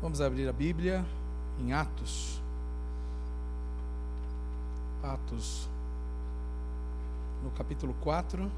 Vamos 0.00 0.20
abrir 0.20 0.48
a 0.48 0.52
Bíblia 0.52 1.04
em 1.58 1.72
Atos. 1.72 2.40
Atos, 5.02 5.68
no 7.42 7.50
capítulo 7.50 7.92
4. 8.00 8.48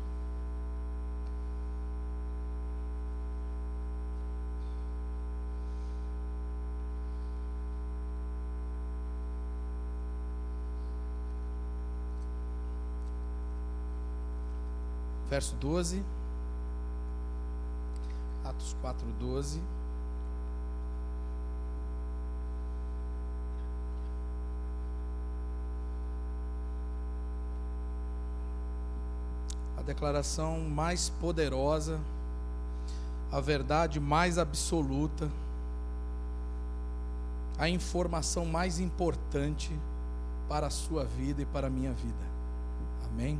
Verso 15.30 15.56
12. 15.56 16.04
Atos 18.44 18.76
4, 18.82 19.06
12. 19.18 19.79
Declaração 29.90 30.60
mais 30.60 31.08
poderosa, 31.08 31.98
a 33.30 33.40
verdade 33.40 33.98
mais 33.98 34.38
absoluta, 34.38 35.28
a 37.58 37.68
informação 37.68 38.46
mais 38.46 38.78
importante 38.78 39.76
para 40.48 40.68
a 40.68 40.70
sua 40.70 41.04
vida 41.04 41.42
e 41.42 41.44
para 41.44 41.66
a 41.66 41.70
minha 41.70 41.92
vida. 41.92 42.30
Amém? 43.04 43.38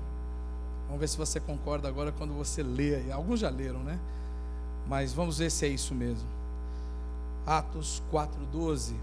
Vamos 0.86 1.00
ver 1.00 1.08
se 1.08 1.16
você 1.16 1.38
concorda 1.38 1.88
agora 1.88 2.10
quando 2.10 2.34
você 2.34 2.64
lê. 2.64 3.12
Alguns 3.12 3.38
já 3.38 3.48
leram, 3.48 3.80
né? 3.80 3.98
Mas 4.88 5.12
vamos 5.12 5.38
ver 5.38 5.50
se 5.50 5.66
é 5.66 5.68
isso 5.68 5.94
mesmo. 5.94 6.28
Atos 7.46 8.02
4:12. 8.10 8.94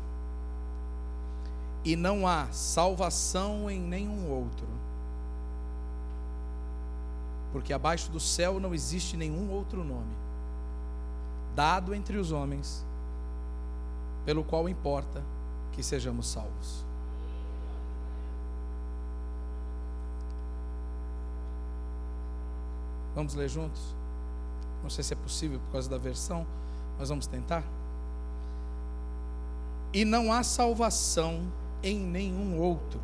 E 1.86 1.96
não 1.96 2.28
há 2.28 2.48
salvação 2.52 3.72
em 3.72 3.80
nenhum 3.80 4.30
outro 4.30 4.68
porque 7.52 7.74
abaixo 7.74 8.12
do 8.12 8.20
céu 8.20 8.60
não 8.60 8.74
existe 8.74 9.16
nenhum 9.18 9.50
outro 9.52 9.84
nome 9.84 10.28
dado 11.58 11.96
entre 11.96 12.18
os 12.18 12.32
homens 12.32 12.86
pelo 14.24 14.44
qual 14.44 14.70
importa 14.70 15.24
que 15.72 15.82
sejamos 15.82 16.28
salvos. 16.28 16.86
Vamos 23.16 23.34
ler 23.34 23.50
juntos? 23.50 23.82
Não 24.84 24.90
sei 24.92 25.04
se 25.04 25.14
é 25.14 25.18
possível 25.18 25.60
por 25.60 25.72
causa 25.72 25.90
da 25.90 25.98
versão, 25.98 26.46
mas 27.00 27.10
vamos 27.10 27.26
tentar. 27.26 27.64
E 29.92 30.06
não 30.06 30.32
há 30.32 30.44
salvação 30.44 31.52
em 31.82 31.98
nenhum 31.98 32.60
outro, 32.60 33.00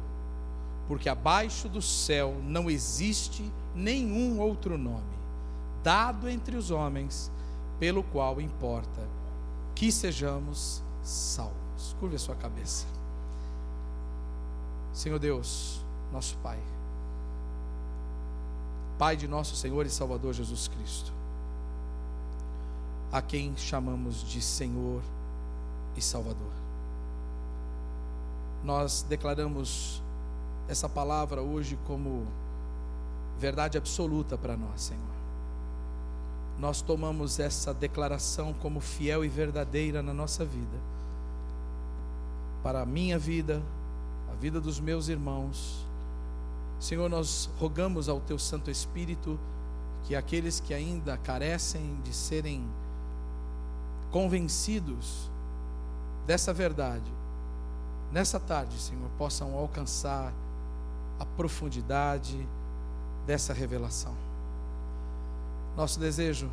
porque 0.87 1.09
abaixo 1.09 1.69
do 1.69 1.81
céu 1.81 2.35
não 2.43 2.69
existe 2.69 3.49
nenhum 3.73 4.39
outro 4.39 4.77
nome 4.77 5.13
dado 5.83 6.29
entre 6.29 6.55
os 6.55 6.71
homens 6.71 7.29
pelo 7.77 8.03
qual 8.03 8.39
importa 8.39 9.07
que 9.75 9.91
sejamos 9.91 10.81
salvos. 11.03 11.95
Curve 11.99 12.15
a 12.15 12.19
sua 12.19 12.35
cabeça. 12.35 12.87
Senhor 14.93 15.19
Deus, 15.19 15.83
nosso 16.11 16.37
Pai, 16.37 16.59
Pai 18.97 19.17
de 19.17 19.27
nosso 19.27 19.55
Senhor 19.55 19.85
e 19.85 19.89
Salvador 19.89 20.33
Jesus 20.33 20.67
Cristo, 20.67 21.11
a 23.11 23.21
quem 23.21 23.57
chamamos 23.57 24.23
de 24.23 24.41
Senhor 24.41 25.01
e 25.97 26.01
Salvador. 26.01 26.53
Nós 28.63 29.01
declaramos 29.09 30.01
essa 30.67 30.87
palavra 30.87 31.41
hoje 31.41 31.77
como 31.85 32.25
verdade 33.37 33.77
absoluta 33.77 34.37
para 34.37 34.55
nós, 34.55 34.81
Senhor. 34.81 35.13
Nós 36.59 36.81
tomamos 36.81 37.39
essa 37.39 37.73
declaração 37.73 38.53
como 38.53 38.79
fiel 38.79 39.25
e 39.25 39.27
verdadeira 39.27 40.01
na 40.01 40.13
nossa 40.13 40.45
vida, 40.45 40.77
para 42.61 42.81
a 42.81 42.85
minha 42.85 43.19
vida, 43.19 43.61
a 44.31 44.35
vida 44.35 44.61
dos 44.61 44.79
meus 44.79 45.07
irmãos. 45.07 45.85
Senhor, 46.79 47.09
nós 47.09 47.49
rogamos 47.59 48.07
ao 48.07 48.19
Teu 48.19 48.37
Santo 48.37 48.69
Espírito 48.69 49.39
que 50.05 50.15
aqueles 50.15 50.59
que 50.59 50.73
ainda 50.73 51.17
carecem 51.17 51.97
de 52.03 52.13
serem 52.13 52.63
convencidos 54.11 55.29
dessa 56.25 56.53
verdade, 56.53 57.11
nessa 58.11 58.39
tarde, 58.39 58.79
Senhor, 58.79 59.09
possam 59.17 59.57
alcançar 59.57 60.31
a 61.23 61.25
profundidade, 61.25 62.47
dessa 63.25 63.53
revelação. 63.53 64.13
Nosso 65.75 65.99
desejo, 65.99 66.51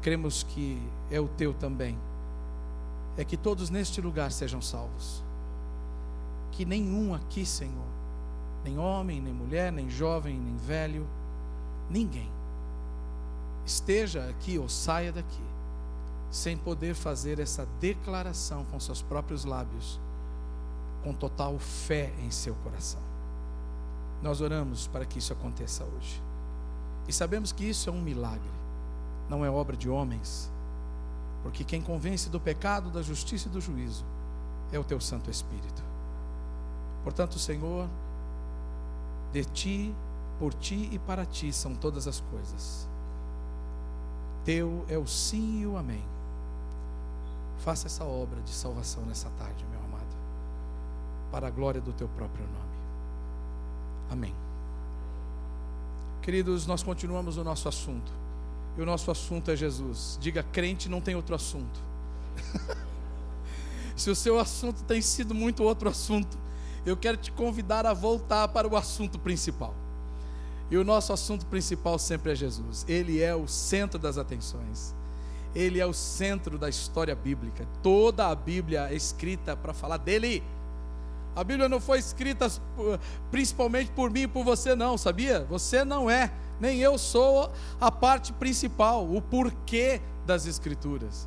cremos 0.00 0.42
que 0.42 0.80
é 1.10 1.20
o 1.20 1.28
teu 1.28 1.52
também, 1.52 1.98
é 3.16 3.24
que 3.24 3.36
todos 3.36 3.68
neste 3.70 4.00
lugar 4.00 4.32
sejam 4.32 4.60
salvos. 4.60 5.22
Que 6.50 6.64
nenhum 6.64 7.14
aqui, 7.14 7.44
Senhor, 7.44 7.92
nem 8.64 8.78
homem, 8.78 9.20
nem 9.20 9.32
mulher, 9.32 9.70
nem 9.70 9.88
jovem, 9.90 10.38
nem 10.38 10.56
velho, 10.56 11.06
ninguém 11.90 12.30
esteja 13.64 14.28
aqui 14.28 14.58
ou 14.58 14.68
saia 14.68 15.12
daqui 15.12 15.42
sem 16.30 16.56
poder 16.56 16.94
fazer 16.94 17.38
essa 17.38 17.66
declaração 17.78 18.64
com 18.64 18.80
seus 18.80 19.02
próprios 19.02 19.44
lábios, 19.44 20.00
com 21.04 21.12
total 21.12 21.58
fé 21.58 22.10
em 22.24 22.30
seu 22.30 22.54
coração. 22.56 23.01
Nós 24.22 24.40
oramos 24.40 24.86
para 24.86 25.04
que 25.04 25.18
isso 25.18 25.32
aconteça 25.32 25.84
hoje. 25.84 26.22
E 27.08 27.12
sabemos 27.12 27.50
que 27.50 27.64
isso 27.64 27.90
é 27.90 27.92
um 27.92 28.00
milagre, 28.00 28.50
não 29.28 29.44
é 29.44 29.50
obra 29.50 29.76
de 29.76 29.90
homens, 29.90 30.50
porque 31.42 31.64
quem 31.64 31.82
convence 31.82 32.30
do 32.30 32.38
pecado, 32.38 32.90
da 32.90 33.02
justiça 33.02 33.48
e 33.48 33.50
do 33.50 33.60
juízo 33.60 34.04
é 34.70 34.78
o 34.78 34.84
teu 34.84 35.00
Santo 35.00 35.28
Espírito. 35.28 35.82
Portanto, 37.02 37.38
Senhor, 37.38 37.88
de 39.32 39.44
ti, 39.44 39.94
por 40.38 40.54
ti 40.54 40.88
e 40.92 40.98
para 41.00 41.26
ti 41.26 41.52
são 41.52 41.74
todas 41.74 42.06
as 42.06 42.20
coisas. 42.20 42.88
Teu 44.44 44.84
é 44.88 44.96
o 44.96 45.06
sim 45.06 45.62
e 45.62 45.66
o 45.66 45.76
amém. 45.76 46.04
Faça 47.58 47.86
essa 47.86 48.04
obra 48.04 48.40
de 48.42 48.50
salvação 48.50 49.04
nessa 49.04 49.30
tarde, 49.30 49.64
meu 49.70 49.80
amado, 49.80 50.16
para 51.30 51.48
a 51.48 51.50
glória 51.50 51.80
do 51.80 51.92
teu 51.92 52.08
próprio 52.08 52.44
nome. 52.44 52.71
Amém. 54.12 54.34
Queridos, 56.20 56.66
nós 56.66 56.82
continuamos 56.82 57.38
o 57.38 57.42
nosso 57.42 57.66
assunto. 57.66 58.12
E 58.76 58.82
o 58.82 58.84
nosso 58.84 59.10
assunto 59.10 59.50
é 59.50 59.56
Jesus. 59.56 60.18
Diga, 60.20 60.42
crente 60.42 60.86
não 60.86 61.00
tem 61.00 61.14
outro 61.14 61.34
assunto. 61.34 61.80
Se 63.96 64.10
o 64.10 64.14
seu 64.14 64.38
assunto 64.38 64.82
tem 64.84 65.00
sido 65.00 65.34
muito 65.34 65.62
outro 65.62 65.88
assunto, 65.88 66.36
eu 66.84 66.94
quero 66.94 67.16
te 67.16 67.32
convidar 67.32 67.86
a 67.86 67.94
voltar 67.94 68.48
para 68.48 68.68
o 68.68 68.76
assunto 68.76 69.18
principal. 69.18 69.74
E 70.70 70.76
o 70.76 70.84
nosso 70.84 71.12
assunto 71.12 71.46
principal 71.46 71.98
sempre 71.98 72.32
é 72.32 72.34
Jesus. 72.34 72.84
Ele 72.86 73.20
é 73.20 73.34
o 73.34 73.48
centro 73.48 73.98
das 73.98 74.18
atenções. 74.18 74.94
Ele 75.54 75.80
é 75.80 75.86
o 75.86 75.92
centro 75.94 76.58
da 76.58 76.68
história 76.68 77.14
bíblica. 77.14 77.66
Toda 77.82 78.28
a 78.28 78.34
Bíblia 78.34 78.88
é 78.90 78.94
escrita 78.94 79.56
para 79.56 79.72
falar 79.72 79.96
dele. 79.96 80.42
A 81.34 81.42
Bíblia 81.42 81.68
não 81.68 81.80
foi 81.80 81.98
escrita 81.98 82.50
principalmente 83.30 83.90
por 83.90 84.10
mim 84.10 84.22
e 84.22 84.28
por 84.28 84.44
você, 84.44 84.74
não, 84.74 84.98
sabia? 84.98 85.44
Você 85.48 85.84
não 85.84 86.10
é, 86.10 86.30
nem 86.60 86.78
eu 86.78 86.98
sou 86.98 87.50
a 87.80 87.90
parte 87.90 88.32
principal, 88.34 89.10
o 89.10 89.20
porquê 89.20 90.00
das 90.26 90.46
Escrituras. 90.46 91.26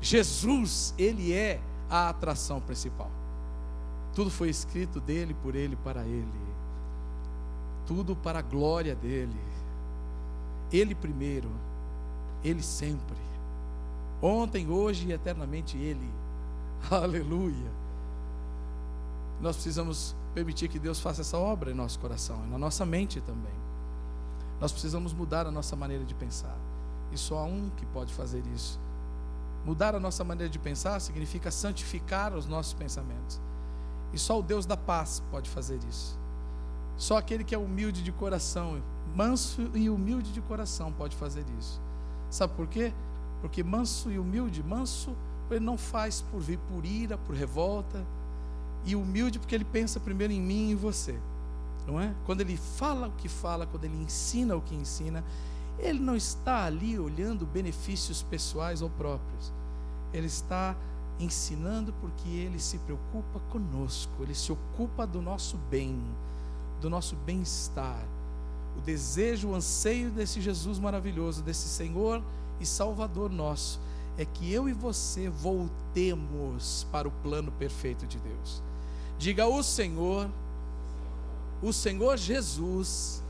Jesus, 0.00 0.92
Ele 0.98 1.32
é 1.32 1.60
a 1.88 2.08
atração 2.08 2.60
principal. 2.60 3.10
Tudo 4.14 4.30
foi 4.30 4.48
escrito 4.48 5.00
dele, 5.00 5.34
por 5.42 5.54
ele, 5.54 5.76
para 5.76 6.02
ele. 6.02 6.26
Tudo 7.86 8.16
para 8.16 8.40
a 8.40 8.42
glória 8.42 8.94
dele. 8.94 9.38
Ele 10.72 10.94
primeiro, 10.94 11.48
ele 12.42 12.62
sempre. 12.62 13.16
Ontem, 14.20 14.68
hoje 14.68 15.06
e 15.06 15.12
eternamente 15.12 15.78
ele. 15.78 16.10
Aleluia. 16.90 17.70
Nós 19.40 19.56
precisamos 19.56 20.16
permitir 20.34 20.68
que 20.68 20.78
Deus 20.78 21.00
faça 21.00 21.20
essa 21.20 21.38
obra 21.38 21.70
em 21.70 21.74
nosso 21.74 21.98
coração 21.98 22.44
e 22.44 22.50
na 22.50 22.58
nossa 22.58 22.84
mente 22.84 23.20
também. 23.20 23.52
Nós 24.60 24.72
precisamos 24.72 25.12
mudar 25.12 25.46
a 25.46 25.50
nossa 25.50 25.76
maneira 25.76 26.04
de 26.04 26.14
pensar. 26.14 26.56
E 27.12 27.18
só 27.18 27.38
há 27.38 27.44
um 27.44 27.70
que 27.76 27.86
pode 27.86 28.12
fazer 28.12 28.42
isso. 28.54 28.78
Mudar 29.64 29.94
a 29.94 30.00
nossa 30.00 30.24
maneira 30.24 30.50
de 30.50 30.58
pensar 30.58 31.00
significa 31.00 31.50
santificar 31.50 32.34
os 32.34 32.46
nossos 32.46 32.74
pensamentos. 32.74 33.40
E 34.12 34.18
só 34.18 34.38
o 34.38 34.42
Deus 34.42 34.66
da 34.66 34.76
paz 34.76 35.22
pode 35.30 35.48
fazer 35.48 35.78
isso. 35.88 36.18
Só 36.96 37.16
aquele 37.16 37.44
que 37.44 37.54
é 37.54 37.58
humilde 37.58 38.02
de 38.02 38.10
coração, 38.10 38.82
manso 39.14 39.70
e 39.74 39.88
humilde 39.88 40.32
de 40.32 40.40
coração 40.40 40.92
pode 40.92 41.14
fazer 41.16 41.44
isso. 41.58 41.80
Sabe 42.30 42.54
por 42.54 42.66
quê? 42.66 42.92
Porque 43.40 43.62
manso 43.62 44.10
e 44.10 44.18
humilde, 44.18 44.62
manso 44.62 45.16
Ele 45.50 45.60
não 45.60 45.78
faz 45.78 46.20
por 46.20 46.40
vir 46.40 46.58
por 46.58 46.84
ira, 46.84 47.16
por 47.16 47.34
revolta, 47.34 48.04
e 48.84 48.94
humilde 48.96 49.38
porque 49.38 49.54
ele 49.54 49.64
pensa 49.64 50.00
primeiro 50.00 50.32
em 50.32 50.40
mim 50.40 50.68
e 50.68 50.72
em 50.72 50.76
você. 50.76 51.18
Não 51.86 52.00
é? 52.00 52.14
Quando 52.26 52.42
ele 52.42 52.56
fala 52.56 53.08
o 53.08 53.12
que 53.12 53.28
fala, 53.28 53.66
quando 53.66 53.84
ele 53.84 53.96
ensina 53.96 54.54
o 54.54 54.60
que 54.60 54.74
ensina, 54.74 55.24
ele 55.78 55.98
não 55.98 56.16
está 56.16 56.64
ali 56.64 56.98
olhando 56.98 57.46
benefícios 57.46 58.22
pessoais 58.22 58.82
ou 58.82 58.90
próprios. 58.90 59.52
Ele 60.12 60.26
está 60.26 60.76
ensinando 61.18 61.92
porque 62.00 62.28
ele 62.28 62.58
se 62.58 62.78
preocupa 62.78 63.40
conosco, 63.50 64.22
ele 64.22 64.34
se 64.34 64.52
ocupa 64.52 65.06
do 65.06 65.20
nosso 65.20 65.56
bem, 65.70 66.00
do 66.80 66.90
nosso 66.90 67.16
bem-estar. 67.16 68.04
O 68.76 68.80
desejo, 68.80 69.48
o 69.48 69.54
anseio 69.54 70.10
desse 70.10 70.40
Jesus 70.40 70.78
maravilhoso, 70.78 71.42
desse 71.42 71.68
Senhor 71.68 72.22
e 72.60 72.66
Salvador 72.66 73.30
nosso, 73.30 73.80
é 74.16 74.24
que 74.24 74.52
eu 74.52 74.68
e 74.68 74.72
você 74.72 75.28
voltemos 75.28 76.86
para 76.90 77.08
o 77.08 77.10
plano 77.10 77.50
perfeito 77.52 78.06
de 78.06 78.18
Deus. 78.18 78.62
Diga 79.18 79.46
o 79.46 79.62
Senhor, 79.64 80.30
o 81.60 81.72
Senhor 81.72 82.16
Jesus, 82.16 83.22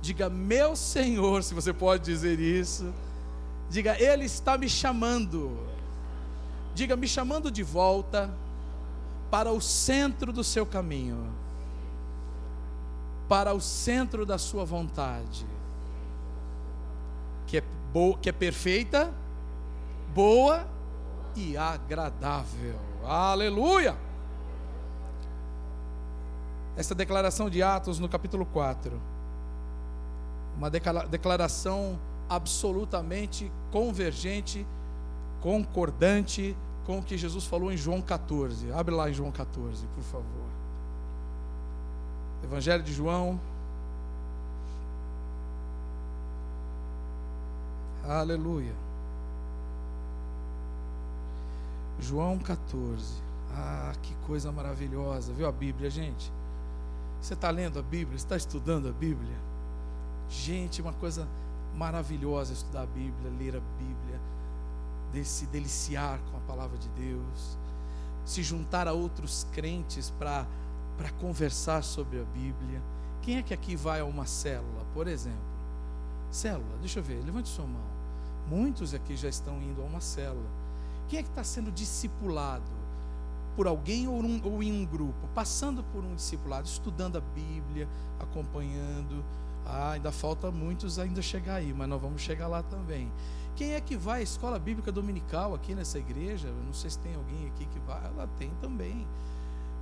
diga 0.00 0.30
meu 0.30 0.76
Senhor, 0.76 1.42
se 1.42 1.52
você 1.52 1.72
pode 1.72 2.04
dizer 2.04 2.38
isso. 2.38 2.94
Diga, 3.68 4.00
Ele 4.00 4.24
está 4.24 4.56
me 4.56 4.68
chamando. 4.68 5.58
Diga, 6.74 6.94
me 6.96 7.08
chamando 7.08 7.50
de 7.50 7.62
volta 7.62 8.32
para 9.30 9.52
o 9.52 9.60
centro 9.60 10.32
do 10.32 10.42
seu 10.42 10.64
caminho, 10.64 11.32
para 13.28 13.52
o 13.52 13.60
centro 13.60 14.24
da 14.24 14.38
sua 14.38 14.64
vontade, 14.64 15.46
que 17.46 17.58
é, 17.58 17.64
boa, 17.92 18.16
que 18.18 18.28
é 18.28 18.32
perfeita, 18.32 19.12
boa 20.14 20.66
e 21.36 21.56
agradável. 21.56 22.76
Aleluia! 23.04 24.09
Essa 26.80 26.94
declaração 26.94 27.50
de 27.50 27.62
Atos 27.62 27.98
no 27.98 28.08
capítulo 28.08 28.46
4, 28.46 28.98
uma 30.56 30.70
declaração 30.70 32.00
absolutamente 32.26 33.52
convergente, 33.70 34.66
concordante 35.42 36.56
com 36.86 36.98
o 36.98 37.02
que 37.02 37.18
Jesus 37.18 37.44
falou 37.44 37.70
em 37.70 37.76
João 37.76 38.00
14. 38.00 38.72
Abre 38.72 38.94
lá 38.94 39.10
em 39.10 39.12
João 39.12 39.30
14, 39.30 39.86
por 39.88 40.02
favor. 40.04 40.24
Evangelho 42.44 42.82
de 42.82 42.94
João. 42.94 43.38
Aleluia. 48.08 48.72
João 52.00 52.38
14. 52.38 53.04
Ah, 53.54 53.92
que 54.00 54.14
coisa 54.26 54.50
maravilhosa. 54.50 55.30
Viu 55.34 55.46
a 55.46 55.52
Bíblia, 55.52 55.90
gente? 55.90 56.39
Você 57.20 57.34
está 57.34 57.50
lendo 57.50 57.78
a 57.78 57.82
Bíblia? 57.82 58.16
Está 58.16 58.36
estudando 58.36 58.88
a 58.88 58.92
Bíblia? 58.92 59.36
Gente, 60.28 60.80
uma 60.80 60.92
coisa 60.92 61.28
maravilhosa 61.74 62.52
estudar 62.52 62.82
a 62.82 62.86
Bíblia, 62.86 63.30
ler 63.38 63.56
a 63.56 63.60
Bíblia, 63.78 64.20
de 65.12 65.24
se 65.24 65.46
deliciar 65.46 66.18
com 66.30 66.36
a 66.36 66.40
palavra 66.40 66.78
de 66.78 66.88
Deus, 66.90 67.58
se 68.24 68.42
juntar 68.42 68.88
a 68.88 68.92
outros 68.92 69.46
crentes 69.52 70.10
para 70.10 70.46
conversar 71.20 71.82
sobre 71.82 72.20
a 72.20 72.24
Bíblia. 72.24 72.82
Quem 73.22 73.36
é 73.36 73.42
que 73.42 73.52
aqui 73.52 73.76
vai 73.76 74.00
a 74.00 74.04
uma 74.04 74.24
célula, 74.24 74.84
por 74.94 75.06
exemplo? 75.06 75.38
Célula, 76.30 76.78
deixa 76.78 77.00
eu 77.00 77.02
ver, 77.02 77.22
levante 77.24 77.48
sua 77.48 77.66
mão. 77.66 77.90
Muitos 78.48 78.94
aqui 78.94 79.16
já 79.16 79.28
estão 79.28 79.60
indo 79.60 79.82
a 79.82 79.84
uma 79.84 80.00
célula. 80.00 80.48
Quem 81.08 81.18
é 81.18 81.22
que 81.22 81.28
está 81.28 81.44
sendo 81.44 81.70
discipulado? 81.70 82.79
Por 83.60 83.66
alguém 83.66 84.08
ou, 84.08 84.14
um, 84.14 84.40
ou 84.42 84.62
em 84.62 84.72
um 84.72 84.86
grupo, 84.86 85.28
passando 85.34 85.84
por 85.84 86.02
um 86.02 86.14
discipulado, 86.14 86.66
estudando 86.66 87.18
a 87.18 87.20
Bíblia, 87.20 87.86
acompanhando. 88.18 89.22
Ah, 89.66 89.90
ainda 89.90 90.10
falta 90.10 90.50
muitos 90.50 90.98
ainda 90.98 91.20
chegar 91.20 91.56
aí, 91.56 91.74
mas 91.74 91.86
nós 91.86 92.00
vamos 92.00 92.22
chegar 92.22 92.48
lá 92.48 92.62
também. 92.62 93.12
Quem 93.54 93.74
é 93.74 93.80
que 93.82 93.98
vai 93.98 94.20
à 94.20 94.22
escola 94.22 94.58
bíblica 94.58 94.90
dominical 94.90 95.52
aqui 95.52 95.74
nessa 95.74 95.98
igreja? 95.98 96.48
Eu 96.48 96.54
não 96.54 96.72
sei 96.72 96.88
se 96.88 96.98
tem 97.00 97.14
alguém 97.14 97.48
aqui 97.48 97.66
que 97.66 97.78
vai. 97.80 98.02
Ela 98.02 98.26
tem 98.38 98.50
também. 98.62 99.06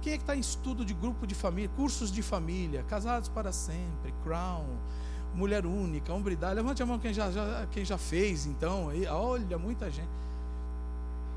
Quem 0.02 0.14
é 0.14 0.16
que 0.16 0.24
está 0.24 0.34
em 0.34 0.40
estudo 0.40 0.84
de 0.84 0.92
grupo 0.92 1.24
de 1.24 1.36
família, 1.36 1.70
cursos 1.76 2.10
de 2.10 2.20
família, 2.20 2.82
casados 2.82 3.28
para 3.28 3.52
sempre, 3.52 4.12
Crown, 4.24 4.66
mulher 5.32 5.64
única, 5.64 6.12
hombridade? 6.12 6.56
Levante 6.56 6.82
a 6.82 6.86
mão 6.86 6.98
quem 6.98 7.14
já, 7.14 7.30
já, 7.30 7.64
quem 7.70 7.84
já 7.84 7.96
fez, 7.96 8.44
então. 8.44 8.88
Olha, 9.08 9.56
muita 9.56 9.88
gente. 9.88 10.10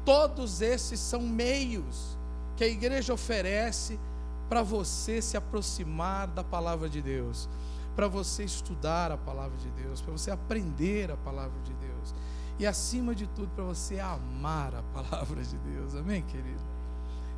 Todos 0.04 0.60
esses 0.64 1.00
são 1.00 1.22
meios 1.22 2.20
que 2.62 2.66
a 2.66 2.68
igreja 2.68 3.12
oferece 3.12 4.00
para 4.48 4.62
você 4.62 5.20
se 5.20 5.36
aproximar 5.36 6.28
da 6.28 6.44
palavra 6.44 6.88
de 6.88 7.02
Deus, 7.02 7.50
para 7.96 8.08
você 8.08 8.44
estudar 8.44 9.12
a 9.12 9.18
palavra 9.18 9.58
de 9.58 9.72
Deus, 9.72 10.00
para 10.00 10.12
você 10.12 10.30
aprender 10.30 11.10
a 11.10 11.18
palavra 11.18 11.60
de 11.64 11.74
Deus 11.74 12.14
e 12.60 12.68
acima 12.68 13.16
de 13.16 13.26
tudo 13.26 13.50
para 13.56 13.64
você 13.64 14.00
amar 14.00 14.76
a 14.76 14.84
palavra 14.94 15.42
de 15.42 15.58
Deus. 15.58 15.96
Amém, 15.96 16.22
querido? 16.22 16.62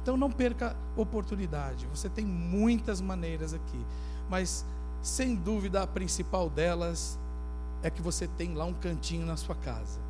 Então 0.02 0.18
não 0.18 0.30
perca 0.30 0.76
oportunidade. 0.98 1.88
Você 1.88 2.10
tem 2.10 2.26
muitas 2.26 3.00
maneiras 3.00 3.54
aqui, 3.54 3.80
mas 4.30 4.66
sem 5.02 5.36
dúvida 5.36 5.84
a 5.84 5.88
principal 5.88 6.50
delas 6.50 7.18
é 7.82 7.90
que 7.90 8.02
você 8.02 8.28
tem 8.28 8.56
lá 8.56 8.66
um 8.66 8.74
cantinho 8.74 9.26
na 9.26 9.38
sua 9.38 9.56
casa. 9.56 10.02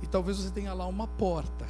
E 0.00 0.06
talvez 0.06 0.38
você 0.38 0.52
tenha 0.52 0.72
lá 0.72 0.86
uma 0.86 1.08
porta 1.08 1.66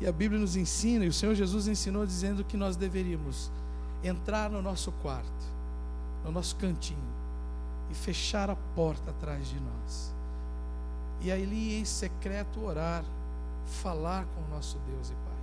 e 0.00 0.06
a 0.06 0.12
Bíblia 0.12 0.40
nos 0.40 0.56
ensina, 0.56 1.04
e 1.04 1.08
o 1.08 1.12
Senhor 1.12 1.34
Jesus 1.34 1.68
ensinou 1.68 2.04
dizendo 2.04 2.44
que 2.44 2.56
nós 2.56 2.76
deveríamos 2.76 3.50
entrar 4.02 4.50
no 4.50 4.60
nosso 4.60 4.92
quarto, 5.02 5.44
no 6.24 6.32
nosso 6.32 6.56
cantinho, 6.56 6.98
e 7.90 7.94
fechar 7.94 8.50
a 8.50 8.56
porta 8.74 9.10
atrás 9.10 9.48
de 9.48 9.58
nós. 9.60 10.12
E 11.20 11.30
ali 11.30 11.74
em 11.74 11.84
secreto 11.84 12.62
orar, 12.62 13.04
falar 13.82 14.26
com 14.26 14.42
o 14.42 14.54
nosso 14.54 14.78
Deus 14.86 15.10
e 15.10 15.12
Pai. 15.12 15.34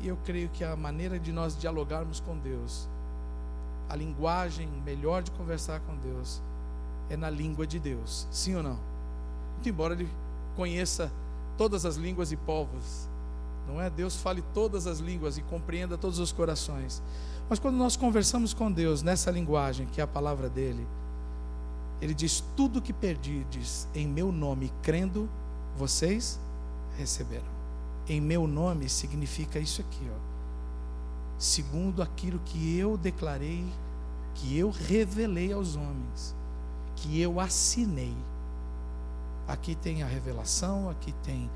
E 0.00 0.08
eu 0.08 0.18
creio 0.24 0.48
que 0.50 0.62
a 0.62 0.76
maneira 0.76 1.18
de 1.18 1.32
nós 1.32 1.56
dialogarmos 1.56 2.20
com 2.20 2.36
Deus, 2.38 2.88
a 3.88 3.96
linguagem 3.96 4.68
melhor 4.84 5.22
de 5.22 5.30
conversar 5.30 5.80
com 5.80 5.96
Deus, 5.96 6.40
é 7.08 7.16
na 7.16 7.30
língua 7.30 7.66
de 7.66 7.78
Deus. 7.78 8.26
Sim 8.30 8.56
ou 8.56 8.62
não? 8.62 8.78
Muito 9.54 9.68
embora 9.68 9.94
ele 9.94 10.08
conheça 10.56 11.10
todas 11.56 11.84
as 11.84 11.96
línguas 11.96 12.32
e 12.32 12.36
povos. 12.36 13.08
Não 13.66 13.80
é? 13.80 13.88
Deus 13.88 14.16
fale 14.16 14.42
todas 14.52 14.86
as 14.86 14.98
línguas 14.98 15.38
e 15.38 15.42
compreenda 15.42 15.96
todos 15.96 16.18
os 16.18 16.32
corações. 16.32 17.02
Mas 17.48 17.58
quando 17.58 17.76
nós 17.76 17.96
conversamos 17.96 18.52
com 18.52 18.70
Deus 18.70 19.02
nessa 19.02 19.30
linguagem, 19.30 19.86
que 19.86 20.00
é 20.00 20.04
a 20.04 20.06
palavra 20.06 20.48
dele, 20.48 20.86
ele 22.00 22.14
diz: 22.14 22.42
Tudo 22.56 22.82
que 22.82 22.92
perdides 22.92 23.88
em 23.94 24.06
meu 24.06 24.30
nome, 24.30 24.72
crendo, 24.82 25.28
vocês 25.76 26.38
receberão. 26.96 27.54
Em 28.08 28.20
meu 28.20 28.46
nome 28.46 28.88
significa 28.88 29.58
isso 29.58 29.80
aqui, 29.80 30.06
ó. 30.10 30.34
Segundo 31.38 32.02
aquilo 32.02 32.38
que 32.44 32.78
eu 32.78 32.96
declarei, 32.96 33.64
que 34.34 34.56
eu 34.56 34.70
revelei 34.70 35.52
aos 35.52 35.76
homens, 35.76 36.34
que 36.96 37.20
eu 37.20 37.40
assinei. 37.40 38.14
Aqui 39.46 39.74
tem 39.74 40.02
a 40.02 40.06
revelação, 40.06 40.88
aqui 40.88 41.12
tem 41.22 41.50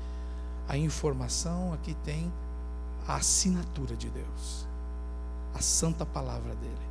a 0.67 0.77
informação, 0.77 1.73
aqui 1.73 1.95
tem 2.03 2.31
a 3.07 3.15
assinatura 3.15 3.95
de 3.95 4.09
Deus, 4.09 4.67
a 5.55 5.59
santa 5.59 6.05
palavra 6.05 6.53
dele. 6.55 6.89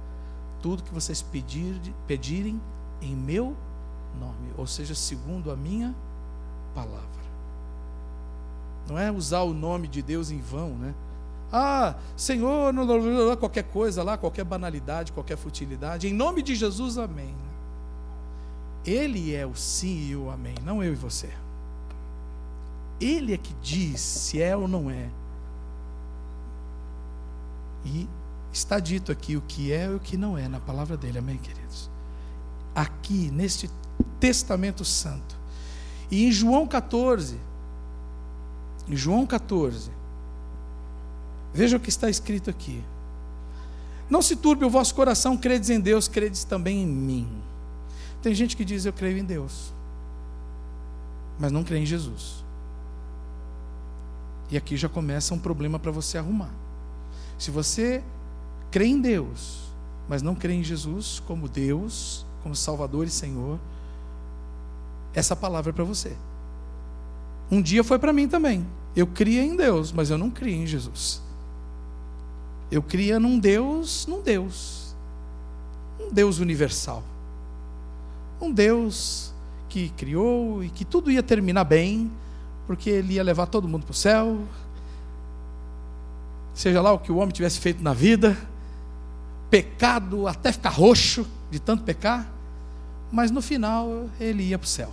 Tudo 0.61 0.83
que 0.83 0.93
vocês 0.93 1.23
pedir, 1.23 1.81
pedirem 2.07 2.61
em 3.01 3.15
meu 3.15 3.57
nome, 4.19 4.53
ou 4.57 4.67
seja, 4.67 4.95
segundo 4.95 5.53
a 5.53 5.57
minha 5.57 5.95
palavra. 6.75 7.07
Não 8.89 8.99
é 8.99 9.13
usar 9.13 9.43
o 9.43 9.55
nome 9.55 9.87
de 9.87 10.03
Deus 10.03 10.31
em 10.31 10.41
vão, 10.41 10.71
né? 10.71 10.95
Ah, 11.53 11.95
Senhor, 12.17 12.75
qualquer 13.39 13.65
coisa 13.65 14.03
lá, 14.03 14.19
qualquer 14.19 14.45
banalidade, 14.45 15.13
qualquer 15.13 15.37
futilidade, 15.37 16.09
em 16.09 16.13
nome 16.13 16.43
de 16.43 16.55
Jesus, 16.55 16.99
amém. 16.99 17.35
Ele 18.89 19.35
é 19.35 19.45
o 19.45 19.55
sim 19.55 20.09
e 20.09 20.17
o 20.17 20.31
amém, 20.31 20.55
não 20.65 20.83
eu 20.83 20.95
e 20.95 20.97
você. 20.97 21.29
Ele 22.99 23.35
é 23.35 23.37
que 23.37 23.53
diz 23.61 24.01
se 24.01 24.41
é 24.41 24.57
ou 24.57 24.67
não 24.67 24.91
é. 24.91 25.11
E 27.85 28.09
está 28.51 28.81
dito 28.81 29.13
aqui 29.13 29.37
o 29.37 29.43
que 29.43 29.73
é 29.73 29.85
e 29.85 29.95
o 29.95 30.01
que 30.01 30.17
não 30.17 30.39
é 30.39 30.49
na 30.49 30.59
palavra 30.59 30.97
dele, 30.97 31.19
amém, 31.19 31.37
queridos? 31.37 31.91
Aqui, 32.75 33.31
neste 33.31 33.71
Testamento 34.19 34.87
Santo. 34.87 35.37
E 36.11 36.25
em 36.25 36.33
João 36.33 36.67
14, 36.67 37.39
em 38.89 38.97
João 38.97 39.27
14, 39.27 39.91
veja 41.53 41.77
o 41.77 41.81
que 41.81 41.91
está 41.91 42.09
escrito 42.09 42.49
aqui. 42.49 42.83
Não 44.09 44.23
se 44.23 44.35
turbe 44.35 44.65
o 44.65 44.71
vosso 44.71 44.95
coração, 44.95 45.37
credes 45.37 45.69
em 45.69 45.79
Deus, 45.79 46.09
credes 46.09 46.43
também 46.43 46.83
em 46.83 46.87
mim. 46.87 47.48
Tem 48.23 48.35
gente 48.35 48.57
que 48.57 48.65
diz 48.65 48.85
eu 48.85 48.93
creio 48.93 49.19
em 49.19 49.25
Deus. 49.25 49.73
mas 51.39 51.53
não 51.53 51.63
crê 51.63 51.79
em 51.79 51.87
Jesus. 51.87 52.45
E 54.51 54.57
aqui 54.57 54.77
já 54.77 54.89
começa 54.89 55.35
um 55.35 55.39
problema 55.39 55.79
para 55.79 55.93
você 55.93 56.19
arrumar. 56.19 56.51
Se 57.39 57.51
você 57.51 58.03
crê 58.71 58.87
em 58.87 59.01
Deus, 59.01 59.71
mas 60.09 60.21
não 60.21 60.35
crê 60.35 60.55
em 60.55 60.65
Jesus 60.65 61.23
como 61.27 61.49
Deus, 61.49 62.27
como 62.43 62.57
Salvador 62.57 63.07
e 63.07 63.11
Senhor, 63.11 63.59
essa 65.15 65.37
palavra 65.37 65.71
é 65.71 65.73
para 65.73 65.85
você. 65.85 66.17
Um 67.51 67.63
dia 67.63 67.85
foi 67.85 67.99
para 67.99 68.13
mim 68.13 68.27
também. 68.27 68.67
Eu 68.97 69.07
cria 69.07 69.45
em 69.45 69.55
Deus, 69.55 69.93
mas 69.93 70.11
eu 70.11 70.19
não 70.19 70.31
cria 70.31 70.57
em 70.57 70.67
Jesus. 70.67 71.23
Eu 72.71 72.83
cria 72.83 73.21
num 73.21 73.39
Deus, 73.39 74.07
num 74.07 74.21
Deus. 74.21 74.95
Um 76.01 76.13
Deus 76.13 76.39
universal. 76.39 77.03
Um 78.41 78.53
Deus 78.53 79.33
que 79.69 79.91
criou 79.91 80.63
e 80.63 80.71
que 80.71 80.85
tudo 80.85 81.11
ia 81.11 81.23
terminar 81.23 81.65
bem, 81.65 82.11
porque 82.67 82.91
ele 82.91 83.15
ia 83.15 83.23
levar 83.23 83.47
todo 83.47 83.69
mundo 83.69 83.85
para 83.85 83.93
o 83.93 83.95
céu. 83.95 84.41
Seja 86.55 86.81
lá 86.81 86.93
o 86.93 86.99
que 86.99 87.13
o 87.13 87.17
homem 87.17 87.33
tivesse 87.33 87.61
feito 87.61 87.83
na 87.83 87.93
vida, 87.93 88.37
pecado 89.51 90.27
até 90.27 90.53
ficar 90.53 90.71
roxo 90.71 91.27
de 91.51 91.59
tanto 91.59 91.85
pecar, 91.85 92.31
mas 93.11 93.31
no 93.31 93.41
final 93.41 94.09
ele 94.19 94.43
ia 94.43 94.59
para 94.59 94.67
o 94.67 94.69
céu. 94.69 94.93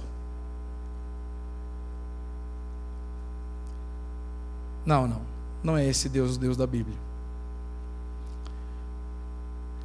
Não, 4.86 5.08
não. 5.08 5.22
Não 5.64 5.76
é 5.76 5.86
esse 5.86 6.08
Deus, 6.08 6.36
o 6.36 6.40
Deus 6.40 6.56
da 6.56 6.68
Bíblia. 6.68 6.98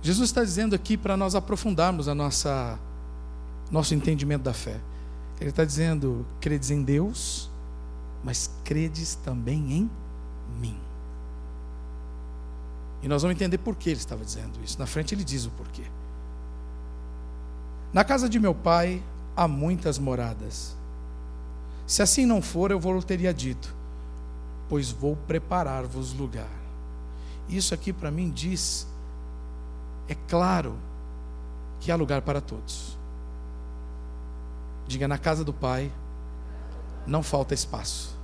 Jesus 0.03 0.29
está 0.29 0.45
dizendo 0.45 0.75
aqui 0.75 0.97
para 0.97 1.17
nós 1.17 1.35
aprofundarmos 1.35 2.07
a 2.07 2.15
nossa 2.15 2.79
nosso 3.71 3.95
entendimento 3.95 4.43
da 4.43 4.53
fé. 4.53 4.81
Ele 5.41 5.51
está 5.51 5.65
dizendo: 5.65 6.27
credes 6.41 6.71
em 6.71 6.83
Deus, 6.83 7.51
mas 8.23 8.51
credes 8.65 9.15
também 9.15 9.73
em 9.73 9.91
mim. 10.61 10.79
E 13.03 13.09
nós 13.09 13.23
vamos 13.23 13.35
entender 13.37 13.59
por 13.59 13.77
que 13.77 13.91
ele 13.91 13.99
estava 13.99 14.25
dizendo 14.25 14.59
isso. 14.63 14.79
Na 14.79 14.87
frente 14.87 15.15
ele 15.15 15.25
diz 15.25 15.47
o 15.47 15.51
porquê. 15.51 15.85
Na 17.93 18.05
casa 18.05 18.29
de 18.29 18.39
meu 18.39 18.55
pai 18.55 19.03
há 19.37 19.49
muitas 19.49 19.99
moradas. 19.99 20.77
Se 21.87 22.03
assim 22.03 22.27
não 22.27 22.43
for, 22.43 22.71
eu 22.71 22.79
vou 22.79 23.03
teria 23.03 23.33
dito 23.33 23.81
pois 24.71 24.93
vou 24.93 25.17
preparar-vos 25.17 26.13
lugar. 26.13 26.49
Isso 27.49 27.75
aqui 27.75 27.93
para 27.93 28.09
mim 28.09 28.31
diz, 28.31 28.87
é 30.07 30.15
claro 30.15 30.77
que 31.81 31.91
há 31.91 31.97
lugar 31.97 32.23
para 32.23 32.41
todos. 32.41 32.97
Diga 34.91 35.07
na 35.07 35.19
casa 35.19 35.45
do 35.45 35.53
Pai, 35.53 35.89
não 37.07 37.23
falta 37.23 37.55
espaço. 37.55 38.19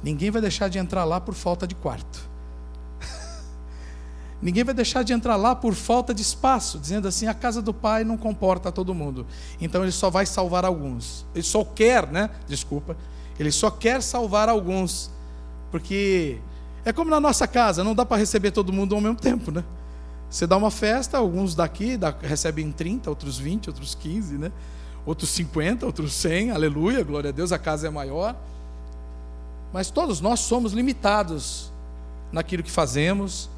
Ninguém 0.00 0.30
vai 0.30 0.40
deixar 0.40 0.68
de 0.68 0.78
entrar 0.78 1.02
lá 1.04 1.20
por 1.20 1.34
falta 1.34 1.66
de 1.66 1.74
quarto. 1.74 2.30
Ninguém 4.40 4.62
vai 4.62 4.72
deixar 4.72 5.02
de 5.02 5.12
entrar 5.12 5.34
lá 5.34 5.56
por 5.56 5.74
falta 5.74 6.14
de 6.14 6.22
espaço, 6.22 6.78
dizendo 6.78 7.08
assim: 7.08 7.26
a 7.26 7.34
casa 7.34 7.60
do 7.60 7.74
Pai 7.74 8.04
não 8.04 8.16
comporta 8.16 8.70
todo 8.70 8.94
mundo. 8.94 9.26
Então 9.60 9.82
ele 9.82 9.90
só 9.90 10.08
vai 10.08 10.24
salvar 10.26 10.64
alguns. 10.64 11.26
Ele 11.34 11.42
só 11.42 11.64
quer, 11.64 12.06
né? 12.06 12.30
Desculpa. 12.46 12.96
Ele 13.36 13.50
só 13.50 13.68
quer 13.68 14.00
salvar 14.00 14.48
alguns. 14.48 15.10
Porque 15.72 16.38
é 16.84 16.92
como 16.92 17.10
na 17.10 17.18
nossa 17.18 17.48
casa, 17.48 17.82
não 17.82 17.96
dá 17.96 18.06
para 18.06 18.16
receber 18.16 18.52
todo 18.52 18.72
mundo 18.72 18.94
ao 18.94 19.00
mesmo 19.00 19.18
tempo, 19.18 19.50
né? 19.50 19.64
Você 20.30 20.46
dá 20.46 20.56
uma 20.56 20.70
festa, 20.70 21.18
alguns 21.18 21.56
daqui 21.56 21.96
dá, 21.96 22.14
recebem 22.22 22.70
30, 22.70 23.10
outros 23.10 23.36
20, 23.40 23.70
outros 23.70 23.96
15, 23.96 24.38
né? 24.38 24.52
Outros 25.08 25.30
50, 25.30 25.86
outros 25.86 26.12
100, 26.12 26.50
aleluia, 26.50 27.02
glória 27.02 27.30
a 27.30 27.32
Deus, 27.32 27.52
a 27.52 27.58
casa 27.58 27.86
é 27.86 27.90
maior. 27.90 28.36
Mas 29.72 29.90
todos 29.90 30.20
nós 30.20 30.40
somos 30.40 30.72
limitados 30.72 31.72
naquilo 32.30 32.62
que 32.62 32.70
fazemos 32.70 33.48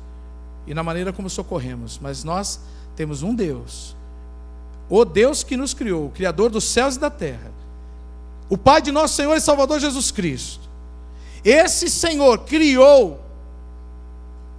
e 0.66 0.75
na 0.75 0.83
maneira 0.83 1.12
como 1.12 1.28
socorremos. 1.28 1.99
Mas 2.00 2.23
nós 2.23 2.61
temos 2.95 3.23
um 3.23 3.35
Deus, 3.35 3.97
o 4.88 5.04
Deus 5.04 5.42
que 5.42 5.57
nos 5.57 5.75
criou, 5.75 6.07
o 6.07 6.11
Criador 6.11 6.50
dos 6.50 6.64
céus 6.64 6.97
e 6.97 7.00
da 7.00 7.11
terra, 7.11 7.50
o 8.49 8.59
Pai 8.59 8.80
de 8.80 8.92
nosso 8.92 9.14
Senhor 9.14 9.35
e 9.35 9.40
Salvador 9.40 9.80
Jesus 9.80 10.11
Cristo 10.11 10.71
esse 11.45 11.88
Senhor 11.88 12.40
criou, 12.40 13.21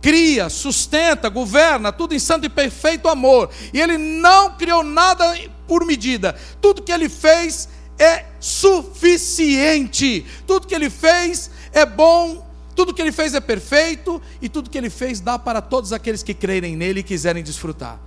cria, 0.02 0.50
sustenta, 0.50 1.30
governa, 1.30 1.92
tudo 1.92 2.16
em 2.16 2.20
santo 2.20 2.46
e 2.46 2.50
perfeito 2.50 3.08
amor. 3.08 3.50
E 3.74 3.80
Ele 3.80 3.98
não 3.98 4.54
criou 4.54 4.84
nada 4.84 5.38
por 5.72 5.86
medida. 5.86 6.36
Tudo 6.60 6.82
que 6.82 6.92
Ele 6.92 7.08
fez 7.08 7.70
é 7.98 8.26
suficiente. 8.42 10.26
Tudo 10.46 10.68
que 10.68 10.76
Ele 10.76 10.90
fez 10.90 11.50
é 11.72 11.86
bom. 11.86 12.46
Tudo 12.76 12.94
que 12.94 13.02
Ele 13.02 13.14
fez 13.14 13.34
é 13.34 13.40
perfeito. 13.40 14.22
E 14.42 14.50
tudo 14.50 14.70
que 14.70 14.78
Ele 14.78 14.90
fez 14.90 15.22
dá 15.22 15.40
para 15.40 15.62
todos 15.62 15.94
aqueles 15.94 16.22
que 16.24 16.34
crerem 16.34 16.76
nele 16.76 17.00
e 17.00 17.04
quiserem 17.04 17.42
desfrutar. 17.42 17.98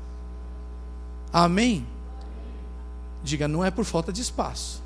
Amém? 1.33 1.87
Diga, 3.23 3.49
não 3.49 3.65
é 3.65 3.71
por 3.71 3.87
falta 3.87 4.13
de 4.13 4.21
espaço. 4.21 4.83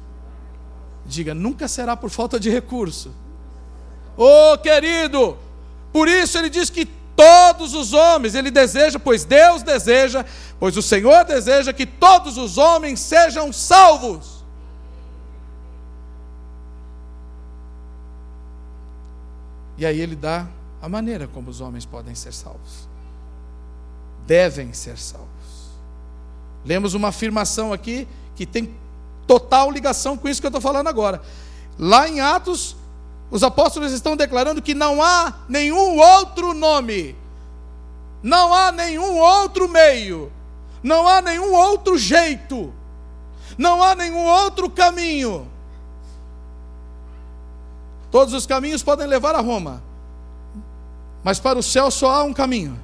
Diga, 1.04 1.34
nunca 1.34 1.66
será 1.66 1.96
por 1.96 2.10
falta 2.10 2.38
de 2.38 2.48
recurso. 2.48 3.12
Oh, 4.16 4.56
querido, 4.58 5.36
por 5.92 6.06
isso 6.06 6.38
ele 6.38 6.48
diz 6.48 6.70
que 6.70 6.86
todos 7.18 7.74
os 7.74 7.92
homens, 7.92 8.36
ele 8.36 8.48
deseja, 8.48 8.96
pois 8.96 9.24
Deus 9.24 9.64
deseja, 9.64 10.24
pois 10.60 10.76
o 10.76 10.82
Senhor 10.82 11.24
deseja 11.24 11.72
que 11.72 11.84
todos 11.84 12.38
os 12.38 12.56
homens 12.56 13.00
sejam 13.00 13.52
salvos. 13.52 14.44
E 19.76 19.84
aí 19.84 20.00
ele 20.00 20.14
dá 20.14 20.46
a 20.80 20.88
maneira 20.88 21.26
como 21.26 21.50
os 21.50 21.60
homens 21.60 21.84
podem 21.84 22.14
ser 22.14 22.32
salvos. 22.32 22.88
Devem 24.24 24.72
ser 24.72 24.96
salvos. 24.96 25.28
Lemos 26.64 26.94
uma 26.94 27.08
afirmação 27.08 27.72
aqui 27.72 28.06
que 28.36 28.46
tem 28.46 28.72
total 29.26 29.72
ligação 29.72 30.16
com 30.16 30.28
isso 30.28 30.40
que 30.40 30.46
eu 30.46 30.50
estou 30.50 30.62
falando 30.62 30.86
agora. 30.86 31.20
Lá 31.76 32.08
em 32.08 32.20
Atos, 32.20 32.76
os 33.30 33.42
apóstolos 33.42 33.92
estão 33.92 34.16
declarando 34.16 34.62
que 34.62 34.74
não 34.74 35.02
há 35.02 35.34
nenhum 35.48 35.98
outro 35.98 36.54
nome, 36.54 37.14
não 38.22 38.54
há 38.54 38.72
nenhum 38.72 39.18
outro 39.18 39.68
meio, 39.68 40.32
não 40.82 41.06
há 41.06 41.20
nenhum 41.20 41.52
outro 41.52 41.98
jeito, 41.98 42.72
não 43.58 43.82
há 43.82 43.94
nenhum 43.94 44.24
outro 44.24 44.70
caminho. 44.70 45.46
Todos 48.10 48.32
os 48.32 48.46
caminhos 48.46 48.82
podem 48.82 49.06
levar 49.06 49.34
a 49.34 49.40
Roma, 49.40 49.82
mas 51.22 51.38
para 51.38 51.58
o 51.58 51.62
céu 51.62 51.90
só 51.90 52.10
há 52.10 52.24
um 52.24 52.32
caminho. 52.32 52.78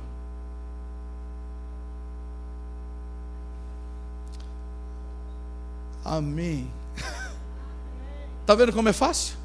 Amém. 6.04 6.70
Está 8.42 8.52
vendo 8.54 8.74
como 8.74 8.90
é 8.90 8.92
fácil? 8.92 9.43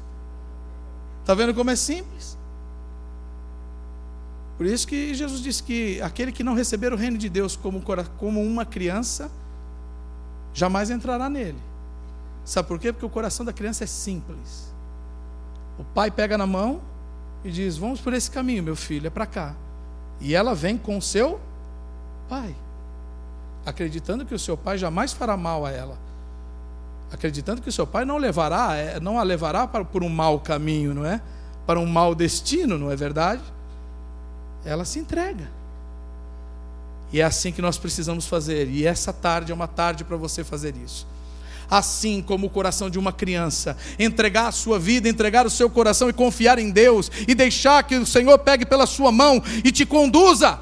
Está 1.30 1.36
vendo 1.36 1.54
como 1.54 1.70
é 1.70 1.76
simples? 1.76 2.36
Por 4.56 4.66
isso 4.66 4.84
que 4.84 5.14
Jesus 5.14 5.40
disse 5.40 5.62
que 5.62 6.02
aquele 6.02 6.32
que 6.32 6.42
não 6.42 6.54
receber 6.54 6.92
o 6.92 6.96
reino 6.96 7.16
de 7.16 7.28
Deus 7.28 7.54
como, 7.54 7.80
como 8.18 8.42
uma 8.42 8.64
criança, 8.64 9.30
jamais 10.52 10.90
entrará 10.90 11.28
nele. 11.28 11.60
Sabe 12.44 12.66
por 12.66 12.80
quê? 12.80 12.92
Porque 12.92 13.06
o 13.06 13.08
coração 13.08 13.46
da 13.46 13.52
criança 13.52 13.84
é 13.84 13.86
simples. 13.86 14.74
O 15.78 15.84
pai 15.84 16.10
pega 16.10 16.36
na 16.36 16.48
mão 16.48 16.82
e 17.44 17.52
diz: 17.52 17.76
Vamos 17.76 18.00
por 18.00 18.12
esse 18.12 18.28
caminho, 18.28 18.64
meu 18.64 18.74
filho, 18.74 19.06
é 19.06 19.10
para 19.10 19.24
cá. 19.24 19.54
E 20.20 20.34
ela 20.34 20.52
vem 20.52 20.76
com 20.76 20.98
o 20.98 21.02
seu 21.02 21.40
pai, 22.28 22.56
acreditando 23.64 24.26
que 24.26 24.34
o 24.34 24.38
seu 24.38 24.56
pai 24.56 24.76
jamais 24.76 25.12
fará 25.12 25.36
mal 25.36 25.64
a 25.64 25.70
ela 25.70 26.09
acreditando 27.12 27.60
que 27.60 27.72
seu 27.72 27.86
pai 27.86 28.04
não 28.04 28.16
levará, 28.16 28.76
é, 28.76 29.00
não 29.00 29.18
a 29.18 29.22
levará 29.22 29.66
para, 29.66 29.84
por 29.84 30.02
um 30.02 30.08
mau 30.08 30.40
caminho, 30.40 30.94
não 30.94 31.04
é? 31.04 31.20
Para 31.66 31.80
um 31.80 31.86
mau 31.86 32.14
destino, 32.14 32.78
não 32.78 32.90
é 32.90 32.96
verdade? 32.96 33.42
Ela 34.64 34.84
se 34.84 34.98
entrega. 34.98 35.48
E 37.12 37.20
é 37.20 37.24
assim 37.24 37.50
que 37.50 37.60
nós 37.60 37.76
precisamos 37.76 38.26
fazer. 38.26 38.68
E 38.68 38.86
essa 38.86 39.12
tarde 39.12 39.50
é 39.50 39.54
uma 39.54 39.66
tarde 39.66 40.04
para 40.04 40.16
você 40.16 40.44
fazer 40.44 40.74
isso. 40.76 41.06
Assim 41.68 42.22
como 42.22 42.46
o 42.46 42.50
coração 42.50 42.90
de 42.90 42.98
uma 42.98 43.12
criança, 43.12 43.76
entregar 43.98 44.48
a 44.48 44.52
sua 44.52 44.78
vida, 44.78 45.08
entregar 45.08 45.46
o 45.46 45.50
seu 45.50 45.68
coração 45.68 46.08
e 46.08 46.12
confiar 46.12 46.58
em 46.58 46.70
Deus, 46.70 47.10
e 47.28 47.34
deixar 47.34 47.82
que 47.84 47.96
o 47.96 48.06
Senhor 48.06 48.38
pegue 48.38 48.64
pela 48.64 48.86
sua 48.86 49.12
mão 49.12 49.42
e 49.64 49.70
te 49.70 49.86
conduza. 49.86 50.58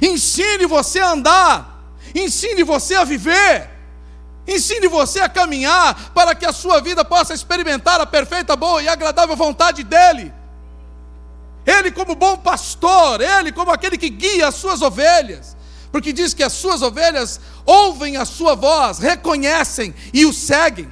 Ensine 0.00 0.66
você 0.66 1.00
a 1.00 1.12
andar, 1.12 1.94
ensine 2.14 2.62
você 2.62 2.94
a 2.94 3.04
viver. 3.04 3.69
Ensine 4.50 4.88
você 4.88 5.20
a 5.20 5.28
caminhar 5.28 6.10
para 6.12 6.34
que 6.34 6.44
a 6.44 6.52
sua 6.52 6.80
vida 6.80 7.04
possa 7.04 7.32
experimentar 7.32 8.00
a 8.00 8.06
perfeita, 8.06 8.56
boa 8.56 8.82
e 8.82 8.88
agradável 8.88 9.36
vontade 9.36 9.84
dEle. 9.84 10.32
Ele, 11.64 11.92
como 11.92 12.16
bom 12.16 12.36
pastor, 12.36 13.20
Ele, 13.20 13.52
como 13.52 13.70
aquele 13.70 13.96
que 13.96 14.10
guia 14.10 14.48
as 14.48 14.56
suas 14.56 14.82
ovelhas, 14.82 15.56
porque 15.92 16.12
diz 16.12 16.34
que 16.34 16.42
as 16.42 16.52
suas 16.52 16.82
ovelhas 16.82 17.40
ouvem 17.64 18.16
a 18.16 18.24
sua 18.24 18.56
voz, 18.56 18.98
reconhecem 18.98 19.94
e 20.12 20.26
o 20.26 20.32
seguem. 20.32 20.90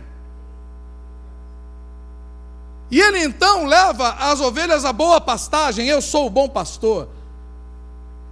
E 2.91 3.00
ele 3.00 3.23
então 3.23 3.67
leva 3.67 4.11
as 4.12 4.41
ovelhas 4.41 4.85
à 4.85 4.93
boa 4.93 5.21
pastagem. 5.21 5.87
Eu 5.88 6.00
sou 6.00 6.27
o 6.27 6.31
bom 6.31 6.49
pastor. 6.49 7.09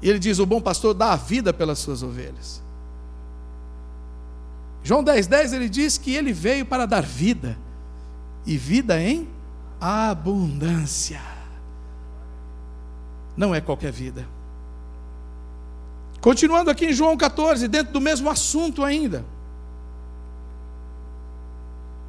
E 0.00 0.09
ele 0.09 0.18
diz: 0.18 0.38
o 0.38 0.47
bom 0.47 0.61
pastor 0.61 0.95
dá 0.95 1.12
a 1.12 1.16
vida 1.16 1.52
pelas 1.52 1.78
suas 1.78 2.02
ovelhas. 2.02 2.62
João 4.87 5.02
10,10 5.02 5.26
10, 5.26 5.52
ele 5.52 5.69
diz 5.69 5.99
que 5.99 6.14
ele 6.14 6.33
veio 6.33 6.64
para 6.64 6.87
dar 6.87 7.02
vida, 7.02 7.59
e 8.47 8.57
vida 8.57 9.02
em 9.02 9.28
abundância. 9.81 11.21
Não 13.37 13.52
é 13.52 13.61
qualquer 13.61 13.90
vida. 13.90 14.25
Continuando 16.21 16.71
aqui 16.71 16.87
em 16.87 16.93
João 16.93 17.16
14, 17.16 17.66
dentro 17.66 17.95
do 17.95 18.00
mesmo 18.00 18.31
assunto 18.31 18.85
ainda. 18.85 19.25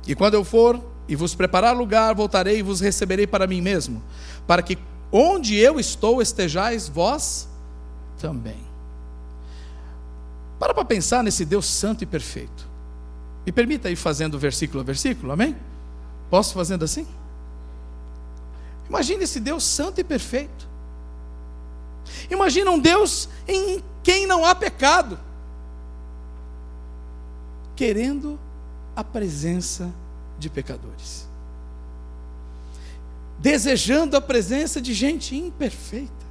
E 0.05 0.13
quando 0.13 0.35
eu 0.35 0.43
for 0.43 0.79
e 1.07 1.15
vos 1.15 1.33
preparar 1.33 1.75
lugar, 1.75 2.13
voltarei 2.13 2.59
e 2.59 2.61
vos 2.61 2.79
receberei 2.79 3.25
para 3.25 3.47
mim 3.47 3.59
mesmo, 3.59 4.03
para 4.45 4.61
que 4.61 4.77
onde 5.11 5.55
eu 5.55 5.79
estou 5.79 6.21
estejais 6.21 6.87
vós 6.87 7.49
também. 8.19 8.67
Para 10.59 10.75
para 10.75 10.85
pensar 10.85 11.23
nesse 11.23 11.43
Deus 11.43 11.65
santo 11.65 12.03
e 12.03 12.05
perfeito. 12.05 12.66
Me 13.47 13.51
permita 13.53 13.89
ir 13.89 13.95
fazendo 13.95 14.37
versículo 14.37 14.81
a 14.81 14.83
versículo, 14.83 15.31
amém? 15.31 15.55
Posso 16.29 16.53
fazendo 16.53 16.83
assim? 16.83 17.07
Imagine 18.89 19.23
esse 19.23 19.39
Deus 19.39 19.63
santo 19.63 20.01
e 20.01 20.03
perfeito. 20.03 20.67
Imagina 22.29 22.69
um 22.69 22.77
Deus 22.77 23.29
em 23.47 23.81
quem 24.03 24.27
não 24.27 24.43
há 24.43 24.53
pecado, 24.53 25.17
querendo 27.73 28.37
a 28.93 29.01
presença 29.01 29.93
de 30.37 30.49
pecadores, 30.49 31.25
desejando 33.39 34.17
a 34.17 34.21
presença 34.21 34.81
de 34.81 34.93
gente 34.93 35.37
imperfeita 35.37 36.26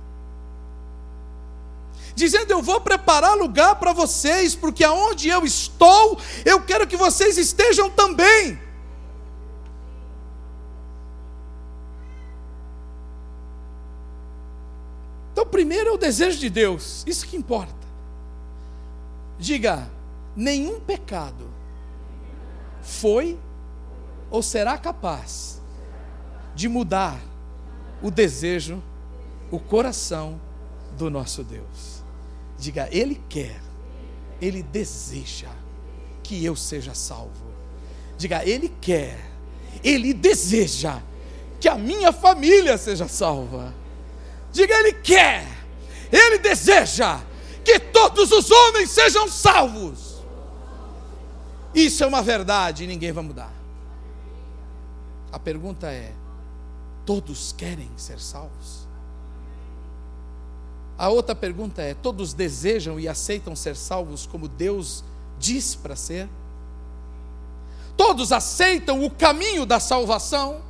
dizendo: 2.16 2.50
Eu 2.50 2.62
vou 2.62 2.80
preparar 2.80 3.36
lugar 3.36 3.76
para 3.76 3.92
vocês, 3.92 4.56
porque 4.56 4.82
aonde 4.82 5.28
eu 5.28 5.44
estou, 5.44 6.18
eu 6.44 6.60
quero 6.62 6.86
que 6.86 6.96
vocês 6.96 7.38
estejam 7.38 7.88
também. 7.90 8.58
Então, 15.30 15.46
primeiro 15.46 15.90
é 15.90 15.92
o 15.92 15.98
desejo 15.98 16.38
de 16.38 16.48
Deus, 16.48 17.04
isso 17.06 17.26
que 17.26 17.36
importa. 17.36 17.74
Diga: 19.38 19.88
nenhum 20.34 20.80
pecado 20.80 21.46
foi 22.80 23.38
ou 24.30 24.42
será 24.42 24.78
capaz 24.78 25.60
de 26.54 26.68
mudar 26.68 27.20
o 28.02 28.10
desejo, 28.10 28.82
o 29.50 29.60
coração 29.60 30.40
do 30.96 31.10
nosso 31.10 31.44
Deus. 31.44 32.05
Diga, 32.58 32.88
Ele 32.90 33.20
quer, 33.28 33.60
Ele 34.40 34.62
deseja 34.62 35.50
que 36.22 36.44
eu 36.44 36.56
seja 36.56 36.94
salvo. 36.94 37.46
Diga, 38.16 38.44
Ele 38.44 38.68
quer, 38.80 39.18
Ele 39.84 40.12
deseja 40.12 41.00
que 41.60 41.68
a 41.68 41.76
minha 41.76 42.12
família 42.12 42.78
seja 42.78 43.08
salva. 43.08 43.74
Diga, 44.52 44.74
Ele 44.74 44.92
quer, 44.92 45.46
Ele 46.10 46.38
deseja 46.38 47.20
que 47.64 47.78
todos 47.78 48.30
os 48.30 48.50
homens 48.50 48.90
sejam 48.90 49.28
salvos. 49.28 50.16
Isso 51.74 52.02
é 52.02 52.06
uma 52.06 52.22
verdade 52.22 52.84
e 52.84 52.86
ninguém 52.86 53.12
vai 53.12 53.22
mudar. 53.22 53.52
A 55.30 55.38
pergunta 55.38 55.88
é: 55.90 56.12
todos 57.04 57.52
querem 57.52 57.90
ser 57.96 58.18
salvos? 58.18 58.85
A 60.98 61.08
outra 61.08 61.34
pergunta 61.34 61.82
é: 61.82 61.94
todos 61.94 62.32
desejam 62.32 62.98
e 62.98 63.08
aceitam 63.08 63.54
ser 63.54 63.76
salvos 63.76 64.26
como 64.26 64.48
Deus 64.48 65.04
diz 65.38 65.74
para 65.74 65.96
ser? 65.96 66.28
Todos 67.96 68.32
aceitam 68.32 69.04
o 69.04 69.10
caminho 69.10 69.64
da 69.64 69.80
salvação? 69.80 70.60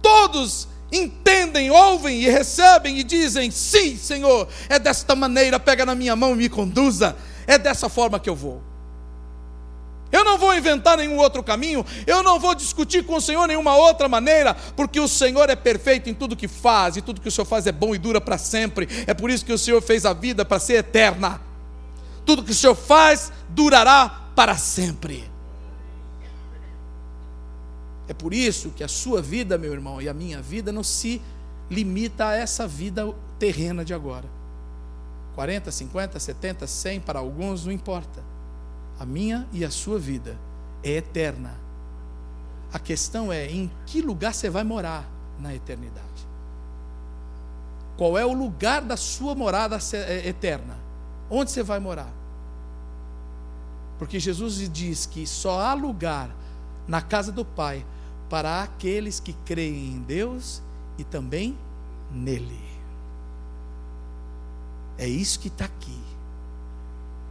Todos 0.00 0.68
entendem, 0.92 1.70
ouvem 1.70 2.22
e 2.22 2.28
recebem 2.28 2.98
e 2.98 3.04
dizem: 3.04 3.50
sim, 3.50 3.96
Senhor, 3.96 4.48
é 4.68 4.78
desta 4.78 5.14
maneira, 5.14 5.58
pega 5.58 5.84
na 5.84 5.94
minha 5.94 6.16
mão 6.16 6.32
e 6.32 6.36
me 6.36 6.48
conduza, 6.48 7.16
é 7.46 7.58
dessa 7.58 7.88
forma 7.88 8.18
que 8.20 8.30
eu 8.30 8.36
vou. 8.36 8.60
Eu 10.16 10.24
não 10.24 10.38
vou 10.38 10.54
inventar 10.54 10.96
nenhum 10.96 11.18
outro 11.18 11.42
caminho, 11.42 11.84
eu 12.06 12.22
não 12.22 12.40
vou 12.40 12.54
discutir 12.54 13.04
com 13.04 13.16
o 13.16 13.20
Senhor 13.20 13.46
nenhuma 13.46 13.76
outra 13.76 14.08
maneira, 14.08 14.54
porque 14.74 14.98
o 14.98 15.06
Senhor 15.06 15.50
é 15.50 15.54
perfeito 15.54 16.08
em 16.08 16.14
tudo 16.14 16.34
que 16.34 16.48
faz, 16.48 16.96
e 16.96 17.02
tudo 17.02 17.20
que 17.20 17.28
o 17.28 17.30
Senhor 17.30 17.44
faz 17.44 17.66
é 17.66 17.72
bom 17.72 17.94
e 17.94 17.98
dura 17.98 18.18
para 18.18 18.38
sempre. 18.38 18.88
É 19.06 19.12
por 19.12 19.28
isso 19.28 19.44
que 19.44 19.52
o 19.52 19.58
Senhor 19.58 19.82
fez 19.82 20.06
a 20.06 20.14
vida 20.14 20.42
para 20.42 20.58
ser 20.58 20.76
eterna. 20.76 21.38
Tudo 22.24 22.42
que 22.42 22.52
o 22.52 22.54
Senhor 22.54 22.74
faz 22.74 23.30
durará 23.50 24.08
para 24.34 24.56
sempre. 24.56 25.30
É 28.08 28.14
por 28.14 28.32
isso 28.32 28.70
que 28.70 28.82
a 28.82 28.88
sua 28.88 29.20
vida, 29.20 29.58
meu 29.58 29.74
irmão, 29.74 30.00
e 30.00 30.08
a 30.08 30.14
minha 30.14 30.40
vida 30.40 30.72
não 30.72 30.82
se 30.82 31.20
limita 31.70 32.28
a 32.28 32.34
essa 32.34 32.66
vida 32.66 33.06
terrena 33.38 33.84
de 33.84 33.92
agora. 33.92 34.24
40, 35.34 35.70
50, 35.70 36.18
70, 36.18 36.66
100 36.66 37.00
para 37.00 37.18
alguns, 37.18 37.66
não 37.66 37.72
importa 37.72 38.35
a 38.98 39.04
minha 39.04 39.46
e 39.52 39.64
a 39.64 39.70
sua 39.70 39.98
vida 39.98 40.38
é 40.82 40.92
eterna. 40.92 41.54
A 42.72 42.78
questão 42.78 43.32
é 43.32 43.46
em 43.46 43.70
que 43.86 44.00
lugar 44.00 44.34
você 44.34 44.50
vai 44.50 44.64
morar 44.64 45.08
na 45.38 45.54
eternidade. 45.54 46.06
Qual 47.96 48.18
é 48.18 48.24
o 48.24 48.32
lugar 48.32 48.82
da 48.82 48.96
sua 48.96 49.34
morada 49.34 49.78
é, 49.92 50.28
eterna? 50.28 50.76
Onde 51.30 51.50
você 51.50 51.62
vai 51.62 51.78
morar? 51.78 52.12
Porque 53.98 54.20
Jesus 54.20 54.68
diz 54.70 55.06
que 55.06 55.26
só 55.26 55.60
há 55.60 55.72
lugar 55.72 56.30
na 56.86 57.00
casa 57.00 57.32
do 57.32 57.44
Pai 57.44 57.84
para 58.28 58.62
aqueles 58.62 59.18
que 59.20 59.32
creem 59.44 59.94
em 59.94 60.02
Deus 60.02 60.62
e 60.98 61.04
também 61.04 61.56
nele. 62.10 62.60
É 64.98 65.06
isso 65.08 65.40
que 65.40 65.48
está 65.48 65.64
aqui. 65.64 66.05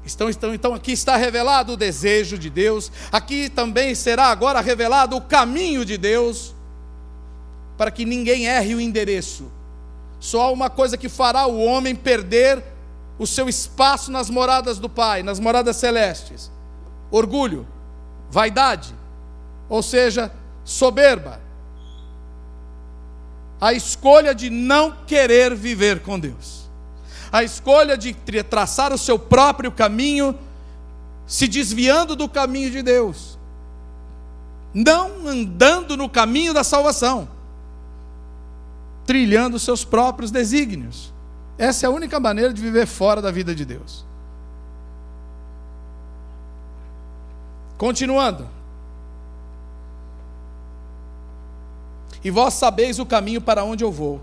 Então, 0.06 0.30
então, 0.30 0.54
então 0.54 0.74
aqui 0.74 0.92
está 0.92 1.16
revelado 1.16 1.74
o 1.74 1.78
desejo 1.78 2.38
de 2.38 2.50
Deus, 2.50 2.92
aqui 3.12 3.50
também 3.50 3.96
será 3.96 4.28
agora 4.28 4.62
revelado 4.62 5.16
o 5.16 5.22
caminho 5.22 5.84
de 5.84 5.98
Deus, 5.98 6.54
para 7.76 7.90
que 7.90 8.06
ninguém 8.06 8.46
erre 8.46 8.76
o 8.76 8.82
endereço. 8.82 9.52
Só 10.20 10.44
há 10.44 10.52
uma 10.52 10.70
coisa 10.70 10.96
que 10.98 11.10
fará 11.10 11.48
o 11.48 11.60
homem 11.64 11.96
perder 11.96 12.64
o 13.18 13.26
seu 13.26 13.50
espaço 13.50 14.12
nas 14.12 14.30
moradas 14.30 14.78
do 14.78 14.88
Pai, 14.88 15.24
nas 15.24 15.40
moradas 15.40 15.76
celestes: 15.78 16.52
orgulho, 17.10 17.68
vaidade, 18.30 18.94
ou 19.68 19.82
seja, 19.82 20.32
soberba. 20.64 21.42
A 23.60 23.74
escolha 23.74 24.36
de 24.36 24.50
não 24.52 24.92
querer 25.08 25.56
viver 25.56 26.02
com 26.02 26.20
Deus 26.20 26.65
a 27.36 27.44
escolha 27.44 27.98
de 27.98 28.14
traçar 28.44 28.94
o 28.94 28.98
seu 28.98 29.20
próprio 29.20 29.70
caminho, 29.70 30.40
se 31.28 31.50
desviando 31.50 32.16
do 32.16 32.30
caminho 32.30 32.72
de 32.72 32.82
Deus, 32.82 33.38
não 34.74 35.28
andando 35.28 35.98
no 35.98 36.08
caminho 36.08 36.54
da 36.54 36.64
salvação, 36.64 37.28
trilhando 39.06 39.60
seus 39.60 39.84
próprios 39.84 40.32
desígnios. 40.32 41.12
Essa 41.58 41.86
é 41.86 41.88
a 41.88 41.92
única 41.92 42.22
maneira 42.22 42.54
de 42.54 42.62
viver 42.62 42.86
fora 42.86 43.22
da 43.22 43.32
vida 43.32 43.54
de 43.54 43.66
Deus. 43.66 44.06
Continuando. 47.78 48.48
E 52.24 52.32
vós 52.32 52.54
sabeis 52.54 52.98
o 52.98 53.06
caminho 53.06 53.42
para 53.42 53.66
onde 53.66 53.84
eu 53.84 53.92
vou. 53.92 54.22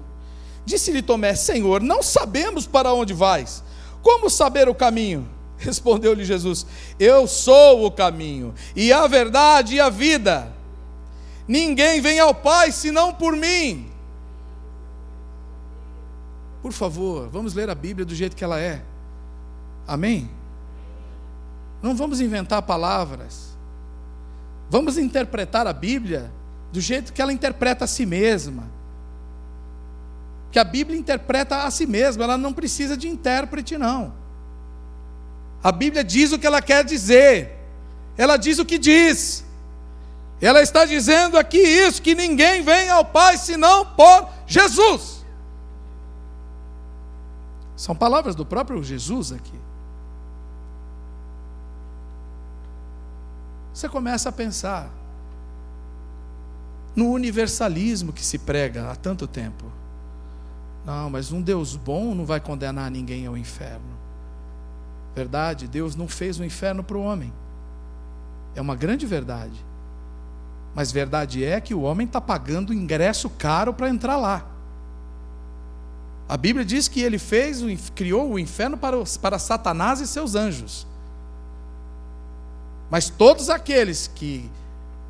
Disse-lhe 0.64 1.03
Tomé: 1.03 1.35
Senhor, 1.35 1.81
não 1.81 2.03
sabemos 2.03 2.66
para 2.66 2.92
onde 2.92 3.12
vais. 3.12 3.62
Como 4.03 4.31
saber 4.31 4.68
o 4.68 4.75
caminho? 4.75 5.29
Respondeu-lhe 5.59 6.25
Jesus: 6.25 6.66
Eu 6.98 7.27
sou 7.27 7.87
o 7.87 7.90
caminho, 7.90 8.55
e 8.75 8.92
a 8.92 9.07
verdade 9.07 9.77
e 9.77 9.81
a 9.81 9.88
vida. 9.88 10.53
Ninguém 11.46 12.01
vem 12.01 12.20
ao 12.20 12.35
Pai 12.35 12.70
senão 12.70 13.12
por 13.12 13.37
mim. 13.37 13.90
Por 16.62 16.72
favor, 16.72 17.29
vamos 17.29 17.55
ler 17.55 17.68
a 17.68 17.75
Bíblia 17.75 18.07
do 18.07 18.14
jeito 18.14 18.37
que 18.37 18.44
ela 18.44 18.61
é. 18.61 18.83
Amém? 19.87 20.31
Não 21.83 21.96
vamos 21.96 22.20
inventar 22.20 22.62
palavras. 22.62 23.57
Vamos 24.70 24.96
interpretar 24.96 25.66
a 25.66 25.72
Bíblia 25.72 26.33
do 26.70 26.81
jeito 26.81 27.12
que 27.12 27.20
ela 27.20 27.33
interpreta 27.33 27.85
a 27.85 27.88
si 27.88 28.07
mesma 28.07 28.82
que 30.52 30.58
a 30.58 30.64
Bíblia 30.64 30.98
interpreta 30.98 31.64
a 31.64 31.70
si 31.70 31.86
mesma, 31.86 32.24
ela 32.24 32.36
não 32.36 32.52
precisa 32.52 32.94
de 32.94 33.08
intérprete, 33.08 33.78
não. 33.78 34.12
A 35.64 35.72
Bíblia 35.72 36.04
diz 36.04 36.30
o 36.30 36.38
que 36.38 36.46
ela 36.46 36.60
quer 36.60 36.84
dizer, 36.84 37.58
ela 38.18 38.36
diz 38.36 38.58
o 38.58 38.64
que 38.64 38.78
diz. 38.78 39.44
Ela 40.42 40.60
está 40.60 40.84
dizendo 40.84 41.38
aqui 41.38 41.58
isso: 41.58 42.02
que 42.02 42.14
ninguém 42.14 42.62
vem 42.62 42.90
ao 42.90 43.04
Pai 43.04 43.38
senão 43.38 43.86
por 43.86 44.28
Jesus. 44.46 45.24
São 47.74 47.94
palavras 47.96 48.34
do 48.34 48.44
próprio 48.44 48.82
Jesus 48.82 49.32
aqui. 49.32 49.58
Você 53.72 53.88
começa 53.88 54.28
a 54.28 54.32
pensar 54.32 54.90
no 56.94 57.10
universalismo 57.10 58.12
que 58.12 58.24
se 58.24 58.38
prega 58.38 58.90
há 58.90 58.96
tanto 58.96 59.26
tempo. 59.26 59.82
Não, 60.85 61.09
mas 61.09 61.31
um 61.31 61.40
Deus 61.40 61.77
bom 61.77 62.14
não 62.14 62.25
vai 62.25 62.40
condenar 62.40 62.90
ninguém 62.90 63.27
ao 63.27 63.37
inferno. 63.37 63.92
Verdade, 65.14 65.68
Deus 65.68 65.95
não 65.95 66.09
fez 66.09 66.38
o 66.38 66.45
inferno 66.45 66.83
para 66.83 66.97
o 66.97 67.03
homem. 67.03 67.33
É 68.55 68.61
uma 68.61 68.75
grande 68.75 69.07
verdade. 69.07 69.64
Mas 70.75 70.90
verdade 70.90 71.45
é 71.45 71.61
que 71.61 71.75
o 71.75 71.83
homem 71.83 72.07
está 72.07 72.21
pagando 72.21 72.73
ingresso 72.73 73.29
caro 73.31 73.75
para 73.75 73.88
entrar 73.88 74.16
lá. 74.16 74.47
A 76.29 76.37
Bíblia 76.37 76.64
diz 76.64 76.88
que 76.88 77.01
ele 77.01 77.18
fez, 77.18 77.62
criou 77.95 78.33
o 78.33 78.38
inferno 78.38 78.77
para, 78.77 78.97
para 79.21 79.38
Satanás 79.38 80.01
e 80.01 80.07
seus 80.07 80.35
anjos. 80.35 80.87
Mas 82.90 83.11
todos 83.11 83.51
aqueles 83.51 84.07
que 84.07 84.51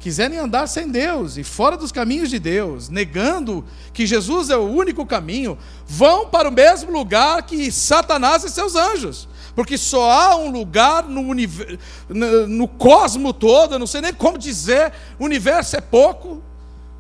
quiserem 0.02 0.36
andar 0.36 0.66
sem 0.66 0.88
Deus 0.88 1.36
e 1.36 1.44
fora 1.44 1.76
dos 1.76 1.92
caminhos 1.92 2.28
de 2.28 2.40
Deus, 2.40 2.88
negando 2.88 3.64
que 3.94 4.04
Jesus 4.04 4.50
é 4.50 4.56
o 4.56 4.68
único 4.68 5.06
caminho, 5.06 5.56
vão 5.86 6.28
para 6.28 6.48
o 6.48 6.52
mesmo 6.52 6.90
lugar 6.90 7.40
que 7.44 7.70
Satanás 7.70 8.42
e 8.42 8.50
seus 8.50 8.74
anjos. 8.74 9.28
Porque 9.54 9.78
só 9.78 10.10
há 10.10 10.36
um 10.36 10.50
lugar 10.50 11.04
no, 11.04 11.20
universo, 11.20 11.78
no, 12.08 12.66
cosmo 12.66 13.32
todo, 13.32 13.76
eu 13.76 13.78
não 13.78 13.86
sei 13.86 14.00
nem 14.00 14.12
como 14.12 14.36
dizer, 14.36 14.92
o 15.20 15.24
universo 15.24 15.76
é 15.76 15.80
pouco, 15.80 16.42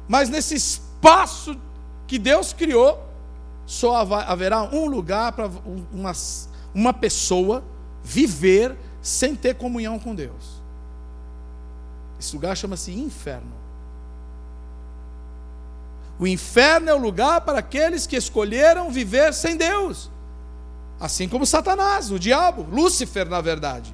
mas 0.06 0.28
nesse 0.28 0.54
espaço 0.54 1.56
que 2.06 2.20
Deus 2.20 2.52
criou, 2.52 3.02
só 3.66 3.96
haverá 3.96 4.62
um 4.62 4.86
lugar 4.86 5.32
para 5.32 5.50
uma, 5.92 6.12
uma 6.72 6.92
pessoa 6.92 7.64
viver 8.04 8.76
sem 9.00 9.34
ter 9.34 9.56
comunhão 9.56 9.98
com 9.98 10.14
Deus. 10.14 10.61
Esse 12.22 12.36
lugar 12.36 12.56
chama-se 12.56 12.92
inferno. 12.92 13.52
O 16.20 16.24
inferno 16.24 16.88
é 16.88 16.94
o 16.94 16.98
lugar 16.98 17.40
para 17.40 17.58
aqueles 17.58 18.06
que 18.06 18.14
escolheram 18.14 18.92
viver 18.92 19.34
sem 19.34 19.56
Deus. 19.56 20.08
Assim 21.00 21.28
como 21.28 21.44
Satanás, 21.44 22.12
o 22.12 22.20
diabo, 22.20 22.64
Lúcifer, 22.70 23.28
na 23.28 23.40
verdade. 23.40 23.92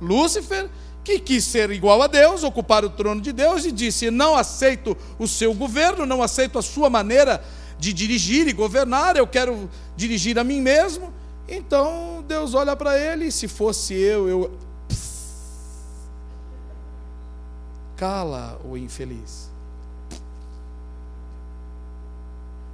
Lúcifer, 0.00 0.70
que 1.02 1.18
quis 1.18 1.44
ser 1.46 1.72
igual 1.72 2.00
a 2.00 2.06
Deus, 2.06 2.44
ocupar 2.44 2.84
o 2.84 2.90
trono 2.90 3.20
de 3.20 3.32
Deus 3.32 3.64
e 3.64 3.72
disse: 3.72 4.08
Não 4.08 4.36
aceito 4.36 4.96
o 5.18 5.26
seu 5.26 5.52
governo, 5.52 6.06
não 6.06 6.22
aceito 6.22 6.60
a 6.60 6.62
sua 6.62 6.88
maneira 6.88 7.42
de 7.76 7.92
dirigir 7.92 8.46
e 8.46 8.52
governar, 8.52 9.16
eu 9.16 9.26
quero 9.26 9.68
dirigir 9.96 10.38
a 10.38 10.44
mim 10.44 10.60
mesmo. 10.60 11.12
Então 11.48 12.24
Deus 12.28 12.54
olha 12.54 12.76
para 12.76 12.96
ele, 12.96 13.24
e 13.24 13.32
se 13.32 13.48
fosse 13.48 13.94
eu, 13.94 14.28
eu. 14.28 14.67
Cala 17.98 18.58
o 18.64 18.76
infeliz. 18.76 19.50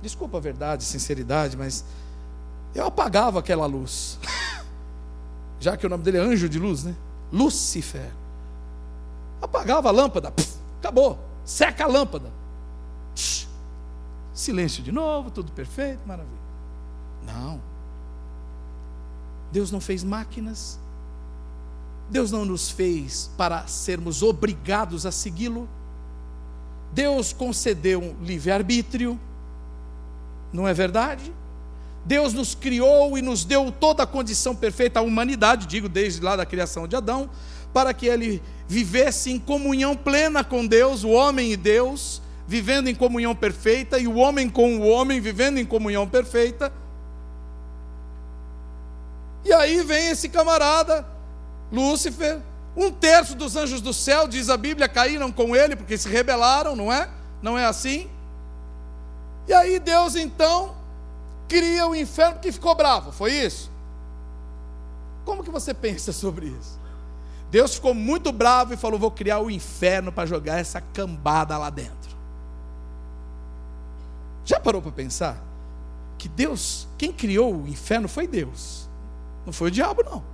Desculpa 0.03 0.37
a 0.37 0.41
verdade, 0.41 0.85
sinceridade, 0.85 1.57
mas 1.57 1.83
eu 2.75 2.85
apagava 2.85 3.39
aquela 3.39 3.65
luz. 3.65 4.19
Já 5.59 5.79
que 5.79 5.87
o 5.87 5.89
nome 5.89 6.05
dele 6.05 6.19
é 6.19 6.21
anjo 6.21 6.47
de 6.47 6.59
luz, 6.59 6.85
né? 6.85 6.95
Lucifer. 7.33 8.13
Apagava 9.41 9.89
a 9.89 9.93
lâmpada, 9.93 10.31
acabou. 10.79 11.19
Seca 11.43 11.85
a 11.85 11.89
lâmpada. 11.89 12.31
Silêncio 14.35 14.83
de 14.83 14.93
novo, 14.93 15.31
tudo 15.31 15.53
perfeito, 15.53 16.07
maravilha. 16.07 16.45
Não. 17.25 17.61
Deus 19.51 19.71
não 19.71 19.81
fez 19.81 20.05
máquinas. 20.05 20.79
Deus 22.09 22.31
não 22.31 22.45
nos 22.45 22.71
fez 22.71 23.31
para 23.37 23.67
sermos 23.67 24.23
obrigados 24.23 25.07
a 25.07 25.13
segui-lo. 25.13 25.69
Deus 26.93 27.33
concedeu 27.33 28.01
um 28.01 28.15
livre-arbítrio. 28.23 29.19
Não 30.53 30.69
é 30.69 30.75
verdade? 30.75 31.33
Deus 32.05 32.35
nos 32.35 32.55
criou 32.55 33.17
e 33.17 33.23
nos 33.23 33.45
deu 33.45 33.73
toda 33.73 34.03
a 34.03 34.07
condição 34.07 34.55
perfeita, 34.55 35.01
a 35.01 35.03
humanidade, 35.03 35.67
digo 35.67 35.89
desde 35.89 36.21
lá 36.21 36.37
da 36.37 36.45
criação 36.45 36.87
de 36.87 36.95
Adão, 36.95 37.31
para 37.73 37.95
que 37.95 38.07
ele 38.07 38.43
vivesse 38.69 39.31
em 39.31 39.39
comunhão 39.39 39.97
plena 39.97 40.45
com 40.45 40.67
Deus, 40.67 41.03
o 41.03 41.11
homem 41.11 41.53
e 41.53 41.57
Deus, 41.57 42.21
vivendo 42.47 42.89
em 42.89 42.95
comunhão 42.95 43.35
perfeita, 43.35 43.99
e 43.99 44.07
o 44.07 44.17
homem 44.17 44.51
com 44.51 44.77
o 44.77 44.87
homem, 44.87 45.19
vivendo 45.21 45.59
em 45.59 45.65
comunhão 45.65 46.07
perfeita. 46.07 46.71
E 49.45 49.53
aí 49.53 49.83
vem 49.83 50.11
esse 50.11 50.29
camarada, 50.29 51.07
Lúcifer, 51.75 52.41
um 52.77 52.91
terço 52.91 53.35
dos 53.35 53.57
anjos 53.57 53.81
do 53.81 53.93
céu, 53.93 54.29
diz 54.29 54.49
a 54.49 54.57
Bíblia, 54.57 54.89
caíram 54.89 55.33
com 55.33 55.55
ele 55.55 55.75
porque 55.75 55.99
se 55.99 56.09
rebelaram, 56.09 56.77
não 56.77 56.93
é? 56.93 57.09
Não 57.43 57.59
é 57.59 57.67
assim? 57.67 58.09
E 59.47 59.53
aí 59.53 59.79
Deus 59.79 60.15
então 60.15 60.75
cria 61.49 61.87
o 61.87 61.95
inferno 61.95 62.35
porque 62.35 62.53
ficou 62.53 62.75
bravo, 62.75 63.13
foi 63.13 63.33
isso? 63.33 63.71
Como 65.25 65.43
que 65.43 65.51
você 65.51 65.75
pensa 65.75 66.13
sobre 66.13 66.47
isso? 66.47 66.79
Deus 67.51 67.75
ficou 67.75 67.95
muito 67.95 68.33
bravo 68.33 68.75
e 68.75 68.77
falou: 68.77 68.99
Vou 68.99 69.11
criar 69.11 69.39
o 69.39 69.51
inferno 69.51 70.11
para 70.11 70.27
jogar 70.27 70.59
essa 70.59 70.81
cambada 70.81 71.57
lá 71.57 71.71
dentro. 71.71 72.15
Já 74.45 74.61
parou 74.61 74.83
para 74.83 74.93
pensar? 74.93 75.43
Que 76.19 76.29
Deus, 76.29 76.87
quem 76.99 77.13
criou 77.13 77.55
o 77.55 77.69
inferno 77.69 78.09
foi 78.09 78.27
Deus, 78.27 78.89
não 79.47 79.53
foi 79.53 79.69
o 79.69 79.71
diabo, 79.71 80.03
não. 80.03 80.34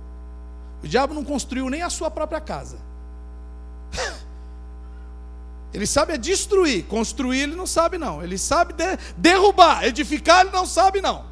O 0.83 0.87
diabo 0.87 1.13
não 1.13 1.23
construiu 1.23 1.69
nem 1.69 1.81
a 1.81 1.89
sua 1.89 2.09
própria 2.09 2.41
casa. 2.41 2.77
Ele 5.73 5.87
sabe 5.87 6.13
é 6.13 6.17
destruir, 6.17 6.85
construir 6.85 7.39
ele 7.39 7.55
não 7.55 7.65
sabe 7.65 7.97
não. 7.97 8.21
Ele 8.21 8.37
sabe 8.37 8.73
de, 8.73 8.83
derrubar, 9.15 9.85
edificar 9.85 10.41
ele 10.41 10.51
não 10.51 10.65
sabe 10.65 10.99
não. 11.01 11.23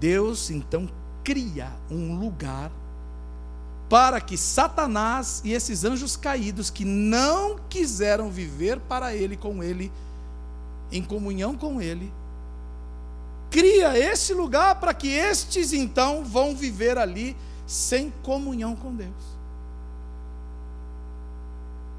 Deus 0.00 0.50
então 0.50 0.88
cria 1.22 1.70
um 1.88 2.18
lugar 2.18 2.72
para 3.88 4.20
que 4.20 4.36
Satanás 4.36 5.42
e 5.44 5.52
esses 5.52 5.84
anjos 5.84 6.16
caídos 6.16 6.70
que 6.70 6.84
não 6.84 7.60
quiseram 7.68 8.30
viver 8.30 8.80
para 8.80 9.14
ele 9.14 9.36
com 9.36 9.62
ele, 9.62 9.92
em 10.90 11.04
comunhão 11.04 11.54
com 11.56 11.80
ele, 11.80 12.12
cria 13.52 13.96
esse 13.98 14.32
lugar 14.32 14.80
para 14.80 14.94
que 14.94 15.08
estes 15.08 15.74
então 15.74 16.24
vão 16.24 16.56
viver 16.56 16.96
ali 16.96 17.36
sem 17.66 18.10
comunhão 18.22 18.74
com 18.74 18.94
Deus. 18.94 19.32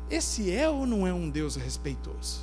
Esse 0.09 0.51
é 0.51 0.67
ou 0.67 0.87
não 0.87 1.05
é 1.05 1.13
um 1.13 1.29
Deus 1.29 1.55
respeitoso? 1.55 2.41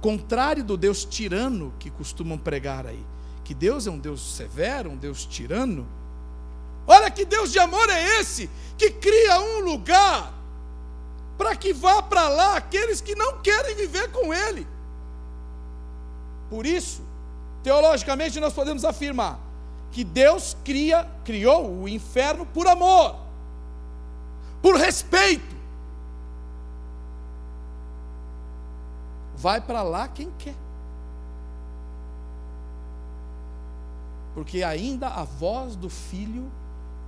Contrário 0.00 0.64
do 0.64 0.76
Deus 0.76 1.04
tirano 1.04 1.72
que 1.78 1.90
costumam 1.90 2.38
pregar 2.38 2.86
aí, 2.86 3.04
que 3.44 3.52
Deus 3.52 3.86
é 3.86 3.90
um 3.90 3.98
Deus 3.98 4.34
severo, 4.34 4.90
um 4.90 4.96
Deus 4.96 5.26
tirano. 5.26 5.86
Olha 6.86 7.10
que 7.10 7.26
Deus 7.26 7.52
de 7.52 7.58
amor 7.58 7.88
é 7.90 8.20
esse, 8.20 8.48
que 8.78 8.90
cria 8.90 9.38
um 9.40 9.60
lugar 9.60 10.32
para 11.36 11.54
que 11.54 11.74
vá 11.74 12.00
para 12.02 12.26
lá 12.28 12.56
aqueles 12.56 13.02
que 13.02 13.14
não 13.14 13.38
querem 13.40 13.76
viver 13.76 14.10
com 14.10 14.32
Ele. 14.32 14.66
Por 16.48 16.66
isso, 16.66 17.02
teologicamente, 17.62 18.40
nós 18.40 18.52
podemos 18.52 18.84
afirmar 18.84 19.38
que 19.90 20.04
Deus 20.04 20.56
cria, 20.64 21.08
criou 21.24 21.82
o 21.82 21.88
inferno 21.88 22.46
por 22.46 22.66
amor, 22.66 23.16
por 24.62 24.76
respeito. 24.76 25.56
Vai 29.36 29.60
para 29.60 29.82
lá 29.82 30.08
quem 30.08 30.30
quer. 30.38 30.56
Porque 34.34 34.62
ainda 34.62 35.08
a 35.08 35.24
voz 35.24 35.76
do 35.76 35.88
filho 35.88 36.50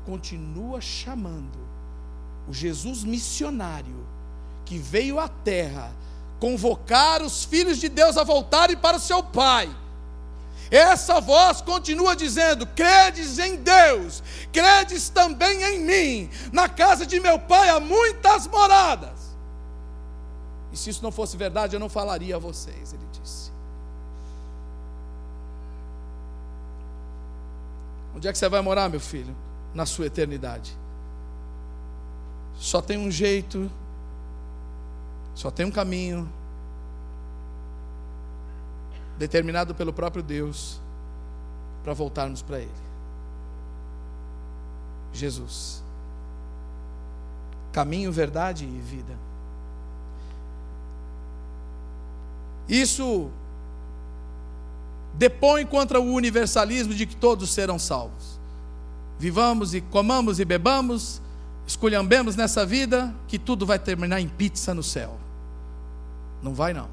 continua 0.07 0.81
chamando. 0.81 1.59
O 2.49 2.53
Jesus 2.53 3.05
missionário 3.05 4.07
que 4.65 4.79
veio 4.79 5.19
à 5.19 5.29
terra 5.29 5.93
convocar 6.41 7.23
os 7.23 7.45
filhos 7.45 7.79
de 7.79 7.89
Deus 7.89 8.17
a 8.17 8.25
voltarem 8.25 8.77
para 8.77 8.97
o 8.97 9.01
seu 9.01 9.23
pai 9.23 9.71
essa 10.71 11.21
voz 11.21 11.61
continua 11.61 12.15
dizendo: 12.15 12.65
credes 12.65 13.41
em 13.41 13.57
Deus, 13.57 14.23
credes 14.53 15.09
também 15.09 15.65
em 15.65 15.81
mim. 15.81 16.31
Na 16.53 16.69
casa 16.69 17.05
de 17.05 17.19
meu 17.19 17.41
pai 17.41 17.69
há 17.69 17.81
muitas 17.81 18.47
moradas. 18.47 19.35
E 20.73 20.77
se 20.77 20.91
isso 20.91 21.03
não 21.03 21.11
fosse 21.11 21.37
verdade, 21.37 21.75
eu 21.75 21.81
não 21.81 21.89
falaria 21.89 22.37
a 22.37 22.39
vocês, 22.39 22.93
ele 22.93 23.03
disse. 23.21 23.51
Onde 28.15 28.29
é 28.29 28.33
que 28.33 28.39
você 28.39 28.49
vai 28.49 28.61
morar, 28.61 28.89
meu 28.89 29.01
filho? 29.01 29.35
na 29.75 29.87
sua 29.87 30.07
eternidade. 30.07 30.77
Só 32.59 32.83
tem 32.83 32.99
um 32.99 33.11
jeito, 33.11 33.71
só 35.41 35.51
tem 35.51 35.65
um 35.65 35.71
caminho, 35.71 36.31
determinado 39.17 39.75
pelo 39.75 39.91
próprio 39.91 40.23
Deus, 40.23 40.79
para 41.83 41.95
voltarmos 41.95 42.43
para 42.43 42.59
Ele. 42.59 42.71
Jesus. 45.15 45.83
Caminho, 47.73 48.13
verdade 48.13 48.67
e 48.67 48.81
vida. 48.81 49.19
Isso 52.69 53.31
depõe 55.15 55.65
contra 55.65 55.99
o 55.99 56.13
universalismo 56.13 56.93
de 56.93 57.07
que 57.07 57.17
todos 57.17 57.49
serão 57.49 57.79
salvos. 57.79 58.39
Vivamos 59.19 59.73
e 59.73 59.81
comamos 59.81 60.39
e 60.39 60.45
bebamos, 60.45 61.23
esculhambemos 61.67 62.37
nessa 62.37 62.67
vida, 62.67 63.15
que 63.27 63.39
tudo 63.39 63.65
vai 63.65 63.79
terminar 63.79 64.21
em 64.21 64.29
pizza 64.29 64.75
no 64.75 64.83
céu. 64.83 65.19
Não 66.43 66.55
vai, 66.55 66.73
não. 66.73 66.89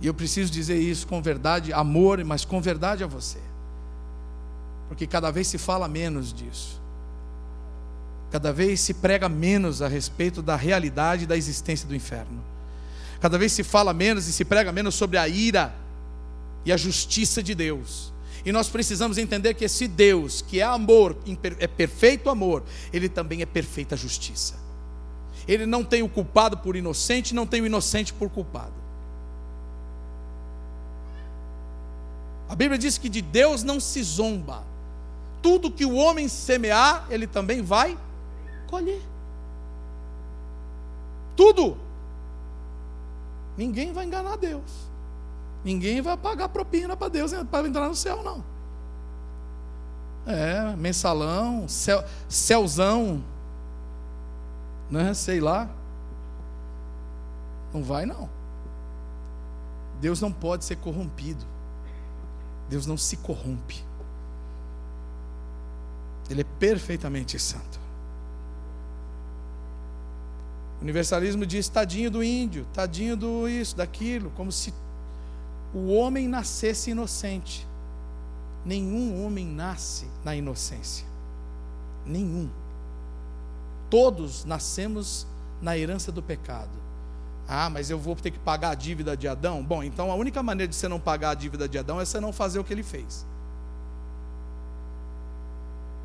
E 0.00 0.06
eu 0.06 0.14
preciso 0.14 0.50
dizer 0.50 0.78
isso 0.78 1.06
com 1.06 1.20
verdade, 1.20 1.72
amor, 1.72 2.24
mas 2.24 2.44
com 2.44 2.60
verdade 2.60 3.04
a 3.04 3.06
você. 3.06 3.38
Porque 4.88 5.06
cada 5.06 5.30
vez 5.30 5.46
se 5.46 5.58
fala 5.58 5.86
menos 5.86 6.32
disso. 6.32 6.80
Cada 8.30 8.52
vez 8.52 8.80
se 8.80 8.94
prega 8.94 9.28
menos 9.28 9.82
a 9.82 9.88
respeito 9.88 10.40
da 10.40 10.56
realidade 10.56 11.26
da 11.26 11.36
existência 11.36 11.86
do 11.86 11.94
inferno. 11.94 12.42
Cada 13.20 13.36
vez 13.36 13.52
se 13.52 13.62
fala 13.62 13.92
menos 13.92 14.26
e 14.26 14.32
se 14.32 14.44
prega 14.44 14.72
menos 14.72 14.94
sobre 14.94 15.18
a 15.18 15.28
ira 15.28 15.74
e 16.64 16.72
a 16.72 16.76
justiça 16.76 17.42
de 17.42 17.54
Deus. 17.54 18.12
E 18.44 18.52
nós 18.52 18.68
precisamos 18.68 19.18
entender 19.18 19.52
que 19.54 19.64
esse 19.64 19.86
Deus, 19.86 20.40
que 20.40 20.60
é 20.60 20.62
amor, 20.62 21.16
é 21.58 21.66
perfeito 21.66 22.30
amor, 22.30 22.62
ele 22.92 23.08
também 23.08 23.42
é 23.42 23.46
perfeita 23.46 23.96
justiça. 23.96 24.59
Ele 25.50 25.66
não 25.66 25.82
tem 25.82 26.00
o 26.00 26.08
culpado 26.08 26.58
por 26.58 26.76
inocente, 26.76 27.34
não 27.34 27.44
tem 27.44 27.60
o 27.60 27.66
inocente 27.66 28.12
por 28.12 28.30
culpado. 28.30 28.72
A 32.48 32.54
Bíblia 32.54 32.78
diz 32.78 32.96
que 32.96 33.08
de 33.08 33.20
Deus 33.20 33.64
não 33.64 33.80
se 33.80 34.00
zomba. 34.00 34.62
Tudo 35.42 35.68
que 35.68 35.84
o 35.84 35.96
homem 35.96 36.28
semear, 36.28 37.04
ele 37.10 37.26
também 37.26 37.62
vai 37.62 37.98
colher. 38.68 39.02
Tudo. 41.34 41.76
Ninguém 43.56 43.92
vai 43.92 44.06
enganar 44.06 44.36
Deus. 44.36 44.70
Ninguém 45.64 46.00
vai 46.00 46.16
pagar 46.16 46.48
propina 46.48 46.96
para 46.96 47.08
Deus 47.08 47.32
para 47.50 47.66
entrar 47.66 47.88
no 47.88 47.96
céu, 47.96 48.22
não. 48.22 48.44
É, 50.24 50.76
mensalão, 50.76 51.68
céu, 51.68 52.04
céuzão, 52.28 53.20
né? 54.90 55.14
Sei 55.14 55.40
lá. 55.40 55.68
Não 57.72 57.82
vai, 57.82 58.04
não. 58.04 58.28
Deus 60.00 60.20
não 60.20 60.32
pode 60.32 60.64
ser 60.64 60.76
corrompido. 60.76 61.44
Deus 62.68 62.86
não 62.86 62.96
se 62.96 63.16
corrompe. 63.18 63.84
Ele 66.28 66.42
é 66.42 66.46
perfeitamente 66.58 67.38
santo. 67.38 67.80
O 70.78 70.82
universalismo 70.82 71.44
diz 71.44 71.68
tadinho 71.68 72.10
do 72.10 72.24
índio, 72.24 72.66
tadinho 72.72 73.16
do 73.16 73.48
isso, 73.48 73.76
daquilo, 73.76 74.30
como 74.30 74.50
se 74.50 74.72
o 75.74 75.92
homem 75.92 76.26
nascesse 76.26 76.90
inocente. 76.90 77.66
Nenhum 78.64 79.24
homem 79.24 79.46
nasce 79.46 80.06
na 80.24 80.34
inocência. 80.34 81.06
Nenhum. 82.06 82.48
Todos 83.90 84.44
nascemos 84.44 85.26
na 85.60 85.76
herança 85.76 86.10
do 86.12 86.22
pecado. 86.22 86.70
Ah, 87.46 87.68
mas 87.68 87.90
eu 87.90 87.98
vou 87.98 88.14
ter 88.14 88.30
que 88.30 88.38
pagar 88.38 88.70
a 88.70 88.74
dívida 88.76 89.16
de 89.16 89.26
Adão? 89.26 89.62
Bom, 89.62 89.82
então 89.82 90.10
a 90.12 90.14
única 90.14 90.40
maneira 90.40 90.70
de 90.70 90.76
você 90.76 90.86
não 90.86 91.00
pagar 91.00 91.30
a 91.30 91.34
dívida 91.34 91.68
de 91.68 91.76
Adão 91.76 92.00
é 92.00 92.04
você 92.04 92.20
não 92.20 92.32
fazer 92.32 92.60
o 92.60 92.64
que 92.64 92.72
ele 92.72 92.84
fez. 92.84 93.26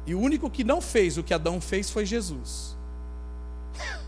E 0.08 0.16
o 0.16 0.20
único 0.20 0.50
que 0.50 0.64
não 0.64 0.82
fez 0.82 1.18
o 1.18 1.24
que 1.24 1.34
Adão 1.34 1.62
fez 1.62 1.92
foi 1.92 2.04
Jesus. 2.04 2.76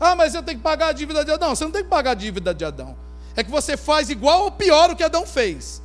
ah, 0.00 0.16
mas 0.16 0.34
eu 0.34 0.42
tenho 0.42 0.58
que 0.58 0.64
pagar 0.64 0.88
a 0.88 0.92
dívida 0.92 1.24
de 1.24 1.30
Adão. 1.30 1.54
Você 1.54 1.64
não 1.64 1.70
tem 1.70 1.84
que 1.84 1.88
pagar 1.88 2.10
a 2.10 2.14
dívida 2.14 2.52
de 2.52 2.64
Adão. 2.64 2.96
É 3.36 3.44
que 3.44 3.50
você 3.50 3.76
faz 3.76 4.10
igual 4.10 4.42
ou 4.42 4.50
pior 4.50 4.90
o 4.90 4.96
que 4.96 5.04
Adão 5.04 5.24
fez. 5.24 5.80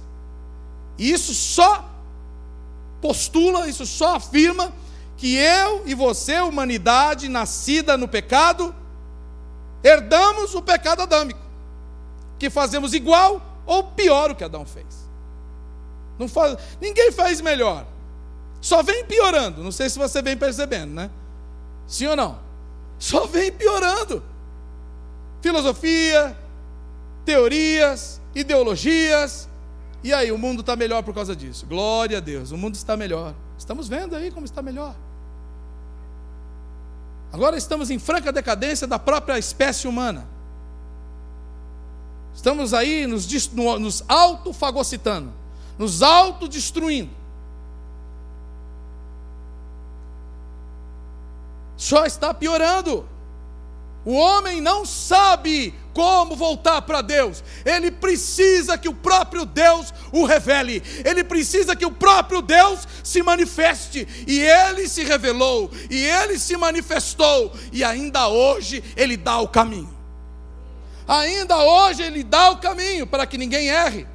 E 0.97 1.11
isso 1.11 1.33
só 1.33 1.87
postula, 2.99 3.67
isso 3.67 3.85
só 3.85 4.15
afirma 4.15 4.73
que 5.17 5.35
eu 5.35 5.83
e 5.85 5.93
você, 5.93 6.39
humanidade 6.39 7.29
nascida 7.29 7.95
no 7.97 8.07
pecado, 8.07 8.75
herdamos 9.83 10.55
o 10.55 10.61
pecado 10.61 11.01
adâmico, 11.01 11.39
que 12.39 12.49
fazemos 12.49 12.93
igual 12.93 13.41
ou 13.65 13.83
pior 13.83 14.31
o 14.31 14.35
que 14.35 14.43
Adão 14.43 14.65
fez. 14.65 15.03
Não 16.17 16.27
faz, 16.27 16.57
ninguém 16.79 17.11
faz 17.11 17.41
melhor. 17.41 17.85
Só 18.61 18.81
vem 18.81 19.03
piorando. 19.05 19.61
Não 19.61 19.71
sei 19.71 19.89
se 19.89 19.99
você 19.99 20.21
vem 20.21 20.37
percebendo, 20.37 20.93
né? 20.93 21.09
Sim 21.85 22.07
ou 22.07 22.15
não? 22.15 22.39
Só 22.97 23.27
vem 23.27 23.51
piorando. 23.51 24.23
Filosofia, 25.41 26.37
teorias, 27.25 28.21
ideologias. 28.33 29.49
E 30.01 30.13
aí, 30.13 30.31
o 30.31 30.37
mundo 30.37 30.61
está 30.61 30.75
melhor 30.75 31.03
por 31.03 31.13
causa 31.13 31.35
disso. 31.35 31.65
Glória 31.65 32.17
a 32.17 32.21
Deus, 32.21 32.51
o 32.51 32.57
mundo 32.57 32.75
está 32.75 32.95
melhor. 32.95 33.33
Estamos 33.63 33.87
vendo 33.87 34.13
aí 34.13 34.29
como 34.29 34.45
está 34.45 34.61
melhor. 34.61 34.93
Agora 37.31 37.55
estamos 37.55 37.89
em 37.89 37.97
franca 37.97 38.29
decadência 38.29 38.85
da 38.85 38.99
própria 38.99 39.39
espécie 39.39 39.87
humana. 39.87 40.27
Estamos 42.35 42.73
aí 42.73 43.07
nos, 43.07 43.25
nos 43.53 44.03
autofagocitando, 44.09 45.31
nos 45.77 46.01
autodestruindo. 46.01 47.11
Só 51.77 52.05
está 52.05 52.33
piorando. 52.33 53.07
O 54.05 54.13
homem 54.13 54.59
não 54.59 54.85
sabe 54.85 55.73
como 55.93 56.35
voltar 56.35 56.81
para 56.81 57.01
Deus. 57.01 57.43
Ele 57.63 57.91
precisa 57.91 58.77
que 58.77 58.89
o 58.89 58.93
próprio 58.93 59.45
Deus 59.45 59.93
o 60.11 60.25
revele. 60.25 60.83
Ele 61.05 61.23
precisa 61.23 61.75
que 61.75 61.85
o 61.85 61.91
próprio 61.91 62.41
Deus 62.41 62.87
se 63.03 63.21
manifeste. 63.23 64.07
E 64.27 64.39
ele 64.41 64.89
se 64.89 65.03
revelou, 65.03 65.71
e 65.89 66.05
ele 66.05 66.37
se 66.37 66.57
manifestou, 66.57 67.53
e 67.71 67.83
ainda 67.83 68.27
hoje 68.27 68.83
ele 68.97 69.15
dá 69.15 69.39
o 69.39 69.47
caminho. 69.47 69.93
Ainda 71.07 71.57
hoje 71.57 72.01
ele 72.01 72.23
dá 72.23 72.49
o 72.51 72.57
caminho 72.57 73.05
para 73.05 73.25
que 73.25 73.37
ninguém 73.37 73.69
erre. 73.69 74.07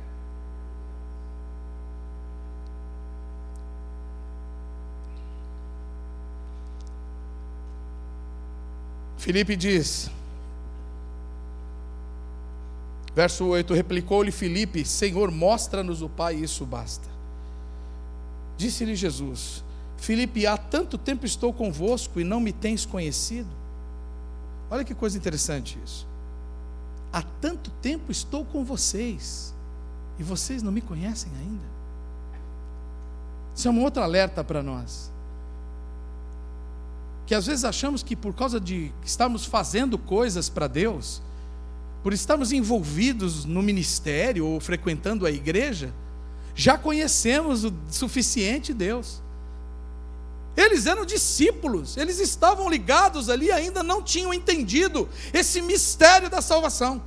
Filipe 9.29 9.57
diz: 9.57 10.11
Verso 13.15 13.45
8: 13.45 13.75
Replicou-lhe 13.75 14.33
Filipe: 14.33 14.87
Senhor, 14.87 15.31
mostra-nos 15.31 16.01
o 16.01 16.09
Pai, 16.09 16.37
isso 16.37 16.65
basta. 16.65 17.07
Disse-lhe 18.57 18.97
Jesus: 18.97 19.63
Filipe, 19.99 20.47
há 20.47 20.57
tanto 20.57 20.97
tempo 20.97 21.27
estou 21.27 21.53
convosco 21.53 22.19
e 22.19 22.25
não 22.25 22.41
me 22.41 22.55
tens 22.55 22.87
conhecido. 22.87 23.51
Olha 24.71 24.83
que 24.83 24.95
coisa 24.95 25.19
interessante 25.19 25.79
isso. 25.85 26.07
Há 27.13 27.21
tanto 27.21 27.71
tempo 27.83 28.11
estou 28.11 28.47
com 28.47 28.65
vocês 28.65 29.53
e 30.19 30.23
vocês 30.23 30.63
não 30.63 30.73
me 30.73 30.81
conhecem 30.81 31.31
ainda. 31.39 31.67
Isso 33.55 33.69
é 33.69 33.71
um 33.71 33.83
outro 33.83 34.03
alerta 34.03 34.43
para 34.43 34.63
nós. 34.63 35.11
Que 37.29 37.35
às 37.35 37.45
vezes 37.45 37.63
achamos 37.63 38.03
que 38.03 38.17
por 38.17 38.33
causa 38.33 38.59
de 38.59 38.91
estarmos 39.05 39.45
fazendo 39.45 39.99
coisas 39.99 40.49
para 40.49 40.67
Deus, 40.67 41.21
por 42.03 42.15
estarmos 42.15 42.53
envolvidos 42.53 43.45
no 43.45 43.63
ministério 43.63 44.47
ou 44.47 44.59
frequentando 44.59 45.27
a 45.27 45.31
igreja, 45.31 45.93
já 46.55 46.79
conhecemos 46.79 47.65
o 47.65 47.73
suficiente 47.91 48.73
Deus. 48.73 49.21
Eles 50.57 50.87
eram 50.87 51.05
discípulos, 51.05 51.99
eles 51.99 52.19
estavam 52.19 52.67
ligados 52.67 53.29
ali, 53.29 53.53
ainda 53.53 53.83
não 53.83 54.03
tinham 54.03 54.33
entendido 54.33 55.07
esse 55.31 55.61
mistério 55.61 56.31
da 56.31 56.41
salvação. 56.41 57.03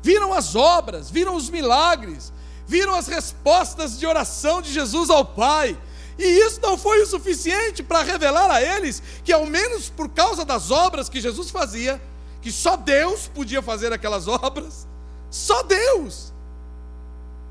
Viram 0.00 0.32
as 0.32 0.54
obras, 0.54 1.10
viram 1.10 1.34
os 1.34 1.50
milagres, 1.50 2.32
viram 2.68 2.94
as 2.94 3.08
respostas 3.08 3.98
de 3.98 4.06
oração 4.06 4.62
de 4.62 4.72
Jesus 4.72 5.10
ao 5.10 5.24
Pai, 5.24 5.76
e 6.18 6.24
isso 6.24 6.60
não 6.60 6.78
foi 6.78 7.02
o 7.02 7.06
suficiente 7.06 7.82
para 7.82 8.02
revelar 8.02 8.50
a 8.50 8.62
eles 8.62 9.02
que, 9.24 9.32
ao 9.32 9.46
menos 9.46 9.88
por 9.88 10.08
causa 10.08 10.44
das 10.44 10.70
obras 10.70 11.08
que 11.08 11.20
Jesus 11.20 11.50
fazia, 11.50 12.00
que 12.40 12.52
só 12.52 12.76
Deus 12.76 13.26
podia 13.28 13.60
fazer 13.60 13.92
aquelas 13.92 14.26
obras. 14.28 14.86
Só 15.30 15.62
Deus. 15.62 16.32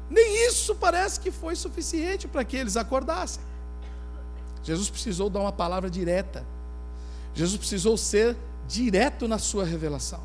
Nem 0.09 0.47
isso 0.47 0.75
parece 0.75 1.19
que 1.19 1.31
foi 1.31 1.55
suficiente 1.55 2.27
para 2.27 2.43
que 2.45 2.55
eles 2.55 2.77
acordassem. 2.77 3.43
Jesus 4.63 4.89
precisou 4.89 5.29
dar 5.29 5.41
uma 5.41 5.51
palavra 5.51 5.89
direta. 5.89 6.45
Jesus 7.33 7.57
precisou 7.57 7.97
ser 7.97 8.37
direto 8.67 9.27
na 9.27 9.37
sua 9.37 9.65
revelação. 9.65 10.21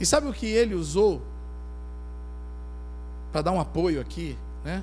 E 0.00 0.06
sabe 0.06 0.28
o 0.28 0.32
que 0.32 0.46
ele 0.46 0.74
usou 0.74 1.20
para 3.32 3.42
dar 3.42 3.52
um 3.52 3.60
apoio 3.60 4.00
aqui, 4.00 4.38
né? 4.64 4.82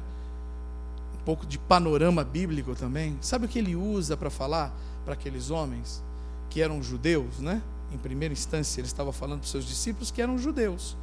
Pouco 1.26 1.46
de 1.46 1.58
panorama 1.58 2.24
bíblico 2.24 2.76
também. 2.76 3.18
Sabe 3.22 3.46
o 3.46 3.50
que 3.50 3.60
ele 3.60 3.76
usa 3.76 4.18
para 4.18 4.30
falar 4.30 4.74
para 5.06 5.14
aqueles 5.14 5.50
homens 5.50 6.04
que 6.50 6.62
eram 6.62 6.84
judeus, 6.84 7.40
né? 7.40 7.62
Em 7.92 7.98
primeira 7.98 8.34
instância, 8.34 8.82
ele 8.82 8.88
estava 8.88 9.12
falando 9.14 9.40
para 9.40 9.46
os 9.46 9.52
seus 9.52 9.66
discípulos 9.66 10.12
que 10.12 10.22
eram 10.22 10.38
judeus. 10.38 10.98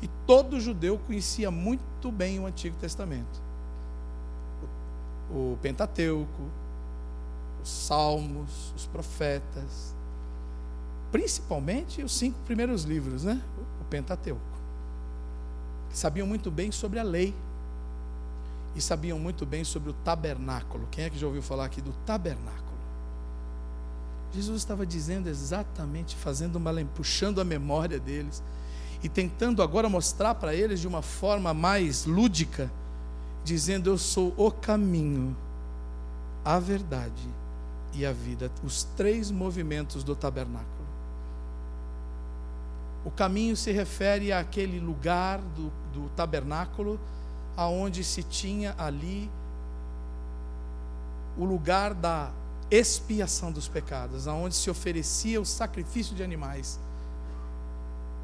E 0.00 0.08
todo 0.26 0.60
judeu 0.60 0.98
conhecia 0.98 1.50
muito 1.50 2.10
bem 2.10 2.40
o 2.40 2.46
Antigo 2.46 2.76
Testamento. 2.76 3.40
O 5.30 5.56
Pentateuco, 5.62 6.42
os 7.62 7.68
Salmos, 7.68 8.72
os 8.76 8.86
profetas, 8.86 9.94
principalmente 11.12 12.02
os 12.02 12.12
cinco 12.12 12.38
primeiros 12.44 12.84
livros, 12.84 13.24
né? 13.24 13.40
O 13.80 13.84
Pentateuco. 13.84 14.40
Sabiam 15.92 16.26
muito 16.26 16.50
bem 16.50 16.72
sobre 16.72 16.98
a 16.98 17.02
lei 17.02 17.34
e 18.74 18.80
sabiam 18.80 19.18
muito 19.18 19.44
bem 19.44 19.64
sobre 19.64 19.90
o 19.90 19.92
tabernáculo. 19.92 20.88
Quem 20.90 21.04
é 21.04 21.10
que 21.10 21.18
já 21.18 21.26
ouviu 21.26 21.42
falar 21.42 21.66
aqui 21.66 21.80
do 21.80 21.92
tabernáculo? 22.06 22.62
Jesus 24.32 24.58
estava 24.62 24.86
dizendo 24.86 25.28
exatamente, 25.28 26.16
fazendo 26.16 26.56
uma 26.56 26.72
puxando 26.94 27.40
a 27.40 27.44
memória 27.44 28.00
deles 28.00 28.42
e 29.02 29.08
tentando 29.08 29.62
agora 29.62 29.88
mostrar 29.88 30.34
para 30.36 30.54
eles 30.54 30.80
de 30.80 30.88
uma 30.88 31.02
forma 31.02 31.52
mais 31.52 32.06
lúdica, 32.06 32.70
dizendo: 33.44 33.90
Eu 33.90 33.98
sou 33.98 34.32
o 34.36 34.50
caminho, 34.50 35.36
a 36.44 36.58
verdade 36.58 37.28
e 37.92 38.06
a 38.06 38.12
vida. 38.12 38.50
Os 38.64 38.84
três 38.96 39.30
movimentos 39.30 40.02
do 40.02 40.16
tabernáculo. 40.16 40.70
O 43.04 43.10
caminho 43.10 43.56
se 43.56 43.72
refere 43.72 44.32
àquele 44.32 44.78
lugar 44.78 45.40
do, 45.40 45.72
do 45.92 46.08
tabernáculo, 46.10 47.00
aonde 47.56 48.02
se 48.02 48.22
tinha 48.22 48.74
ali 48.78 49.30
o 51.36 51.44
lugar 51.44 51.94
da 51.94 52.30
expiação 52.70 53.52
dos 53.52 53.68
pecados, 53.68 54.26
aonde 54.26 54.54
se 54.54 54.70
oferecia 54.70 55.40
o 55.40 55.44
sacrifício 55.44 56.14
de 56.14 56.22
animais 56.22 56.78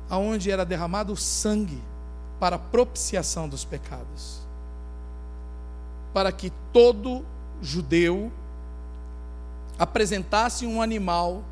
aonde 0.08 0.50
era 0.50 0.64
derramado 0.64 1.12
o 1.12 1.16
sangue 1.16 1.82
para 2.40 2.58
propiciação 2.58 3.48
dos 3.48 3.64
pecados. 3.64 4.40
Para 6.14 6.32
que 6.32 6.52
todo 6.72 7.24
judeu 7.60 8.32
apresentasse 9.78 10.66
um 10.66 10.80
animal 10.80 11.42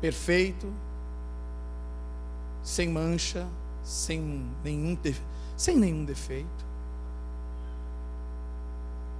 perfeito, 0.00 0.72
sem 2.62 2.88
mancha, 2.88 3.46
sem 3.84 4.44
nenhum, 4.64 4.96
sem 5.62 5.76
nenhum 5.76 6.04
defeito, 6.04 6.66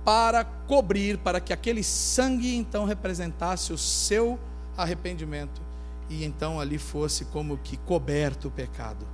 para 0.05 0.44
cobrir, 0.44 1.16
para 1.18 1.40
que 1.40 1.52
aquele 1.52 1.85
sangue 1.85 2.57
então 2.57 2.85
representasse 2.85 3.72
o 3.72 3.78
seu 3.78 4.40
arrependimento 4.76 5.62
e 6.11 6.24
então 6.24 6.59
ali 6.59 6.78
fosse 6.78 7.26
como 7.26 7.57
que 7.59 7.76
coberto 7.76 8.48
o 8.48 8.50
pecado. 8.50 9.07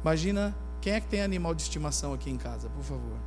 Imagina 0.00 0.56
quem 0.80 0.94
é 0.94 1.00
que 1.00 1.08
tem 1.08 1.20
animal 1.20 1.54
de 1.54 1.60
estimação 1.60 2.14
aqui 2.14 2.30
em 2.30 2.38
casa, 2.38 2.70
por 2.70 2.82
favor. 2.82 3.18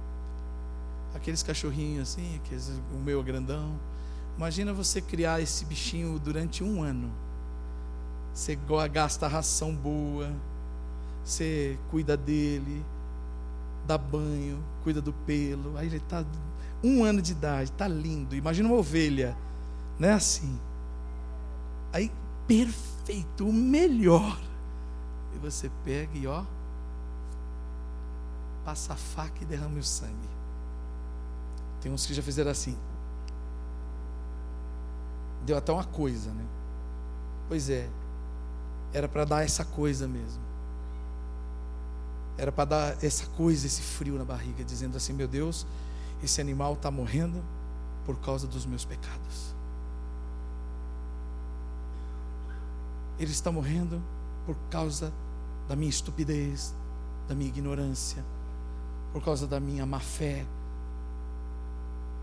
Aqueles 1.14 1.44
cachorrinhos 1.44 2.10
assim, 2.10 2.42
aqueles, 2.44 2.72
o 2.92 2.98
meu 2.98 3.22
grandão. 3.22 3.80
Imagina 4.36 4.74
você 4.74 5.00
criar 5.00 5.40
esse 5.40 5.64
bichinho 5.64 6.18
durante 6.18 6.64
um 6.64 6.82
ano. 6.82 7.14
Você 8.34 8.58
gasta 8.92 9.28
ração 9.28 9.76
boa, 9.76 10.32
você 11.24 11.78
cuida 11.92 12.18
dele, 12.18 12.84
dá 13.86 13.98
banho, 13.98 14.64
cuida 14.84 15.02
do 15.02 15.14
pelo. 15.14 15.78
Aí 15.78 15.88
ele 15.88 15.98
está 15.98 16.26
um 16.84 17.04
ano 17.04 17.22
de 17.22 17.32
idade, 17.32 17.70
está 17.70 17.88
lindo. 17.88 18.36
Imagina 18.36 18.68
uma 18.68 18.78
ovelha 18.78 19.38
não 20.00 20.10
é 20.10 20.14
assim. 20.14 20.60
Aí, 21.92 22.12
perfeito, 22.48 23.48
o 23.48 23.54
melhor. 23.54 24.40
E 25.36 25.40
você 25.40 25.70
pega 25.84 26.18
e 26.18 26.28
ó, 26.28 26.44
passa 28.66 28.94
a 28.94 28.96
faca 28.96 29.42
e 29.42 29.46
derrama 29.46 29.80
o 29.80 29.84
sangue. 29.84 30.30
Tem 31.82 31.92
uns 31.92 32.06
que 32.06 32.14
já 32.14 32.24
fizeram 32.24 32.52
assim. 32.52 32.78
Deu 35.46 35.58
até 35.58 35.72
uma 35.72 35.84
coisa, 35.84 36.32
né? 36.32 36.46
Pois 37.48 37.70
é, 37.70 37.90
era 38.94 39.08
para 39.08 39.26
dar 39.26 39.44
essa 39.44 39.66
coisa 39.66 40.08
mesmo. 40.08 40.42
Era 42.38 42.52
para 42.52 42.66
dar 42.66 43.04
essa 43.04 43.26
coisa, 43.28 43.68
esse 43.68 43.82
frio 43.82 44.18
na 44.18 44.26
barriga, 44.26 44.64
dizendo 44.64 44.96
assim: 44.98 45.14
meu 45.14 45.28
Deus, 45.28 45.66
esse 46.24 46.40
animal 46.40 46.74
está 46.74 46.90
morrendo 46.90 47.44
por 48.06 48.18
causa 48.20 48.48
dos 48.48 48.66
meus 48.66 48.86
pecados. 48.86 49.54
ele 53.20 53.32
está 53.32 53.52
morrendo 53.52 54.02
por 54.46 54.56
causa 54.70 55.14
da 55.68 55.76
minha 55.76 55.90
estupidez, 55.90 56.74
da 57.28 57.36
minha 57.36 57.50
ignorância, 57.50 58.24
por 59.12 59.24
causa 59.24 59.48
da 59.48 59.60
minha 59.60 59.86
má 59.86 60.00
fé, 60.00 60.46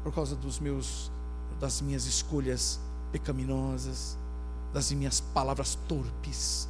por 0.02 0.12
causa 0.12 0.34
dos 0.36 0.58
meus 0.58 1.10
das 1.58 1.82
minhas 1.82 2.06
escolhas 2.06 2.80
pecaminosas, 3.12 4.16
das 4.72 4.92
minhas 4.92 5.20
palavras 5.20 5.76
torpes, 5.88 6.68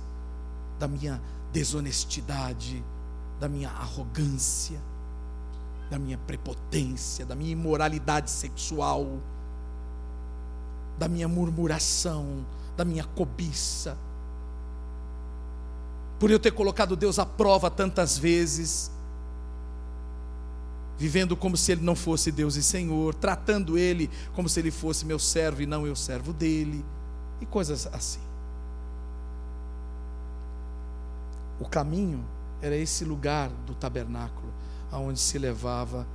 da 0.78 0.88
minha 0.88 1.20
desonestidade, 1.52 2.82
da 3.38 3.48
minha 3.48 3.70
arrogância, 3.70 4.80
da 5.90 5.98
minha 5.98 6.18
prepotência, 6.18 7.26
da 7.26 7.34
minha 7.34 7.50
imoralidade 7.50 8.30
sexual, 8.30 9.06
da 10.98 11.08
minha 11.08 11.26
murmuração, 11.26 12.46
da 12.76 12.84
minha 12.84 13.04
cobiça. 13.04 13.96
Por 16.18 16.30
eu 16.30 16.38
ter 16.38 16.52
colocado 16.52 16.94
Deus 16.94 17.18
à 17.18 17.26
prova 17.26 17.70
tantas 17.70 18.16
vezes, 18.16 18.90
vivendo 20.98 21.34
como 21.34 21.56
se 21.56 21.72
Ele 21.72 21.80
não 21.80 21.96
fosse 21.96 22.30
Deus 22.30 22.56
e 22.56 22.62
Senhor, 22.62 23.14
tratando 23.14 23.78
Ele 23.78 24.10
como 24.34 24.48
se 24.48 24.60
Ele 24.60 24.70
fosse 24.70 25.04
meu 25.06 25.18
servo 25.18 25.62
e 25.62 25.66
não 25.66 25.86
eu 25.86 25.96
servo 25.96 26.32
dele, 26.32 26.84
e 27.40 27.46
coisas 27.46 27.86
assim. 27.92 28.20
O 31.58 31.68
caminho 31.68 32.24
era 32.62 32.76
esse 32.76 33.04
lugar 33.04 33.48
do 33.66 33.74
tabernáculo, 33.74 34.52
aonde 34.90 35.20
se 35.20 35.38
levava 35.38 36.06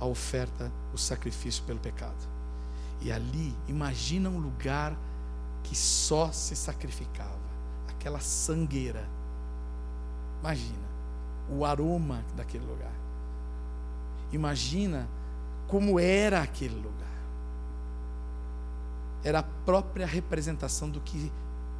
a 0.00 0.04
oferta, 0.06 0.70
o 0.92 0.98
sacrifício 0.98 1.62
pelo 1.64 1.78
pecado. 1.78 2.36
E 3.00 3.12
ali, 3.12 3.54
imagina 3.68 4.28
um 4.28 4.38
lugar 4.38 4.96
que 5.62 5.76
só 5.76 6.30
se 6.32 6.54
sacrificava 6.54 7.46
aquela 7.88 8.20
sangueira. 8.20 9.06
Imagina 10.40 10.86
o 11.50 11.64
aroma 11.64 12.24
daquele 12.36 12.64
lugar. 12.64 12.92
Imagina 14.32 15.08
como 15.66 15.98
era 15.98 16.42
aquele 16.42 16.74
lugar. 16.74 17.05
Era 19.26 19.40
a 19.40 19.42
própria 19.42 20.06
representação 20.06 20.88
do 20.88 21.00
que 21.00 21.32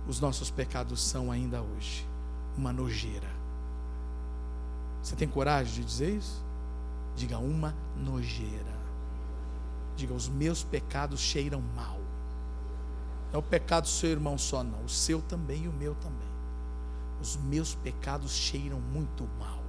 os 0.08 0.18
nossos 0.18 0.50
pecados 0.50 1.00
são 1.00 1.30
ainda 1.30 1.62
hoje 1.62 2.04
uma 2.58 2.72
nojeira. 2.72 3.28
Você 5.00 5.14
tem 5.14 5.28
coragem 5.28 5.74
de 5.74 5.84
dizer 5.84 6.16
isso? 6.16 6.42
Diga 7.14 7.38
uma 7.38 7.72
nojeira. 7.96 8.74
Diga: 9.94 10.12
os 10.12 10.28
meus 10.28 10.64
pecados 10.64 11.20
cheiram 11.20 11.62
mal. 11.76 12.00
Não 13.32 13.34
é 13.34 13.38
o 13.38 13.42
pecado 13.42 13.84
do 13.84 13.90
seu 13.90 14.10
irmão 14.10 14.36
só, 14.36 14.64
não. 14.64 14.82
O 14.84 14.88
seu 14.88 15.22
também 15.22 15.66
e 15.66 15.68
o 15.68 15.72
meu 15.72 15.94
também. 15.94 16.28
Os 17.22 17.36
meus 17.36 17.76
pecados 17.76 18.32
cheiram 18.32 18.80
muito 18.80 19.22
mal. 19.38 19.62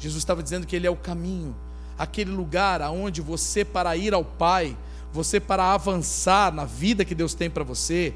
Jesus 0.00 0.20
estava 0.20 0.42
dizendo 0.42 0.66
que 0.66 0.74
Ele 0.74 0.88
é 0.88 0.90
o 0.90 0.96
caminho, 0.96 1.54
aquele 1.96 2.32
lugar 2.32 2.82
aonde 2.82 3.20
você, 3.20 3.64
para 3.64 3.96
ir 3.96 4.12
ao 4.12 4.24
Pai, 4.24 4.76
você, 5.12 5.40
para 5.40 5.72
avançar 5.74 6.52
na 6.52 6.64
vida 6.64 7.04
que 7.04 7.14
Deus 7.14 7.34
tem 7.34 7.50
para 7.50 7.64
você. 7.64 8.14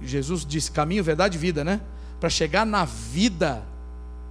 Jesus 0.00 0.44
disse: 0.44 0.70
caminho, 0.70 1.02
verdade 1.02 1.36
e 1.36 1.40
vida, 1.40 1.64
né? 1.64 1.80
Para 2.20 2.30
chegar 2.30 2.64
na 2.64 2.84
vida, 2.84 3.62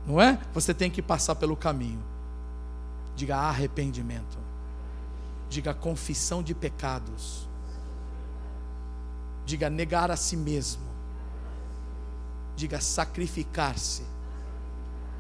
não 0.06 0.22
é? 0.22 0.40
Você 0.54 0.74
tem 0.74 0.90
que 0.90 1.02
passar 1.02 1.36
pelo 1.36 1.56
caminho. 1.56 2.04
Diga 3.16 3.38
arrependimento 3.38 4.46
Diga 5.50 5.74
confissão 5.74 6.42
de 6.42 6.54
pecados. 6.54 7.48
Diga 9.46 9.70
negar 9.70 10.10
a 10.10 10.18
si 10.18 10.36
mesmo. 10.36 10.84
Diga 12.56 12.82
sacrificar-se. 12.82 14.04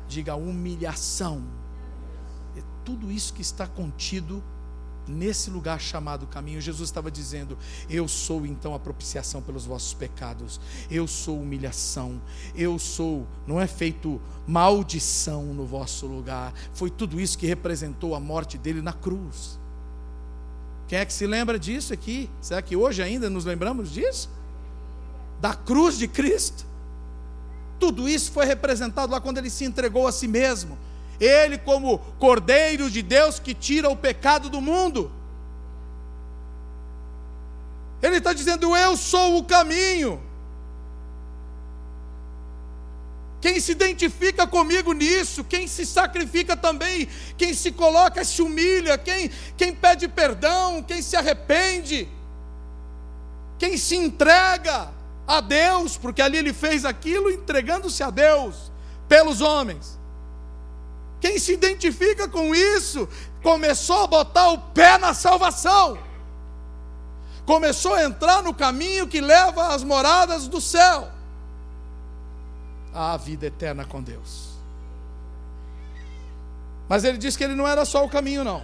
Diga 0.07 0.35
humilhação. 0.35 1.43
É 2.57 2.61
tudo 2.83 3.11
isso 3.11 3.33
que 3.33 3.41
está 3.41 3.67
contido 3.67 4.43
nesse 5.07 5.49
lugar 5.49 5.79
chamado 5.79 6.27
caminho, 6.27 6.61
Jesus 6.61 6.89
estava 6.89 7.11
dizendo: 7.11 7.57
Eu 7.89 8.07
sou 8.07 8.45
então 8.45 8.73
a 8.73 8.79
propiciação 8.79 9.41
pelos 9.41 9.65
vossos 9.65 9.93
pecados, 9.93 10.59
eu 10.89 11.07
sou 11.07 11.39
humilhação, 11.39 12.21
eu 12.55 12.77
sou, 12.79 13.27
não 13.45 13.59
é 13.59 13.67
feito 13.67 14.21
maldição 14.47 15.45
no 15.53 15.65
vosso 15.65 16.05
lugar, 16.05 16.53
foi 16.73 16.89
tudo 16.89 17.19
isso 17.19 17.37
que 17.37 17.47
representou 17.47 18.15
a 18.15 18.19
morte 18.19 18.57
dele 18.57 18.81
na 18.81 18.93
cruz. 18.93 19.59
Quem 20.87 20.99
é 20.99 21.05
que 21.05 21.13
se 21.13 21.25
lembra 21.25 21.57
disso 21.57 21.93
aqui? 21.93 22.29
Será 22.41 22.61
que 22.61 22.75
hoje 22.75 23.01
ainda 23.01 23.29
nos 23.29 23.45
lembramos 23.45 23.91
disso? 23.91 24.29
Da 25.41 25.53
cruz 25.53 25.97
de 25.97 26.07
Cristo. 26.07 26.65
Tudo 27.79 28.07
isso 28.07 28.31
foi 28.31 28.45
representado 28.45 29.11
lá 29.11 29.19
quando 29.19 29.37
ele 29.37 29.49
se 29.49 29.65
entregou 29.65 30.07
a 30.07 30.11
si 30.11 30.27
mesmo. 30.27 30.77
Ele, 31.19 31.57
como 31.57 31.99
Cordeiro 32.19 32.89
de 32.89 33.01
Deus 33.01 33.39
que 33.39 33.53
tira 33.53 33.89
o 33.89 33.95
pecado 33.95 34.49
do 34.49 34.59
mundo. 34.59 35.11
Ele 38.01 38.17
está 38.17 38.33
dizendo: 38.33 38.75
Eu 38.75 38.95
sou 38.97 39.37
o 39.37 39.43
caminho. 39.43 40.21
Quem 43.41 43.59
se 43.59 43.73
identifica 43.73 44.47
comigo 44.47 44.91
nisso, 44.91 45.43
quem 45.43 45.67
se 45.67 45.85
sacrifica 45.85 46.57
também, 46.57 47.07
quem 47.37 47.53
se 47.53 47.71
coloca, 47.71 48.25
se 48.25 48.41
humilha, 48.41 48.97
quem, 48.97 49.29
quem 49.55 49.71
pede 49.71 50.07
perdão, 50.07 50.81
quem 50.81 50.99
se 50.99 51.15
arrepende, 51.15 52.09
quem 53.59 53.77
se 53.77 53.95
entrega 53.95 54.91
a 55.27 55.41
Deus, 55.41 55.95
porque 55.95 56.23
ali 56.23 56.39
ele 56.39 56.53
fez 56.53 56.85
aquilo 56.85 57.29
entregando-se 57.29 58.01
a 58.01 58.09
Deus 58.09 58.71
pelos 59.07 59.41
homens. 59.41 59.99
Quem 61.25 61.39
se 61.39 61.53
identifica 61.53 62.29
com 62.29 62.53
isso 62.53 63.09
começou 63.41 64.03
a 64.03 64.05
botar 64.05 64.49
o 64.49 64.59
pé 64.59 64.99
na 64.99 65.11
salvação, 65.11 65.97
começou 67.47 67.95
a 67.95 68.03
entrar 68.03 68.43
no 68.43 68.53
caminho 68.53 69.07
que 69.07 69.19
leva 69.19 69.73
às 69.73 69.83
moradas 69.83 70.47
do 70.47 70.61
céu 70.61 71.11
à 72.93 73.17
vida 73.17 73.47
eterna 73.47 73.83
com 73.83 74.03
Deus. 74.03 74.49
Mas 76.87 77.03
ele 77.03 77.17
disse 77.17 77.39
que 77.39 77.43
ele 77.43 77.55
não 77.55 77.67
era 77.67 77.85
só 77.85 78.05
o 78.05 78.09
caminho, 78.09 78.43
não. 78.43 78.61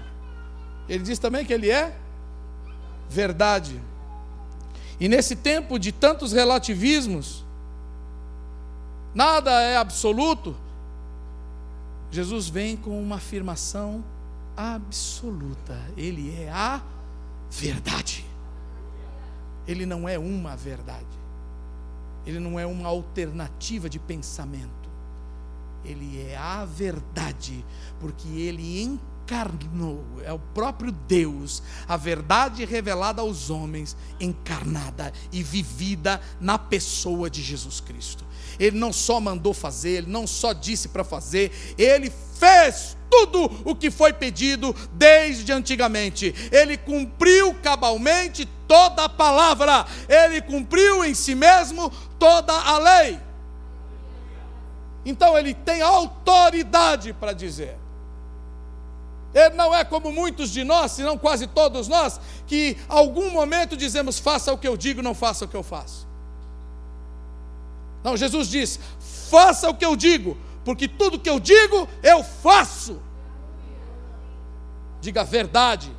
Ele 0.87 1.03
diz 1.03 1.17
também 1.17 1.43
que 1.43 1.53
ele 1.53 1.71
é 1.71 1.97
verdade. 3.09 3.81
E 4.99 5.09
nesse 5.09 5.35
tempo 5.35 5.79
de 5.79 5.91
tantos 5.91 6.31
relativismos, 6.31 7.43
nada 9.15 9.49
é 9.49 9.77
absoluto, 9.77 10.55
Jesus 12.11 12.49
vem 12.49 12.75
com 12.75 13.01
uma 13.01 13.15
afirmação 13.15 14.03
absoluta: 14.55 15.79
Ele 15.95 16.35
é 16.35 16.51
a 16.51 16.81
verdade. 17.49 18.25
Ele 19.67 19.85
não 19.85 20.07
é 20.07 20.19
uma 20.19 20.55
verdade. 20.55 21.05
Ele 22.25 22.39
não 22.39 22.59
é 22.59 22.65
uma 22.65 22.89
alternativa 22.89 23.89
de 23.89 23.97
pensamento. 23.97 24.69
Ele 25.83 26.21
é 26.21 26.37
a 26.37 26.65
verdade, 26.65 27.65
porque 27.99 28.27
ele 28.27 28.83
encarnou, 29.31 30.03
é 30.25 30.33
o 30.33 30.39
próprio 30.39 30.91
Deus, 30.91 31.63
a 31.87 31.95
verdade 31.95 32.65
revelada 32.65 33.21
aos 33.21 33.49
homens, 33.49 33.95
encarnada 34.19 35.13
e 35.31 35.41
vivida 35.41 36.19
na 36.39 36.59
pessoa 36.59 37.29
de 37.29 37.41
Jesus 37.41 37.79
Cristo. 37.79 38.25
Ele 38.59 38.77
não 38.77 38.91
só 38.91 39.21
mandou 39.21 39.53
fazer, 39.53 39.99
ele 39.99 40.11
não 40.11 40.27
só 40.27 40.51
disse 40.51 40.89
para 40.89 41.05
fazer, 41.05 41.51
ele 41.77 42.11
fez 42.37 42.97
tudo 43.09 43.49
o 43.63 43.73
que 43.73 43.89
foi 43.89 44.11
pedido 44.11 44.75
desde 44.93 45.53
antigamente. 45.53 46.35
Ele 46.51 46.75
cumpriu 46.75 47.53
cabalmente 47.55 48.45
toda 48.67 49.05
a 49.05 49.09
palavra, 49.09 49.85
ele 50.09 50.41
cumpriu 50.41 51.05
em 51.05 51.13
si 51.13 51.35
mesmo 51.35 51.89
toda 52.19 52.53
a 52.53 52.77
lei. 52.77 53.19
Então 55.05 55.37
ele 55.37 55.53
tem 55.53 55.81
autoridade 55.81 57.13
para 57.13 57.31
dizer. 57.31 57.80
Ele 59.33 59.55
não 59.55 59.73
é 59.73 59.83
como 59.83 60.11
muitos 60.11 60.51
de 60.51 60.63
nós, 60.63 60.91
se 60.91 61.03
não 61.03 61.17
quase 61.17 61.47
todos 61.47 61.87
nós, 61.87 62.19
que 62.45 62.77
algum 62.89 63.31
momento 63.31 63.77
dizemos: 63.77 64.19
faça 64.19 64.51
o 64.51 64.57
que 64.57 64.67
eu 64.67 64.75
digo, 64.75 65.01
não 65.01 65.13
faça 65.13 65.45
o 65.45 65.47
que 65.47 65.55
eu 65.55 65.63
faço. 65.63 66.07
Não, 68.03 68.17
Jesus 68.17 68.49
diz: 68.49 68.79
faça 69.29 69.69
o 69.69 69.75
que 69.75 69.85
eu 69.85 69.95
digo, 69.95 70.37
porque 70.65 70.87
tudo 70.87 71.19
que 71.19 71.29
eu 71.29 71.39
digo, 71.39 71.87
eu 72.03 72.23
faço. 72.23 73.01
Diga 74.99 75.21
a 75.21 75.25
verdade. 75.25 75.91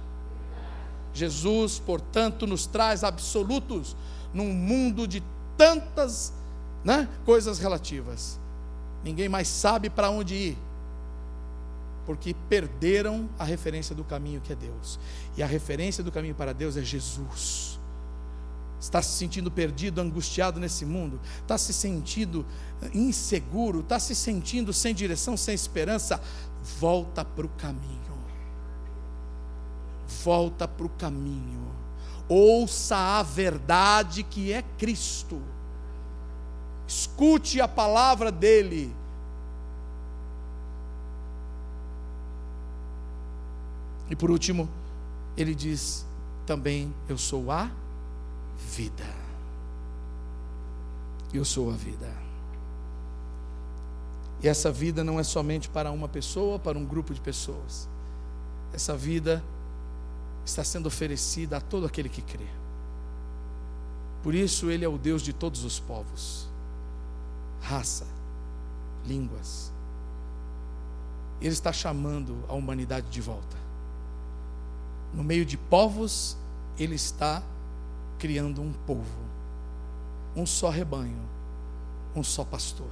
Jesus, 1.14 1.78
portanto, 1.78 2.46
nos 2.46 2.66
traz 2.66 3.04
absolutos 3.04 3.96
num 4.32 4.52
mundo 4.52 5.06
de 5.06 5.22
tantas 5.56 6.32
né, 6.84 7.08
coisas 7.24 7.58
relativas. 7.58 8.38
Ninguém 9.04 9.28
mais 9.28 9.48
sabe 9.48 9.90
para 9.90 10.10
onde 10.10 10.34
ir, 10.34 10.58
porque 12.04 12.34
perderam 12.48 13.28
a 13.38 13.44
referência 13.44 13.94
do 13.94 14.04
caminho 14.04 14.40
que 14.40 14.52
é 14.52 14.56
Deus. 14.56 14.98
E 15.36 15.42
a 15.42 15.46
referência 15.46 16.02
do 16.02 16.10
caminho 16.12 16.34
para 16.34 16.52
Deus 16.52 16.76
é 16.76 16.82
Jesus 16.82 17.72
está 18.82 19.00
se 19.00 19.16
sentindo 19.16 19.48
perdido, 19.48 20.00
angustiado 20.00 20.58
nesse 20.58 20.84
mundo, 20.84 21.20
está 21.40 21.56
se 21.56 21.72
sentindo 21.72 22.44
eh, 22.82 22.90
inseguro, 22.92 23.80
está 23.80 23.98
se 24.00 24.12
sentindo 24.12 24.72
sem 24.72 24.92
direção, 24.92 25.36
sem 25.36 25.54
esperança, 25.54 26.20
volta 26.80 27.24
para 27.24 27.46
o 27.46 27.48
caminho. 27.50 28.00
Volta 30.24 30.66
para 30.66 30.86
o 30.86 30.88
caminho. 30.88 31.72
Ouça 32.28 32.96
a 32.96 33.22
verdade 33.22 34.24
que 34.24 34.52
é 34.52 34.62
Cristo. 34.78 35.40
Escute 36.86 37.60
a 37.60 37.68
palavra 37.68 38.32
dele. 38.32 38.94
E 44.12 44.14
por 44.14 44.30
último, 44.30 44.68
ele 45.38 45.54
diz 45.54 46.04
também: 46.44 46.94
Eu 47.08 47.16
sou 47.16 47.50
a 47.50 47.70
vida. 48.68 49.06
Eu 51.32 51.46
sou 51.46 51.70
a 51.70 51.72
vida. 51.72 52.14
E 54.42 54.48
essa 54.48 54.70
vida 54.70 55.02
não 55.02 55.18
é 55.18 55.22
somente 55.22 55.66
para 55.66 55.90
uma 55.90 56.08
pessoa, 56.08 56.58
para 56.58 56.76
um 56.76 56.84
grupo 56.84 57.14
de 57.14 57.22
pessoas. 57.22 57.88
Essa 58.74 58.94
vida 58.94 59.42
está 60.44 60.62
sendo 60.62 60.88
oferecida 60.88 61.56
a 61.56 61.60
todo 61.62 61.86
aquele 61.86 62.10
que 62.10 62.20
crê. 62.20 62.48
Por 64.22 64.34
isso, 64.34 64.70
Ele 64.70 64.84
é 64.84 64.88
o 64.88 64.98
Deus 64.98 65.22
de 65.22 65.32
todos 65.32 65.64
os 65.64 65.80
povos, 65.80 66.50
raça, 67.62 68.06
línguas. 69.06 69.72
Ele 71.40 71.54
está 71.54 71.72
chamando 71.72 72.44
a 72.46 72.52
humanidade 72.52 73.08
de 73.08 73.20
volta. 73.22 73.61
No 75.12 75.22
meio 75.22 75.44
de 75.44 75.56
povos, 75.56 76.36
Ele 76.78 76.94
está 76.94 77.42
criando 78.18 78.62
um 78.62 78.72
povo, 78.72 79.20
um 80.34 80.46
só 80.46 80.70
rebanho, 80.70 81.20
um 82.14 82.22
só 82.22 82.44
pastor. 82.44 82.90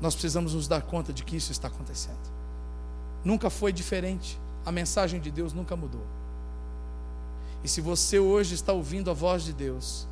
Nós 0.00 0.14
precisamos 0.14 0.54
nos 0.54 0.68
dar 0.68 0.82
conta 0.82 1.12
de 1.12 1.24
que 1.24 1.36
isso 1.36 1.50
está 1.50 1.68
acontecendo. 1.68 2.32
Nunca 3.24 3.48
foi 3.48 3.72
diferente. 3.72 4.38
A 4.66 4.72
mensagem 4.72 5.20
de 5.20 5.30
Deus 5.30 5.52
nunca 5.52 5.76
mudou. 5.76 6.04
E 7.62 7.68
se 7.68 7.80
você 7.80 8.18
hoje 8.18 8.54
está 8.54 8.72
ouvindo 8.72 9.10
a 9.10 9.14
voz 9.14 9.44
de 9.44 9.52
Deus, 9.52 10.06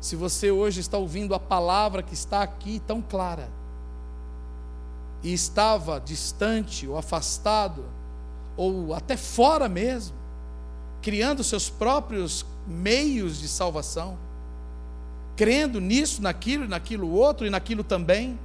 se 0.00 0.16
você 0.16 0.50
hoje 0.50 0.80
está 0.80 0.96
ouvindo 0.96 1.34
a 1.34 1.40
palavra 1.40 2.02
que 2.02 2.14
está 2.14 2.42
aqui 2.42 2.80
tão 2.86 3.02
clara, 3.02 3.50
e 5.22 5.32
estava 5.32 6.00
distante 6.00 6.86
ou 6.86 6.96
afastado, 6.96 7.84
ou 8.58 8.92
até 8.92 9.16
fora 9.16 9.68
mesmo, 9.68 10.16
criando 11.00 11.44
seus 11.44 11.70
próprios 11.70 12.44
meios 12.66 13.38
de 13.38 13.46
salvação, 13.46 14.18
crendo 15.36 15.80
nisso, 15.80 16.20
naquilo, 16.20 16.66
naquilo 16.66 17.08
outro 17.08 17.46
e 17.46 17.50
naquilo 17.50 17.84
também. 17.84 18.36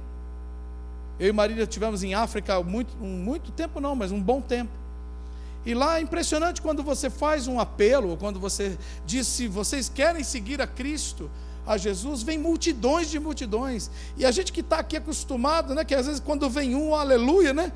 Eu 1.18 1.28
e 1.28 1.32
Marília 1.32 1.66
tivemos 1.66 2.04
em 2.04 2.14
África 2.14 2.62
muito, 2.62 2.96
muito 2.96 3.50
tempo 3.50 3.80
não, 3.80 3.96
mas 3.96 4.12
um 4.12 4.22
bom 4.22 4.40
tempo. 4.40 4.70
E 5.66 5.74
lá 5.74 5.98
é 5.98 6.02
impressionante 6.02 6.62
quando 6.62 6.82
você 6.84 7.10
faz 7.10 7.48
um 7.48 7.58
apelo, 7.58 8.10
ou 8.10 8.16
quando 8.16 8.38
você 8.38 8.78
diz 9.04 9.26
se 9.26 9.48
vocês 9.48 9.88
querem 9.88 10.22
seguir 10.22 10.60
a 10.60 10.66
Cristo, 10.66 11.28
a 11.66 11.76
Jesus, 11.76 12.22
vem 12.22 12.38
multidões 12.38 13.10
de 13.10 13.18
multidões. 13.18 13.90
E 14.16 14.24
a 14.24 14.30
gente 14.30 14.52
que 14.52 14.60
está 14.60 14.78
aqui 14.78 14.96
acostumado, 14.96 15.74
né, 15.74 15.84
que 15.84 15.94
às 15.94 16.06
vezes 16.06 16.20
quando 16.20 16.48
vem 16.48 16.76
um, 16.76 16.94
aleluia, 16.94 17.52
né, 17.52 17.72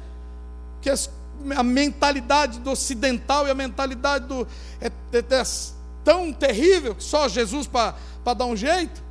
que 0.80 0.90
as 0.90 1.10
a 1.56 1.62
mentalidade 1.62 2.58
do 2.60 2.70
ocidental 2.70 3.46
e 3.46 3.50
a 3.50 3.54
mentalidade 3.54 4.26
do 4.26 4.46
é, 4.80 4.86
é, 4.86 5.18
é 5.18 5.42
tão 6.04 6.32
terrível 6.32 6.94
que 6.94 7.04
só 7.04 7.28
Jesus 7.28 7.66
para 7.66 7.94
dar 8.34 8.46
um 8.46 8.56
jeito. 8.56 9.02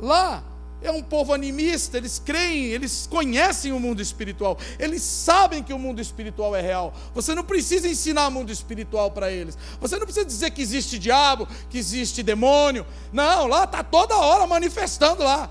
Lá 0.00 0.42
é 0.80 0.90
um 0.90 1.02
povo 1.02 1.32
animista, 1.32 1.96
eles 1.96 2.22
creem, 2.24 2.66
eles 2.66 3.08
conhecem 3.10 3.72
o 3.72 3.80
mundo 3.80 4.00
espiritual, 4.00 4.56
eles 4.78 5.02
sabem 5.02 5.62
que 5.62 5.72
o 5.72 5.78
mundo 5.78 6.00
espiritual 6.00 6.54
é 6.54 6.60
real. 6.60 6.94
Você 7.14 7.34
não 7.34 7.42
precisa 7.42 7.88
ensinar 7.88 8.28
o 8.28 8.30
mundo 8.30 8.52
espiritual 8.52 9.10
para 9.10 9.30
eles. 9.30 9.58
Você 9.80 9.96
não 9.96 10.04
precisa 10.04 10.24
dizer 10.24 10.50
que 10.50 10.62
existe 10.62 10.98
diabo, 10.98 11.48
que 11.68 11.78
existe 11.78 12.22
demônio. 12.22 12.86
Não, 13.12 13.46
lá 13.46 13.64
está 13.64 13.82
toda 13.82 14.16
hora 14.16 14.46
manifestando 14.46 15.22
lá. 15.22 15.50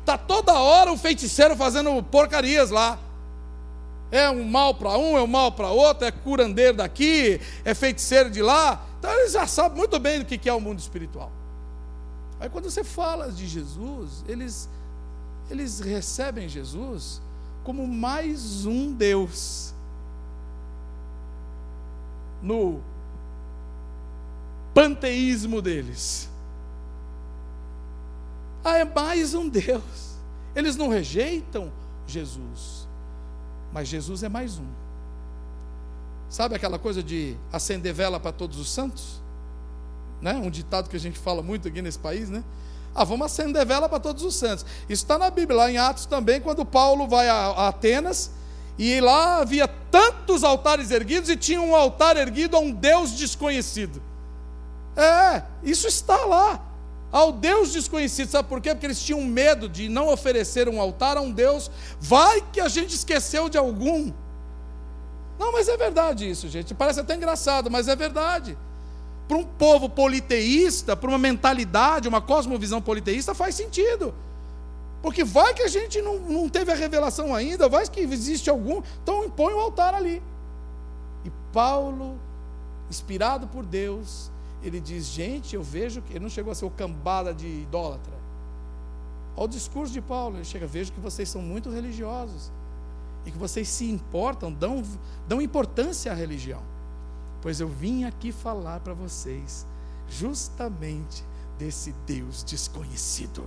Está 0.00 0.16
toda 0.16 0.54
hora 0.54 0.92
o 0.92 0.96
feiticeiro 0.96 1.56
fazendo 1.56 2.02
porcarias 2.04 2.70
lá. 2.70 2.98
É 4.10 4.30
um 4.30 4.44
mal 4.44 4.74
para 4.74 4.96
um, 4.96 5.16
é 5.16 5.22
um 5.22 5.26
mal 5.26 5.52
para 5.52 5.70
outro, 5.70 6.06
é 6.06 6.10
curandeiro 6.10 6.76
daqui, 6.76 7.40
é 7.64 7.74
feiticeiro 7.74 8.30
de 8.30 8.40
lá. 8.40 8.84
Então 8.98 9.10
eles 9.10 9.32
já 9.32 9.46
sabem 9.46 9.78
muito 9.78 9.98
bem 9.98 10.20
do 10.20 10.24
que 10.24 10.48
é 10.48 10.52
o 10.52 10.60
mundo 10.60 10.78
espiritual. 10.78 11.30
Aí 12.38 12.48
quando 12.48 12.70
você 12.70 12.84
fala 12.84 13.32
de 13.32 13.46
Jesus, 13.46 14.24
eles, 14.28 14.68
eles 15.50 15.80
recebem 15.80 16.48
Jesus 16.48 17.20
como 17.64 17.86
mais 17.86 18.66
um 18.66 18.92
Deus. 18.92 19.74
No 22.42 22.80
panteísmo 24.74 25.62
deles. 25.62 26.28
Ah, 28.62 28.78
é 28.78 28.84
mais 28.84 29.32
um 29.32 29.48
Deus. 29.48 30.16
Eles 30.54 30.76
não 30.76 30.88
rejeitam 30.88 31.72
Jesus, 32.06 32.75
mas 33.76 33.88
Jesus 33.88 34.22
é 34.22 34.28
mais 34.30 34.56
um. 34.56 34.64
Sabe 36.30 36.54
aquela 36.54 36.78
coisa 36.78 37.02
de 37.02 37.36
acender 37.52 37.92
vela 37.92 38.18
para 38.18 38.32
todos 38.32 38.58
os 38.58 38.70
santos? 38.70 39.20
né? 40.20 40.34
Um 40.34 40.50
ditado 40.50 40.88
que 40.88 40.96
a 40.96 41.00
gente 41.00 41.18
fala 41.18 41.42
muito 41.42 41.68
aqui 41.68 41.82
nesse 41.82 41.98
país, 41.98 42.28
né? 42.28 42.42
Ah, 42.94 43.04
vamos 43.04 43.26
acender 43.26 43.64
vela 43.66 43.88
para 43.88 44.00
todos 44.00 44.22
os 44.22 44.34
santos. 44.34 44.64
Isso 44.88 45.04
está 45.04 45.18
na 45.18 45.28
Bíblia, 45.30 45.58
lá 45.58 45.70
em 45.70 45.76
Atos 45.76 46.06
também, 46.06 46.40
quando 46.40 46.64
Paulo 46.64 47.06
vai 47.06 47.28
a, 47.28 47.68
Atenas 47.68 48.30
e 48.78 49.00
lá 49.00 49.40
havia 49.40 49.68
tantos 49.68 50.42
altares 50.42 50.90
erguidos 50.90 51.28
e 51.28 51.36
tinha 51.36 51.60
um 51.60 51.74
altar 51.74 52.16
erguido 52.16 52.56
a 52.56 52.60
um 52.60 52.72
Deus 52.72 53.12
desconhecido. 53.12 54.02
É, 54.96 55.42
isso 55.62 55.86
está 55.86 56.16
lá. 56.24 56.65
Ao 57.16 57.32
Deus 57.32 57.72
desconhecido, 57.72 58.28
sabe 58.28 58.46
por 58.46 58.60
quê? 58.60 58.74
Porque 58.74 58.84
eles 58.84 59.02
tinham 59.02 59.22
medo 59.22 59.70
de 59.70 59.88
não 59.88 60.08
oferecer 60.08 60.68
um 60.68 60.78
altar 60.78 61.16
a 61.16 61.22
um 61.22 61.32
Deus. 61.32 61.70
Vai 61.98 62.42
que 62.52 62.60
a 62.60 62.68
gente 62.68 62.94
esqueceu 62.94 63.48
de 63.48 63.56
algum. 63.56 64.12
Não, 65.38 65.50
mas 65.50 65.66
é 65.66 65.78
verdade 65.78 66.28
isso, 66.28 66.46
gente. 66.46 66.74
Parece 66.74 67.00
até 67.00 67.14
engraçado, 67.14 67.70
mas 67.70 67.88
é 67.88 67.96
verdade. 67.96 68.54
Para 69.26 69.38
um 69.38 69.44
povo 69.44 69.88
politeísta, 69.88 70.94
para 70.94 71.08
uma 71.08 71.16
mentalidade, 71.16 72.06
uma 72.06 72.20
cosmovisão 72.20 72.82
politeísta, 72.82 73.34
faz 73.34 73.54
sentido. 73.54 74.14
Porque 75.00 75.24
vai 75.24 75.54
que 75.54 75.62
a 75.62 75.68
gente 75.68 76.02
não, 76.02 76.18
não 76.18 76.50
teve 76.50 76.70
a 76.70 76.74
revelação 76.74 77.34
ainda, 77.34 77.66
vai 77.66 77.88
que 77.88 78.00
existe 78.00 78.50
algum, 78.50 78.82
então 79.02 79.24
impõe 79.24 79.54
o 79.54 79.60
altar 79.60 79.94
ali. 79.94 80.22
E 81.24 81.32
Paulo, 81.50 82.20
inspirado 82.90 83.46
por 83.46 83.64
Deus, 83.64 84.30
ele 84.66 84.80
diz: 84.80 85.06
gente, 85.06 85.54
eu 85.54 85.62
vejo 85.62 86.02
que 86.02 86.12
ele 86.12 86.20
não 86.20 86.30
chegou 86.30 86.52
a 86.52 86.54
ser 86.54 86.64
o 86.64 86.70
cambada 86.70 87.32
de 87.34 87.46
idólatra. 87.46 88.14
Olha 89.36 89.44
o 89.44 89.48
discurso 89.48 89.92
de 89.92 90.00
Paulo, 90.00 90.36
ele 90.36 90.44
chega, 90.44 90.66
vejo 90.66 90.92
que 90.92 91.00
vocês 91.00 91.28
são 91.28 91.42
muito 91.42 91.70
religiosos 91.70 92.50
e 93.26 93.30
que 93.30 93.36
vocês 93.36 93.68
se 93.68 93.90
importam, 93.90 94.50
dão, 94.52 94.82
dão 95.28 95.42
importância 95.42 96.10
à 96.10 96.14
religião 96.14 96.62
pois 97.46 97.60
eu 97.60 97.68
vim 97.68 98.02
aqui 98.02 98.32
falar 98.32 98.80
para 98.80 98.92
vocês 98.92 99.64
justamente 100.08 101.22
desse 101.56 101.94
Deus 102.04 102.42
desconhecido. 102.42 103.44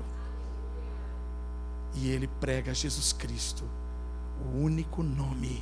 E 1.95 2.09
ele 2.09 2.26
prega 2.39 2.74
Jesus 2.74 3.11
Cristo, 3.11 3.65
o 4.41 4.57
único 4.57 5.03
nome 5.03 5.61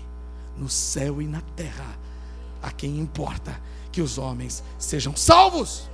no 0.55 0.69
céu 0.69 1.19
e 1.19 1.27
na 1.27 1.41
terra 1.55 1.97
a 2.61 2.71
quem 2.71 2.99
importa 2.99 3.59
que 3.97 4.01
os 4.03 4.19
homens 4.19 4.63
sejam 4.77 5.15
salvos. 5.15 5.89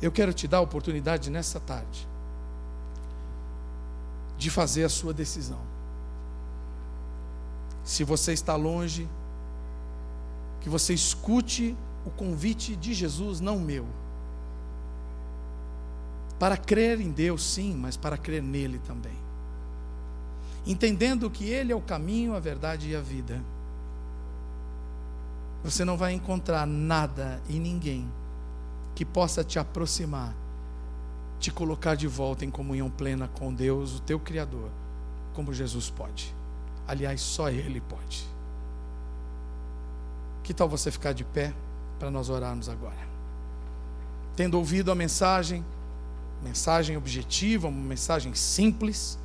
Eu 0.00 0.12
quero 0.12 0.32
te 0.32 0.46
dar 0.46 0.58
a 0.58 0.60
oportunidade 0.60 1.28
nessa 1.28 1.58
tarde 1.58 2.06
de 4.38 4.50
fazer 4.50 4.84
a 4.84 4.88
sua 4.88 5.12
decisão. 5.12 5.58
Se 7.82 8.04
você 8.04 8.32
está 8.32 8.54
longe, 8.54 9.08
que 10.60 10.68
você 10.68 10.94
escute 10.94 11.76
o 12.06 12.10
convite 12.10 12.76
de 12.76 12.94
Jesus, 12.94 13.40
não 13.40 13.58
meu. 13.58 13.84
Para 16.38 16.56
crer 16.56 17.00
em 17.00 17.10
Deus, 17.10 17.42
sim, 17.42 17.74
mas 17.74 17.96
para 17.96 18.16
crer 18.16 18.40
nele 18.40 18.78
também. 18.86 19.18
Entendendo 20.64 21.28
que 21.28 21.44
Ele 21.44 21.72
é 21.72 21.76
o 21.76 21.80
caminho, 21.80 22.36
a 22.36 22.38
verdade 22.38 22.90
e 22.90 22.94
a 22.94 23.00
vida. 23.00 23.42
Você 25.64 25.82
não 25.82 25.96
vai 25.96 26.12
encontrar 26.12 26.66
nada 26.66 27.40
e 27.48 27.58
ninguém 27.58 28.06
que 28.94 29.02
possa 29.02 29.42
te 29.42 29.58
aproximar, 29.58 30.34
te 31.40 31.50
colocar 31.50 31.94
de 31.94 32.06
volta 32.06 32.44
em 32.44 32.50
comunhão 32.50 32.90
plena 32.90 33.28
com 33.28 33.52
Deus, 33.52 33.96
o 33.96 34.00
teu 34.00 34.20
Criador, 34.20 34.68
como 35.32 35.54
Jesus 35.54 35.88
pode. 35.88 36.34
Aliás, 36.86 37.22
só 37.22 37.48
Ele 37.48 37.80
pode. 37.80 38.28
Que 40.42 40.52
tal 40.52 40.68
você 40.68 40.90
ficar 40.90 41.14
de 41.14 41.24
pé 41.24 41.54
para 41.98 42.10
nós 42.10 42.28
orarmos 42.28 42.68
agora? 42.68 43.08
Tendo 44.36 44.58
ouvido 44.58 44.92
a 44.92 44.94
mensagem, 44.94 45.64
mensagem 46.42 46.94
objetiva, 46.98 47.68
uma 47.68 47.88
mensagem 47.88 48.34
simples, 48.34 49.18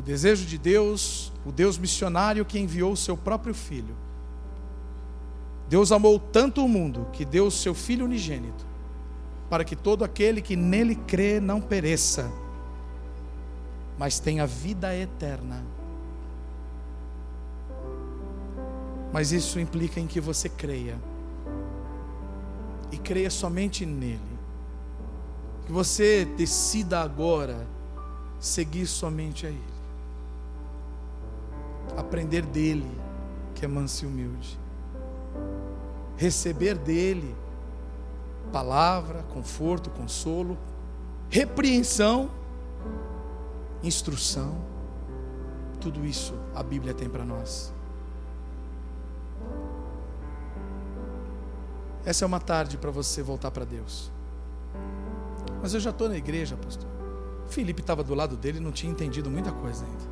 o 0.00 0.02
desejo 0.02 0.46
de 0.46 0.56
Deus, 0.56 1.30
o 1.44 1.52
Deus 1.52 1.76
missionário 1.76 2.42
que 2.42 2.58
enviou 2.58 2.92
o 2.92 2.96
seu 2.96 3.18
próprio 3.18 3.52
filho. 3.52 3.94
Deus 5.68 5.92
amou 5.92 6.18
tanto 6.18 6.64
o 6.64 6.68
mundo 6.68 7.06
que 7.12 7.22
deu 7.22 7.46
o 7.46 7.50
seu 7.50 7.74
filho 7.74 8.06
unigênito, 8.06 8.64
para 9.50 9.62
que 9.62 9.76
todo 9.76 10.02
aquele 10.02 10.40
que 10.40 10.56
nele 10.56 10.94
crê 10.94 11.38
não 11.38 11.60
pereça, 11.60 12.32
mas 13.98 14.18
tem 14.18 14.40
a 14.40 14.46
vida 14.46 14.96
eterna. 14.96 15.62
Mas 19.12 19.32
isso 19.32 19.60
implica 19.60 20.00
em 20.00 20.06
que 20.06 20.18
você 20.18 20.48
creia. 20.48 20.98
E 22.90 22.96
creia 22.96 23.28
somente 23.28 23.84
nele. 23.84 24.38
Que 25.66 25.72
você 25.72 26.24
decida 26.24 27.02
agora 27.02 27.66
seguir 28.38 28.86
somente 28.86 29.46
a 29.46 29.50
ele. 29.50 29.69
Aprender 31.96 32.42
dele, 32.42 32.90
que 33.54 33.64
é 33.64 33.68
manso 33.68 34.04
e 34.04 34.08
humilde. 34.08 34.58
Receber 36.16 36.76
dele 36.76 37.34
palavra, 38.52 39.22
conforto, 39.24 39.90
consolo, 39.90 40.58
repreensão 41.28 42.30
instrução, 43.82 44.56
tudo 45.80 46.04
isso 46.04 46.34
a 46.54 46.62
Bíblia 46.62 46.92
tem 46.92 47.08
para 47.08 47.24
nós. 47.24 47.72
Essa 52.04 52.24
é 52.24 52.26
uma 52.26 52.40
tarde 52.40 52.78
para 52.78 52.90
você 52.90 53.22
voltar 53.22 53.50
para 53.50 53.64
Deus. 53.64 54.10
Mas 55.62 55.74
eu 55.74 55.80
já 55.80 55.90
estou 55.90 56.08
na 56.08 56.16
igreja, 56.16 56.56
pastor. 56.56 56.88
Felipe 57.46 57.80
estava 57.80 58.02
do 58.02 58.14
lado 58.14 58.36
dele 58.36 58.58
e 58.58 58.60
não 58.60 58.72
tinha 58.72 58.90
entendido 58.90 59.30
muita 59.30 59.52
coisa 59.52 59.84
ainda. 59.84 60.09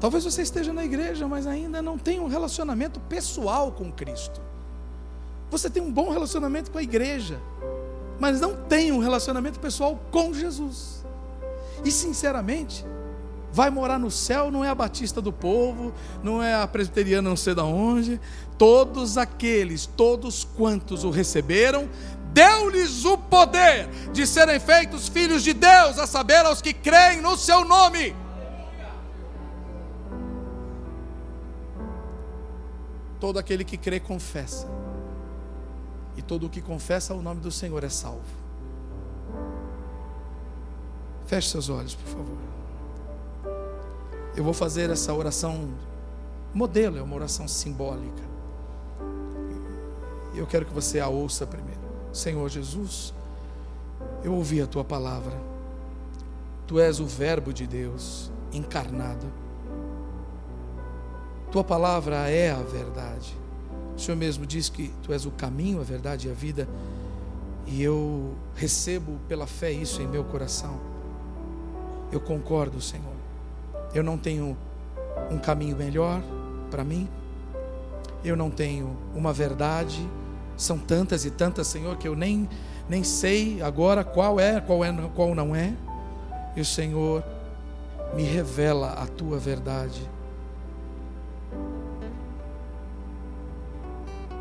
Talvez 0.00 0.24
você 0.24 0.42
esteja 0.42 0.72
na 0.72 0.84
igreja, 0.84 1.26
mas 1.26 1.46
ainda 1.46 1.82
não 1.82 1.98
tem 1.98 2.20
um 2.20 2.28
relacionamento 2.28 3.00
pessoal 3.00 3.72
com 3.72 3.90
Cristo. 3.90 4.40
Você 5.50 5.68
tem 5.68 5.82
um 5.82 5.92
bom 5.92 6.10
relacionamento 6.10 6.70
com 6.70 6.78
a 6.78 6.82
igreja, 6.82 7.40
mas 8.20 8.40
não 8.40 8.54
tem 8.54 8.92
um 8.92 8.98
relacionamento 8.98 9.58
pessoal 9.58 9.98
com 10.10 10.32
Jesus. 10.32 11.04
E 11.84 11.90
sinceramente, 11.90 12.84
vai 13.52 13.70
morar 13.70 13.98
no 13.98 14.10
céu 14.10 14.50
não 14.50 14.64
é 14.64 14.68
a 14.68 14.74
Batista 14.74 15.20
do 15.20 15.32
Povo, 15.32 15.92
não 16.22 16.42
é 16.42 16.54
a 16.54 16.66
presbiteriana 16.66 17.28
não 17.28 17.36
sei 17.36 17.54
de 17.54 17.60
onde, 17.60 18.20
todos 18.56 19.16
aqueles, 19.16 19.86
todos 19.86 20.44
quantos 20.44 21.02
o 21.02 21.10
receberam, 21.10 21.88
deu-lhes 22.32 23.04
o 23.04 23.16
poder 23.16 23.88
de 24.12 24.26
serem 24.26 24.60
feitos 24.60 25.08
filhos 25.08 25.42
de 25.42 25.52
Deus, 25.52 25.98
a 25.98 26.06
saber, 26.06 26.44
aos 26.44 26.60
que 26.60 26.72
creem 26.72 27.20
no 27.20 27.36
seu 27.36 27.64
nome. 27.64 28.14
Todo 33.20 33.38
aquele 33.38 33.64
que 33.64 33.76
crê, 33.76 33.98
confessa 33.98 34.68
e 36.18 36.22
todo 36.22 36.46
o 36.46 36.50
que 36.50 36.60
confessa 36.60 37.14
o 37.14 37.22
nome 37.22 37.40
do 37.40 37.50
Senhor 37.52 37.84
é 37.84 37.88
salvo. 37.88 38.24
Feche 41.26 41.48
seus 41.48 41.68
olhos, 41.68 41.94
por 41.94 42.08
favor. 42.08 42.38
Eu 44.34 44.42
vou 44.42 44.52
fazer 44.52 44.90
essa 44.90 45.14
oração 45.14 45.68
modelo, 46.52 46.98
é 46.98 47.02
uma 47.02 47.14
oração 47.14 47.46
simbólica. 47.46 48.22
Eu 50.34 50.44
quero 50.44 50.66
que 50.66 50.72
você 50.72 50.98
a 50.98 51.06
ouça 51.06 51.46
primeiro. 51.46 51.80
Senhor 52.12 52.48
Jesus, 52.48 53.14
eu 54.24 54.34
ouvi 54.34 54.60
a 54.60 54.66
tua 54.66 54.82
palavra. 54.82 55.36
Tu 56.66 56.80
és 56.80 56.98
o 56.98 57.06
Verbo 57.06 57.52
de 57.52 57.64
Deus 57.64 58.32
encarnado. 58.52 59.26
Tua 61.50 61.64
palavra 61.64 62.28
é 62.28 62.50
a 62.50 62.62
verdade. 62.62 63.36
O 63.96 64.00
Senhor 64.00 64.16
mesmo 64.16 64.46
diz 64.46 64.68
que 64.68 64.92
tu 65.02 65.12
és 65.12 65.24
o 65.24 65.30
caminho, 65.30 65.80
a 65.80 65.84
verdade 65.84 66.28
e 66.28 66.30
a 66.30 66.34
vida. 66.34 66.68
E 67.66 67.82
eu 67.82 68.34
recebo 68.54 69.18
pela 69.26 69.46
fé 69.46 69.72
isso 69.72 70.02
em 70.02 70.06
meu 70.06 70.24
coração. 70.24 70.78
Eu 72.12 72.20
concordo, 72.20 72.80
Senhor. 72.80 73.16
Eu 73.94 74.02
não 74.02 74.16
tenho 74.16 74.56
um 75.30 75.38
caminho 75.38 75.76
melhor 75.76 76.22
para 76.70 76.84
mim. 76.84 77.08
Eu 78.24 78.36
não 78.36 78.50
tenho 78.50 78.96
uma 79.14 79.32
verdade. 79.32 80.06
São 80.56 80.78
tantas 80.78 81.24
e 81.24 81.30
tantas, 81.30 81.66
Senhor, 81.66 81.96
que 81.96 82.08
eu 82.08 82.14
nem 82.14 82.48
nem 82.88 83.04
sei 83.04 83.60
agora 83.60 84.02
qual 84.02 84.40
é, 84.40 84.60
qual 84.60 84.82
é, 84.84 84.92
qual 85.14 85.34
não 85.34 85.54
é. 85.54 85.74
E 86.56 86.60
o 86.60 86.64
Senhor 86.64 87.22
me 88.14 88.22
revela 88.22 88.92
a 88.92 89.06
tua 89.06 89.38
verdade. 89.38 90.08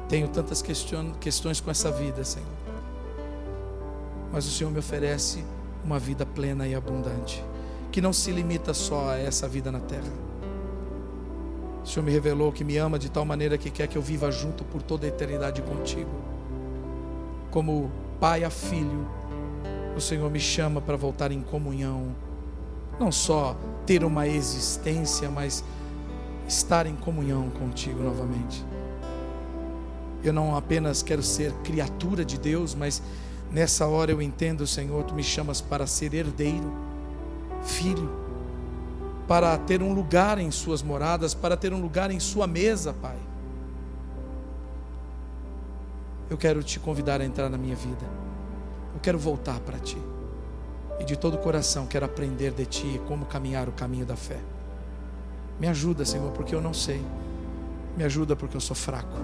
Tenho 0.09 0.27
tantas 0.29 0.61
questões 0.61 1.59
com 1.59 1.69
essa 1.69 1.91
vida, 1.91 2.23
Senhor. 2.23 2.47
Mas 4.31 4.45
o 4.45 4.51
Senhor 4.51 4.71
me 4.71 4.79
oferece 4.79 5.43
uma 5.83 5.99
vida 5.99 6.25
plena 6.25 6.67
e 6.67 6.73
abundante, 6.73 7.43
que 7.91 8.01
não 8.01 8.13
se 8.13 8.31
limita 8.31 8.73
só 8.73 9.09
a 9.09 9.17
essa 9.17 9.47
vida 9.47 9.71
na 9.71 9.79
terra. 9.79 10.11
O 11.83 11.87
Senhor 11.87 12.05
me 12.05 12.11
revelou 12.11 12.51
que 12.51 12.63
me 12.63 12.77
ama 12.77 12.99
de 12.99 13.09
tal 13.09 13.23
maneira 13.23 13.57
que 13.57 13.69
quer 13.69 13.87
que 13.87 13.97
eu 13.97 14.01
viva 14.01 14.29
junto 14.31 14.63
por 14.65 14.81
toda 14.81 15.05
a 15.05 15.09
eternidade 15.09 15.61
contigo. 15.61 16.11
Como 17.49 17.89
pai 18.19 18.43
a 18.43 18.49
filho, 18.49 19.07
o 19.95 20.01
Senhor 20.01 20.29
me 20.29 20.39
chama 20.39 20.81
para 20.81 20.97
voltar 20.97 21.31
em 21.31 21.41
comunhão, 21.41 22.15
não 22.99 23.11
só 23.11 23.55
ter 23.85 24.03
uma 24.03 24.27
existência, 24.27 25.29
mas 25.29 25.63
estar 26.47 26.85
em 26.85 26.95
comunhão 26.95 27.49
contigo 27.51 28.03
novamente. 28.03 28.65
Eu 30.23 30.33
não 30.33 30.55
apenas 30.55 31.03
quero 31.03 31.21
ser 31.21 31.51
criatura 31.63 32.25
de 32.25 32.37
Deus, 32.37 32.73
mas 32.73 33.01
nessa 33.51 33.85
hora 33.85 34.11
eu 34.11 34.21
entendo, 34.21 34.65
Senhor, 34.65 35.03
tu 35.03 35.13
me 35.13 35.23
chamas 35.23 35.61
para 35.61 35.85
ser 35.87 36.13
herdeiro, 36.13 36.71
filho, 37.63 38.09
para 39.27 39.57
ter 39.57 39.81
um 39.81 39.93
lugar 39.93 40.37
em 40.39 40.49
suas 40.51 40.81
moradas, 40.81 41.33
para 41.33 41.55
ter 41.57 41.73
um 41.73 41.81
lugar 41.81 42.11
em 42.11 42.19
sua 42.19 42.47
mesa, 42.47 42.93
Pai. 42.93 43.17
Eu 46.29 46.37
quero 46.37 46.61
te 46.61 46.79
convidar 46.79 47.21
a 47.21 47.25
entrar 47.25 47.49
na 47.49 47.57
minha 47.57 47.75
vida. 47.75 48.05
Eu 48.93 48.99
quero 48.99 49.17
voltar 49.17 49.59
para 49.59 49.79
ti. 49.79 49.97
E 50.99 51.05
de 51.05 51.15
todo 51.15 51.35
o 51.35 51.37
coração 51.37 51.85
quero 51.85 52.05
aprender 52.05 52.51
de 52.51 52.65
ti 52.65 53.01
como 53.07 53.25
caminhar 53.25 53.69
o 53.69 53.71
caminho 53.71 54.05
da 54.05 54.15
fé. 54.15 54.39
Me 55.59 55.67
ajuda, 55.67 56.03
Senhor, 56.03 56.31
porque 56.31 56.53
eu 56.53 56.61
não 56.61 56.73
sei. 56.73 57.01
Me 57.95 58.03
ajuda 58.03 58.35
porque 58.35 58.57
eu 58.57 58.61
sou 58.61 58.75
fraco. 58.75 59.17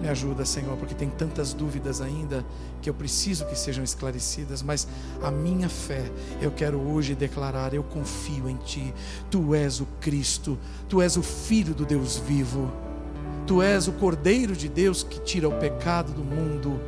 Me 0.00 0.08
ajuda, 0.08 0.44
Senhor, 0.44 0.76
porque 0.76 0.94
tem 0.94 1.10
tantas 1.10 1.52
dúvidas 1.52 2.00
ainda 2.00 2.44
que 2.80 2.88
eu 2.88 2.94
preciso 2.94 3.44
que 3.46 3.58
sejam 3.58 3.82
esclarecidas, 3.82 4.62
mas 4.62 4.86
a 5.22 5.30
minha 5.30 5.68
fé, 5.68 6.08
eu 6.40 6.52
quero 6.52 6.78
hoje 6.80 7.16
declarar: 7.16 7.74
eu 7.74 7.82
confio 7.82 8.48
em 8.48 8.56
Ti. 8.56 8.94
Tu 9.28 9.54
és 9.54 9.80
o 9.80 9.86
Cristo, 10.00 10.56
Tu 10.88 11.02
és 11.02 11.16
o 11.16 11.22
Filho 11.22 11.74
do 11.74 11.84
Deus 11.84 12.16
vivo. 12.16 12.70
Tu 13.46 13.62
és 13.62 13.88
o 13.88 13.92
Cordeiro 13.92 14.54
de 14.54 14.68
Deus 14.68 15.02
que 15.02 15.20
tira 15.20 15.48
o 15.48 15.58
pecado 15.58 16.12
do 16.12 16.22
mundo. 16.22 16.78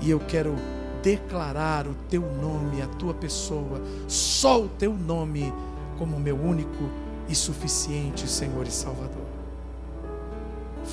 E 0.00 0.10
eu 0.10 0.20
quero 0.20 0.54
declarar 1.02 1.86
o 1.86 1.94
teu 2.10 2.20
nome, 2.20 2.82
a 2.82 2.86
tua 2.86 3.14
pessoa, 3.14 3.80
só 4.06 4.62
o 4.62 4.68
teu 4.68 4.92
nome, 4.92 5.52
como 5.96 6.18
meu 6.18 6.36
único 6.36 6.90
e 7.28 7.34
suficiente 7.34 8.28
Senhor 8.28 8.66
e 8.66 8.70
Salvador. 8.70 9.27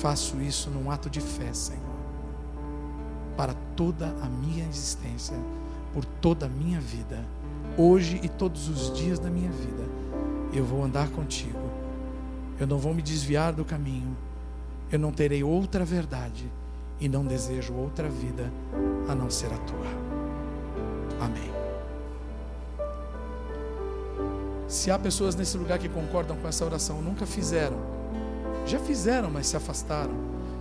Faço 0.00 0.40
isso 0.40 0.70
num 0.70 0.90
ato 0.90 1.08
de 1.08 1.20
fé, 1.20 1.52
Senhor, 1.52 1.82
para 3.36 3.54
toda 3.74 4.06
a 4.22 4.26
minha 4.26 4.66
existência, 4.66 5.36
por 5.92 6.04
toda 6.04 6.46
a 6.46 6.48
minha 6.48 6.80
vida, 6.80 7.24
hoje 7.76 8.20
e 8.22 8.28
todos 8.28 8.68
os 8.68 8.92
dias 8.92 9.18
da 9.18 9.30
minha 9.30 9.50
vida. 9.50 9.84
Eu 10.52 10.64
vou 10.64 10.82
andar 10.84 11.08
contigo, 11.10 11.70
eu 12.58 12.66
não 12.66 12.78
vou 12.78 12.94
me 12.94 13.02
desviar 13.02 13.52
do 13.52 13.64
caminho 13.64 14.16
eu 14.90 15.00
não 15.00 15.10
terei 15.10 15.42
outra 15.42 15.84
verdade 15.84 16.48
e 17.00 17.08
não 17.08 17.24
desejo 17.24 17.74
outra 17.74 18.08
vida 18.08 18.50
a 19.08 19.14
não 19.14 19.28
ser 19.28 19.52
a 19.52 19.58
tua. 19.58 19.86
Amém. 21.20 21.50
Se 24.68 24.90
há 24.90 24.98
pessoas 24.98 25.34
nesse 25.34 25.56
lugar 25.58 25.78
que 25.78 25.88
concordam 25.88 26.36
com 26.36 26.46
essa 26.46 26.64
oração, 26.64 27.02
nunca 27.02 27.26
fizeram, 27.26 27.76
já 28.66 28.78
fizeram, 28.78 29.30
mas 29.30 29.46
se 29.46 29.56
afastaram. 29.56 30.14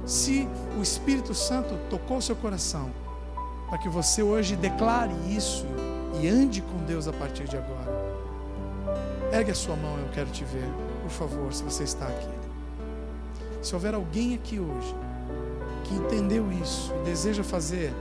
Se 0.06 0.48
o 0.78 0.82
Espírito 0.82 1.34
Santo 1.34 1.78
tocou 1.90 2.22
seu 2.22 2.36
coração, 2.36 2.92
para 3.68 3.80
que 3.80 3.90
você 3.90 4.22
hoje 4.22 4.56
declare 4.56 5.14
isso 5.28 5.66
e 6.22 6.28
ande 6.28 6.62
com 6.62 6.86
Deus 6.86 7.08
a 7.08 7.14
partir 7.14 7.46
de 7.46 7.58
agora, 7.58 7.96
ergue 9.34 9.52
a 9.52 9.56
sua 9.56 9.76
mão, 9.76 9.98
eu 9.98 10.10
quero 10.14 10.30
te 10.30 10.44
ver, 10.44 10.70
por 11.02 11.10
favor, 11.10 11.52
se 11.52 11.64
você 11.64 11.84
está 11.84 12.08
aqui. 12.08 12.30
Se 13.62 13.74
houver 13.74 13.96
alguém 13.96 14.36
aqui 14.36 14.60
hoje 14.60 14.96
que 15.84 15.96
entendeu 15.96 16.52
isso 16.52 16.94
e 17.02 17.06
deseja 17.06 17.44
fazer 17.44 17.92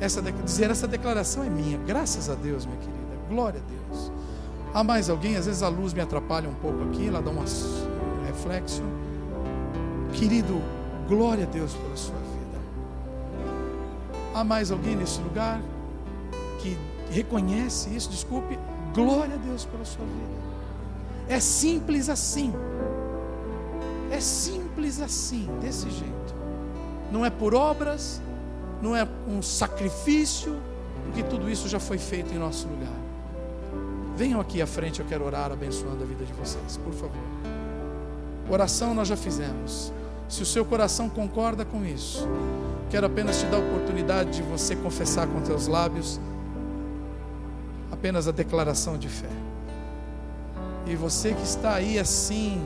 essa 0.00 0.20
dizer 0.20 0.70
essa 0.70 0.88
declaração 0.88 1.44
é 1.44 1.48
minha, 1.48 1.78
graças 1.78 2.28
a 2.28 2.34
Deus, 2.34 2.66
minha 2.66 2.78
querida, 2.78 2.98
glória 3.28 3.60
a 3.60 3.70
Deus. 3.70 4.12
Há 4.74 4.82
mais 4.82 5.08
alguém? 5.08 5.36
Às 5.36 5.46
vezes 5.46 5.62
a 5.62 5.68
luz 5.68 5.92
me 5.92 6.00
atrapalha 6.00 6.48
um 6.48 6.54
pouco 6.54 6.82
aqui, 6.84 7.06
ela 7.06 7.22
dá 7.22 7.30
um 7.30 7.40
reflexo. 8.42 8.82
Querido, 10.12 10.60
glória 11.08 11.44
a 11.44 11.46
Deus 11.46 11.72
pela 11.74 11.96
sua 11.96 12.16
vida. 12.16 12.58
Há 14.34 14.42
mais 14.42 14.70
alguém 14.70 14.96
nesse 14.96 15.20
lugar 15.20 15.60
que 16.60 16.76
reconhece 17.10 17.90
isso? 17.94 18.10
Desculpe, 18.10 18.58
glória 18.92 19.34
a 19.34 19.38
Deus 19.38 19.64
pela 19.64 19.84
sua 19.84 20.04
vida. 20.04 20.42
É 21.28 21.38
simples 21.38 22.08
assim. 22.08 22.52
É 24.10 24.20
simples 24.20 25.00
assim, 25.00 25.48
desse 25.60 25.88
jeito. 25.90 26.34
Não 27.10 27.24
é 27.24 27.30
por 27.30 27.54
obras, 27.54 28.20
não 28.82 28.96
é 28.96 29.06
um 29.28 29.40
sacrifício, 29.40 30.60
porque 31.04 31.22
tudo 31.22 31.48
isso 31.48 31.68
já 31.68 31.80
foi 31.80 31.98
feito 31.98 32.34
em 32.34 32.38
nosso 32.38 32.66
lugar. 32.68 32.92
Venham 34.16 34.40
aqui 34.40 34.60
à 34.60 34.66
frente, 34.66 35.00
eu 35.00 35.06
quero 35.06 35.24
orar 35.24 35.50
abençoando 35.50 36.02
a 36.02 36.06
vida 36.06 36.24
de 36.24 36.32
vocês, 36.34 36.76
por 36.76 36.92
favor. 36.92 37.51
Oração 38.52 38.92
nós 38.92 39.08
já 39.08 39.16
fizemos. 39.16 39.90
Se 40.28 40.42
o 40.42 40.46
seu 40.46 40.62
coração 40.62 41.08
concorda 41.08 41.64
com 41.64 41.86
isso, 41.86 42.28
quero 42.90 43.06
apenas 43.06 43.40
te 43.40 43.46
dar 43.46 43.56
a 43.56 43.60
oportunidade 43.60 44.32
de 44.32 44.42
você 44.42 44.76
confessar 44.76 45.26
com 45.26 45.40
teus 45.40 45.66
lábios 45.66 46.20
apenas 47.90 48.28
a 48.28 48.30
declaração 48.30 48.98
de 48.98 49.08
fé. 49.08 49.30
E 50.86 50.94
você 50.94 51.32
que 51.32 51.42
está 51.42 51.76
aí 51.76 51.98
assim, 51.98 52.62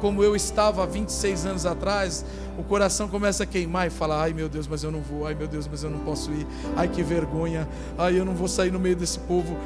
como 0.00 0.22
eu 0.22 0.36
estava 0.36 0.84
há 0.84 0.86
26 0.86 1.44
anos 1.44 1.66
atrás, 1.66 2.24
o 2.56 2.62
coração 2.62 3.08
começa 3.08 3.42
a 3.42 3.46
queimar 3.46 3.88
e 3.88 3.90
fala: 3.90 4.22
ai 4.22 4.32
meu 4.32 4.48
Deus, 4.48 4.68
mas 4.68 4.84
eu 4.84 4.92
não 4.92 5.00
vou, 5.00 5.26
ai 5.26 5.34
meu 5.34 5.48
Deus, 5.48 5.66
mas 5.66 5.82
eu 5.82 5.90
não 5.90 5.98
posso 6.04 6.30
ir, 6.30 6.46
ai 6.76 6.86
que 6.86 7.02
vergonha, 7.02 7.68
ai 7.98 8.16
eu 8.16 8.24
não 8.24 8.34
vou 8.34 8.46
sair 8.46 8.70
no 8.70 8.78
meio 8.78 8.94
desse 8.94 9.18
povo. 9.18 9.56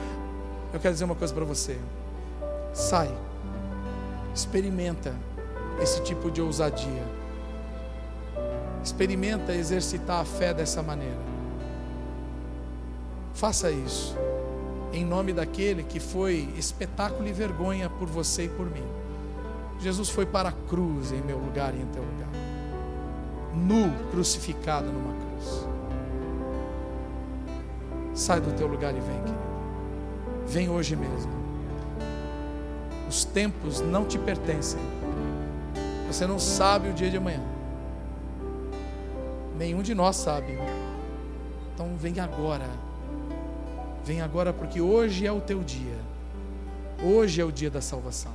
Eu 0.72 0.80
quero 0.80 0.94
dizer 0.94 1.04
uma 1.04 1.14
coisa 1.14 1.34
para 1.34 1.44
você: 1.44 1.76
sai, 2.72 3.14
experimenta 4.34 5.14
esse 5.80 6.02
tipo 6.02 6.30
de 6.30 6.42
ousadia, 6.42 7.04
experimenta 8.82 9.54
exercitar 9.54 10.20
a 10.20 10.24
fé 10.24 10.52
dessa 10.52 10.82
maneira. 10.82 11.30
Faça 13.34 13.70
isso, 13.70 14.16
em 14.92 15.04
nome 15.04 15.32
daquele 15.32 15.82
que 15.82 16.00
foi 16.00 16.52
espetáculo 16.56 17.26
e 17.26 17.32
vergonha 17.32 17.88
por 17.88 18.08
você 18.08 18.44
e 18.44 18.48
por 18.48 18.66
mim. 18.66 18.84
Jesus 19.80 20.10
foi 20.10 20.26
para 20.26 20.50
a 20.50 20.52
cruz 20.68 21.10
em 21.10 21.22
meu 21.22 21.38
lugar 21.38 21.74
e 21.74 21.80
em 21.80 21.86
teu 21.86 22.02
lugar. 22.02 22.28
Nu, 23.54 23.90
crucificado 24.10 24.86
numa 24.92 25.14
cruz. 25.14 25.66
Sai 28.14 28.40
do 28.40 28.52
teu 28.52 28.66
lugar 28.66 28.94
e 28.94 29.00
vem, 29.00 29.20
querido. 29.22 29.50
Vem 30.46 30.68
hoje 30.68 30.94
mesmo. 30.96 31.32
Os 33.08 33.24
tempos 33.24 33.80
não 33.80 34.04
te 34.04 34.18
pertencem. 34.18 34.78
Você 36.12 36.26
não 36.26 36.38
sabe 36.38 36.88
o 36.88 36.92
dia 36.92 37.10
de 37.10 37.16
amanhã. 37.16 37.42
Nenhum 39.56 39.82
de 39.82 39.94
nós 39.94 40.16
sabe. 40.16 40.58
Então 41.74 41.96
vem 41.96 42.18
agora. 42.20 42.68
Vem 44.04 44.20
agora 44.20 44.52
porque 44.52 44.80
hoje 44.80 45.26
é 45.26 45.32
o 45.32 45.40
teu 45.40 45.62
dia. 45.62 45.98
Hoje 47.02 47.40
é 47.40 47.44
o 47.44 47.52
dia 47.52 47.70
da 47.70 47.80
salvação 47.80 48.32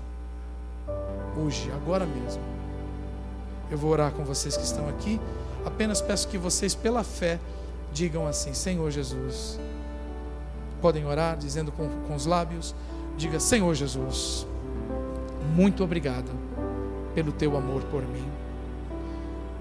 hoje, 1.38 1.69
agora 1.71 2.05
mesmo. 2.05 2.41
Eu 3.69 3.78
vou 3.78 3.91
orar 3.91 4.11
com 4.11 4.23
vocês 4.23 4.55
que 4.55 4.63
estão 4.63 4.88
aqui 4.88 5.19
Apenas 5.65 5.99
peço 5.99 6.28
que 6.28 6.38
vocês, 6.38 6.76
pela 6.76 7.03
fé, 7.03 7.39
digam 7.91 8.28
assim: 8.28 8.53
Senhor 8.53 8.91
Jesus. 8.91 9.59
Podem 10.80 11.05
orar 11.05 11.36
dizendo 11.36 11.71
com, 11.71 11.89
com 12.07 12.13
os 12.13 12.28
lábios: 12.28 12.76
Diga, 13.17 13.39
Senhor 13.39 13.73
Jesus, 13.73 14.45
muito 15.55 15.84
obrigado 15.84 16.45
pelo 17.16 17.32
teu 17.32 17.57
amor 17.57 17.82
por 17.84 18.03
mim. 18.03 18.30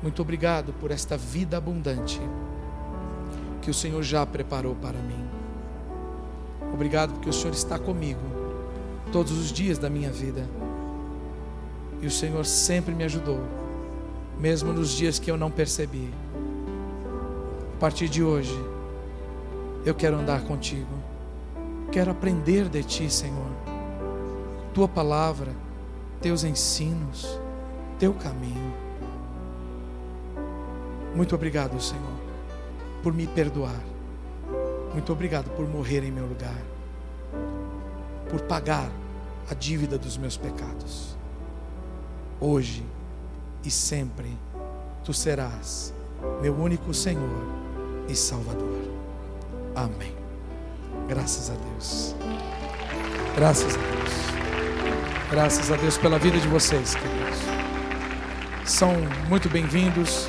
Muito 0.03 0.21
obrigado 0.21 0.75
por 0.75 0.91
esta 0.91 1.17
vida 1.17 1.57
abundante 1.57 2.21
que 3.63 3.71
o 3.71 3.75
Senhor 3.75 4.03
já 4.03 4.27
preparou 4.27 4.75
para 4.75 4.99
mim. 4.99 5.25
Obrigado 6.75 7.13
porque 7.15 7.31
o 7.31 7.33
Senhor 7.33 7.55
está 7.55 7.79
comigo 7.79 8.21
todos 9.11 9.33
os 9.33 9.51
dias 9.51 9.79
da 9.79 9.89
minha 9.89 10.11
vida. 10.11 10.45
E 12.03 12.07
o 12.07 12.11
Senhor 12.11 12.45
sempre 12.45 12.95
me 12.95 13.05
ajudou, 13.05 13.41
mesmo 14.39 14.73
nos 14.73 14.91
dias 14.91 15.19
que 15.19 15.31
eu 15.31 15.39
não 15.39 15.51
percebi. 15.51 16.13
A 17.77 17.81
partir 17.81 18.09
de 18.09 18.23
hoje, 18.23 18.55
eu 19.87 19.95
quero 19.95 20.17
andar 20.17 20.43
contigo. 20.43 20.93
Quero 21.91 22.11
aprender 22.11 22.69
de 22.69 22.83
ti, 22.83 23.09
Senhor. 23.09 23.51
Tua 24.75 24.89
palavra, 24.89 25.53
teus 26.21 26.43
ensinos, 26.43 27.39
teu 27.99 28.15
caminho. 28.15 28.75
Muito 31.15 31.35
obrigado, 31.35 31.81
Senhor, 31.81 32.03
por 33.03 33.13
me 33.13 33.27
perdoar. 33.27 33.81
Muito 34.93 35.13
obrigado 35.13 35.51
por 35.51 35.69
morrer 35.69 36.05
em 36.05 36.11
meu 36.11 36.27
lugar. 36.27 36.61
Por 38.29 38.41
pagar 38.43 38.91
a 39.51 39.55
dívida 39.55 39.99
dos 39.99 40.17
meus 40.17 40.37
pecados. 40.37 41.17
Hoje 42.41 42.85
e 43.65 43.71
sempre 43.71 44.37
tu 45.05 45.13
serás 45.13 45.95
meu 46.41 46.55
único 46.55 46.93
Senhor 46.93 47.45
e 48.09 48.15
Salvador. 48.15 48.83
Amém. 49.75 50.15
Graças 51.09 51.51
a 51.51 51.55
Deus. 51.55 52.15
Graças 53.37 53.75
a 53.75 53.79
Deus. 53.79 54.15
Graças 55.31 55.71
a 55.71 55.77
Deus 55.77 55.99
pela 55.99 56.19
vida 56.19 56.39
de 56.39 56.49
vocês, 56.49 56.95
queridos. 56.95 57.44
São 58.65 58.95
muito 59.29 59.51
bem-vindos 59.51 60.27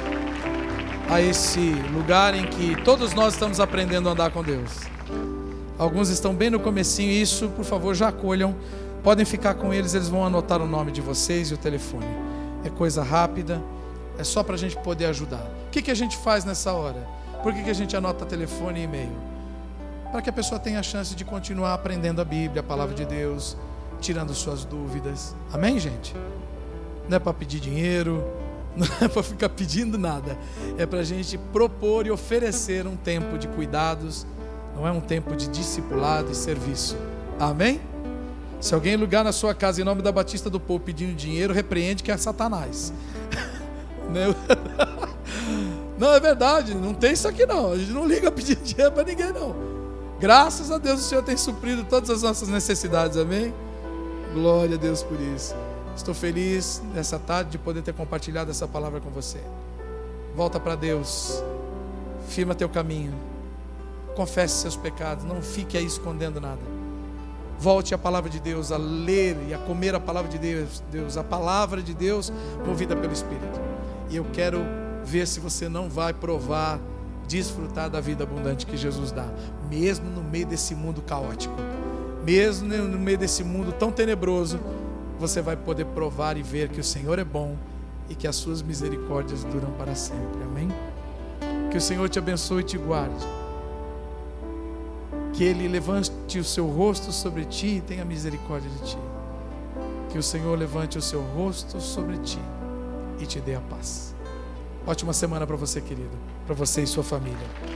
a 1.10 1.22
esse 1.22 1.72
lugar 1.94 2.36
em 2.36 2.46
que 2.46 2.76
todos 2.84 3.14
nós 3.14 3.34
estamos 3.34 3.62
aprendendo 3.62 4.10
a 4.10 4.12
andar 4.12 4.30
com 4.30 4.44
Deus. 4.44 4.72
Alguns 5.78 6.10
estão 6.10 6.36
bem 6.36 6.50
no 6.50 6.60
comecinho, 6.60 7.10
isso, 7.12 7.48
por 7.50 7.64
favor, 7.64 7.96
já 7.96 8.10
acolham. 8.10 8.54
Podem 9.02 9.24
ficar 9.24 9.54
com 9.54 9.74
eles, 9.74 9.94
eles 9.94 10.10
vão 10.10 10.26
anotar 10.26 10.62
o 10.62 10.68
nome 10.68 10.92
de 10.92 11.00
vocês 11.00 11.50
e 11.50 11.54
o 11.54 11.58
telefone. 11.58 12.06
É 12.66 12.70
coisa 12.70 13.02
rápida, 13.04 13.64
é 14.20 14.24
só 14.26 14.44
para 14.44 14.56
a 14.56 14.58
gente 14.58 14.76
poder 14.80 15.06
ajudar. 15.06 15.50
O 15.68 15.70
que, 15.72 15.82
que 15.82 15.92
a 15.92 15.96
gente 15.96 16.18
faz 16.18 16.44
nessa 16.44 16.74
hora? 16.74 17.08
Por 17.42 17.54
que, 17.54 17.64
que 17.64 17.70
a 17.70 17.76
gente 17.76 17.96
anota 17.96 18.26
telefone 18.26 18.82
e 18.82 18.84
e-mail? 18.84 19.16
Para 20.12 20.22
que 20.22 20.30
a 20.30 20.34
pessoa 20.34 20.60
tenha 20.60 20.82
a 20.82 20.84
chance 20.84 21.16
de 21.16 21.24
continuar 21.24 21.74
aprendendo 21.74 22.20
a 22.20 22.26
Bíblia, 22.26 22.60
a 22.60 22.64
palavra 22.64 22.94
de 22.94 23.06
Deus, 23.06 23.56
tirando 24.02 24.34
suas 24.34 24.66
dúvidas. 24.66 25.34
Amém, 25.54 25.80
gente? 25.80 26.14
Não 27.08 27.18
é 27.18 27.20
para 27.20 27.34
pedir 27.34 27.60
dinheiro, 27.60 28.24
não 28.76 28.88
é 29.02 29.08
para 29.08 29.24
ficar 29.24 29.50
pedindo 29.50 29.98
nada. 29.98 30.38
É 30.78 30.86
para 30.86 31.00
a 31.00 31.04
gente 31.04 31.38
propor 31.38 32.06
e 32.08 32.12
oferecer 32.12 32.88
um 32.88 32.96
tempo 32.96 33.38
de 33.38 33.48
cuidados, 33.48 34.26
não 34.76 34.88
é 34.88 34.92
um 34.92 35.02
tempo 35.02 35.36
de 35.36 35.48
discipulado 35.48 36.32
e 36.32 36.36
serviço. 36.36 36.98
Amém? 37.40 37.82
Se 38.60 38.74
alguém 38.74 38.96
lugar 38.96 39.24
na 39.24 39.32
sua 39.32 39.54
casa 39.54 39.82
em 39.82 39.84
nome 39.84 40.02
da 40.02 40.12
Batista 40.12 40.50
do 40.50 40.60
Povo 40.60 40.80
pedindo 40.80 41.14
dinheiro, 41.16 41.54
repreende 41.54 42.02
que 42.02 42.12
é 42.12 42.18
Satanás. 42.18 42.94
Não, 45.98 46.14
é 46.14 46.20
verdade, 46.20 46.74
não 46.76 46.94
tem 46.94 47.14
isso 47.14 47.28
aqui 47.28 47.46
não. 47.46 47.72
A 47.72 47.78
gente 47.78 47.92
não 47.92 48.06
liga 48.06 48.32
pedir 48.32 48.56
dinheiro 48.58 48.92
para 48.92 49.04
ninguém 49.04 49.32
não. 49.32 49.56
Graças 50.20 50.72
a 50.72 50.78
Deus 50.78 51.02
o 51.02 51.04
Senhor 51.04 51.24
tem 51.24 51.38
suprido 51.38 51.84
todas 51.84 52.10
as 52.10 52.22
nossas 52.22 52.48
necessidades, 52.48 53.18
amém? 53.18 53.54
Glória 54.34 54.76
a 54.76 54.78
Deus 54.78 55.04
por 55.04 55.20
isso. 55.20 55.56
Estou 55.96 56.14
feliz 56.14 56.84
nessa 56.94 57.18
tarde 57.18 57.52
de 57.52 57.58
poder 57.58 57.82
ter 57.82 57.94
compartilhado 57.94 58.52
essa 58.52 58.68
palavra 58.68 59.00
com 59.00 59.10
você. 59.10 59.40
Volta 60.36 60.60
para 60.60 60.76
Deus, 60.76 61.42
firma 62.28 62.54
teu 62.54 62.68
caminho, 62.68 63.14
confesse 64.14 64.56
seus 64.56 64.76
pecados, 64.76 65.24
não 65.24 65.42
fique 65.42 65.78
aí 65.78 65.86
escondendo 65.86 66.42
nada. 66.42 66.62
Volte 67.58 67.96
à 67.96 67.98
palavra 67.98 68.30
de 68.30 68.42
Deus, 68.42 68.74
a 68.74 68.78
ler 68.78 69.38
e 69.48 69.54
a 69.54 69.58
comer 69.58 69.96
a 69.96 70.00
palavra 70.00 70.30
de 70.30 70.38
Deus, 70.38 70.84
Deus, 70.92 71.16
a 71.16 71.24
palavra 71.24 71.82
de 71.82 71.94
Deus 71.94 72.32
movida 72.66 72.94
pelo 72.98 73.14
Espírito. 73.14 73.62
E 74.10 74.18
eu 74.18 74.26
quero 74.34 74.60
ver 75.06 75.26
se 75.26 75.40
você 75.40 75.70
não 75.70 75.90
vai 75.90 76.14
provar, 76.14 76.78
desfrutar 77.26 77.90
da 77.90 78.02
vida 78.02 78.26
abundante 78.26 78.66
que 78.66 78.76
Jesus 78.76 79.14
dá, 79.14 79.28
mesmo 79.70 80.10
no 80.10 80.22
meio 80.22 80.46
desse 80.46 80.76
mundo 80.76 81.02
caótico, 81.02 81.56
mesmo 82.26 82.68
no 82.68 83.00
meio 83.00 83.18
desse 83.18 83.46
mundo 83.46 83.72
tão 83.72 83.90
tenebroso, 83.90 84.60
você 85.20 85.42
vai 85.42 85.56
poder 85.56 85.86
provar 85.86 86.38
e 86.38 86.44
ver 86.44 86.70
que 86.70 86.80
o 86.80 86.84
Senhor 86.84 87.20
é 87.20 87.24
bom 87.24 87.56
e 88.10 88.16
que 88.16 88.28
as 88.28 88.36
suas 88.36 88.62
misericórdias 88.62 89.44
duram 89.44 89.72
para 89.72 89.96
sempre. 89.96 90.44
Amém? 90.44 90.70
Que 91.72 91.78
o 91.78 91.82
Senhor 91.82 92.08
te 92.10 92.20
abençoe 92.20 92.62
e 92.62 92.66
te 92.66 92.78
guarde. 92.78 93.26
Que 95.34 95.44
Ele 95.44 95.68
levante 95.68 96.40
o 96.40 96.44
seu 96.44 96.68
rosto 96.68 97.12
sobre 97.12 97.46
ti 97.46 97.78
e 97.78 97.82
tenha 97.82 98.06
misericórdia 98.06 98.70
de 98.70 98.92
ti. 98.92 98.98
Que 100.10 100.18
o 100.18 100.24
Senhor 100.24 100.58
levante 100.58 100.98
o 100.98 101.02
seu 101.02 101.22
rosto 101.22 101.82
sobre 101.82 102.18
ti 102.20 102.40
e 103.20 103.26
te 103.26 103.40
dê 103.40 103.56
a 103.56 103.62
paz. 103.62 104.16
Ótima 104.88 105.14
semana 105.14 105.48
para 105.48 105.56
você, 105.56 105.82
querido, 105.82 106.18
para 106.46 106.54
você 106.54 106.84
e 106.84 106.88
sua 106.88 107.04
família. 107.04 107.75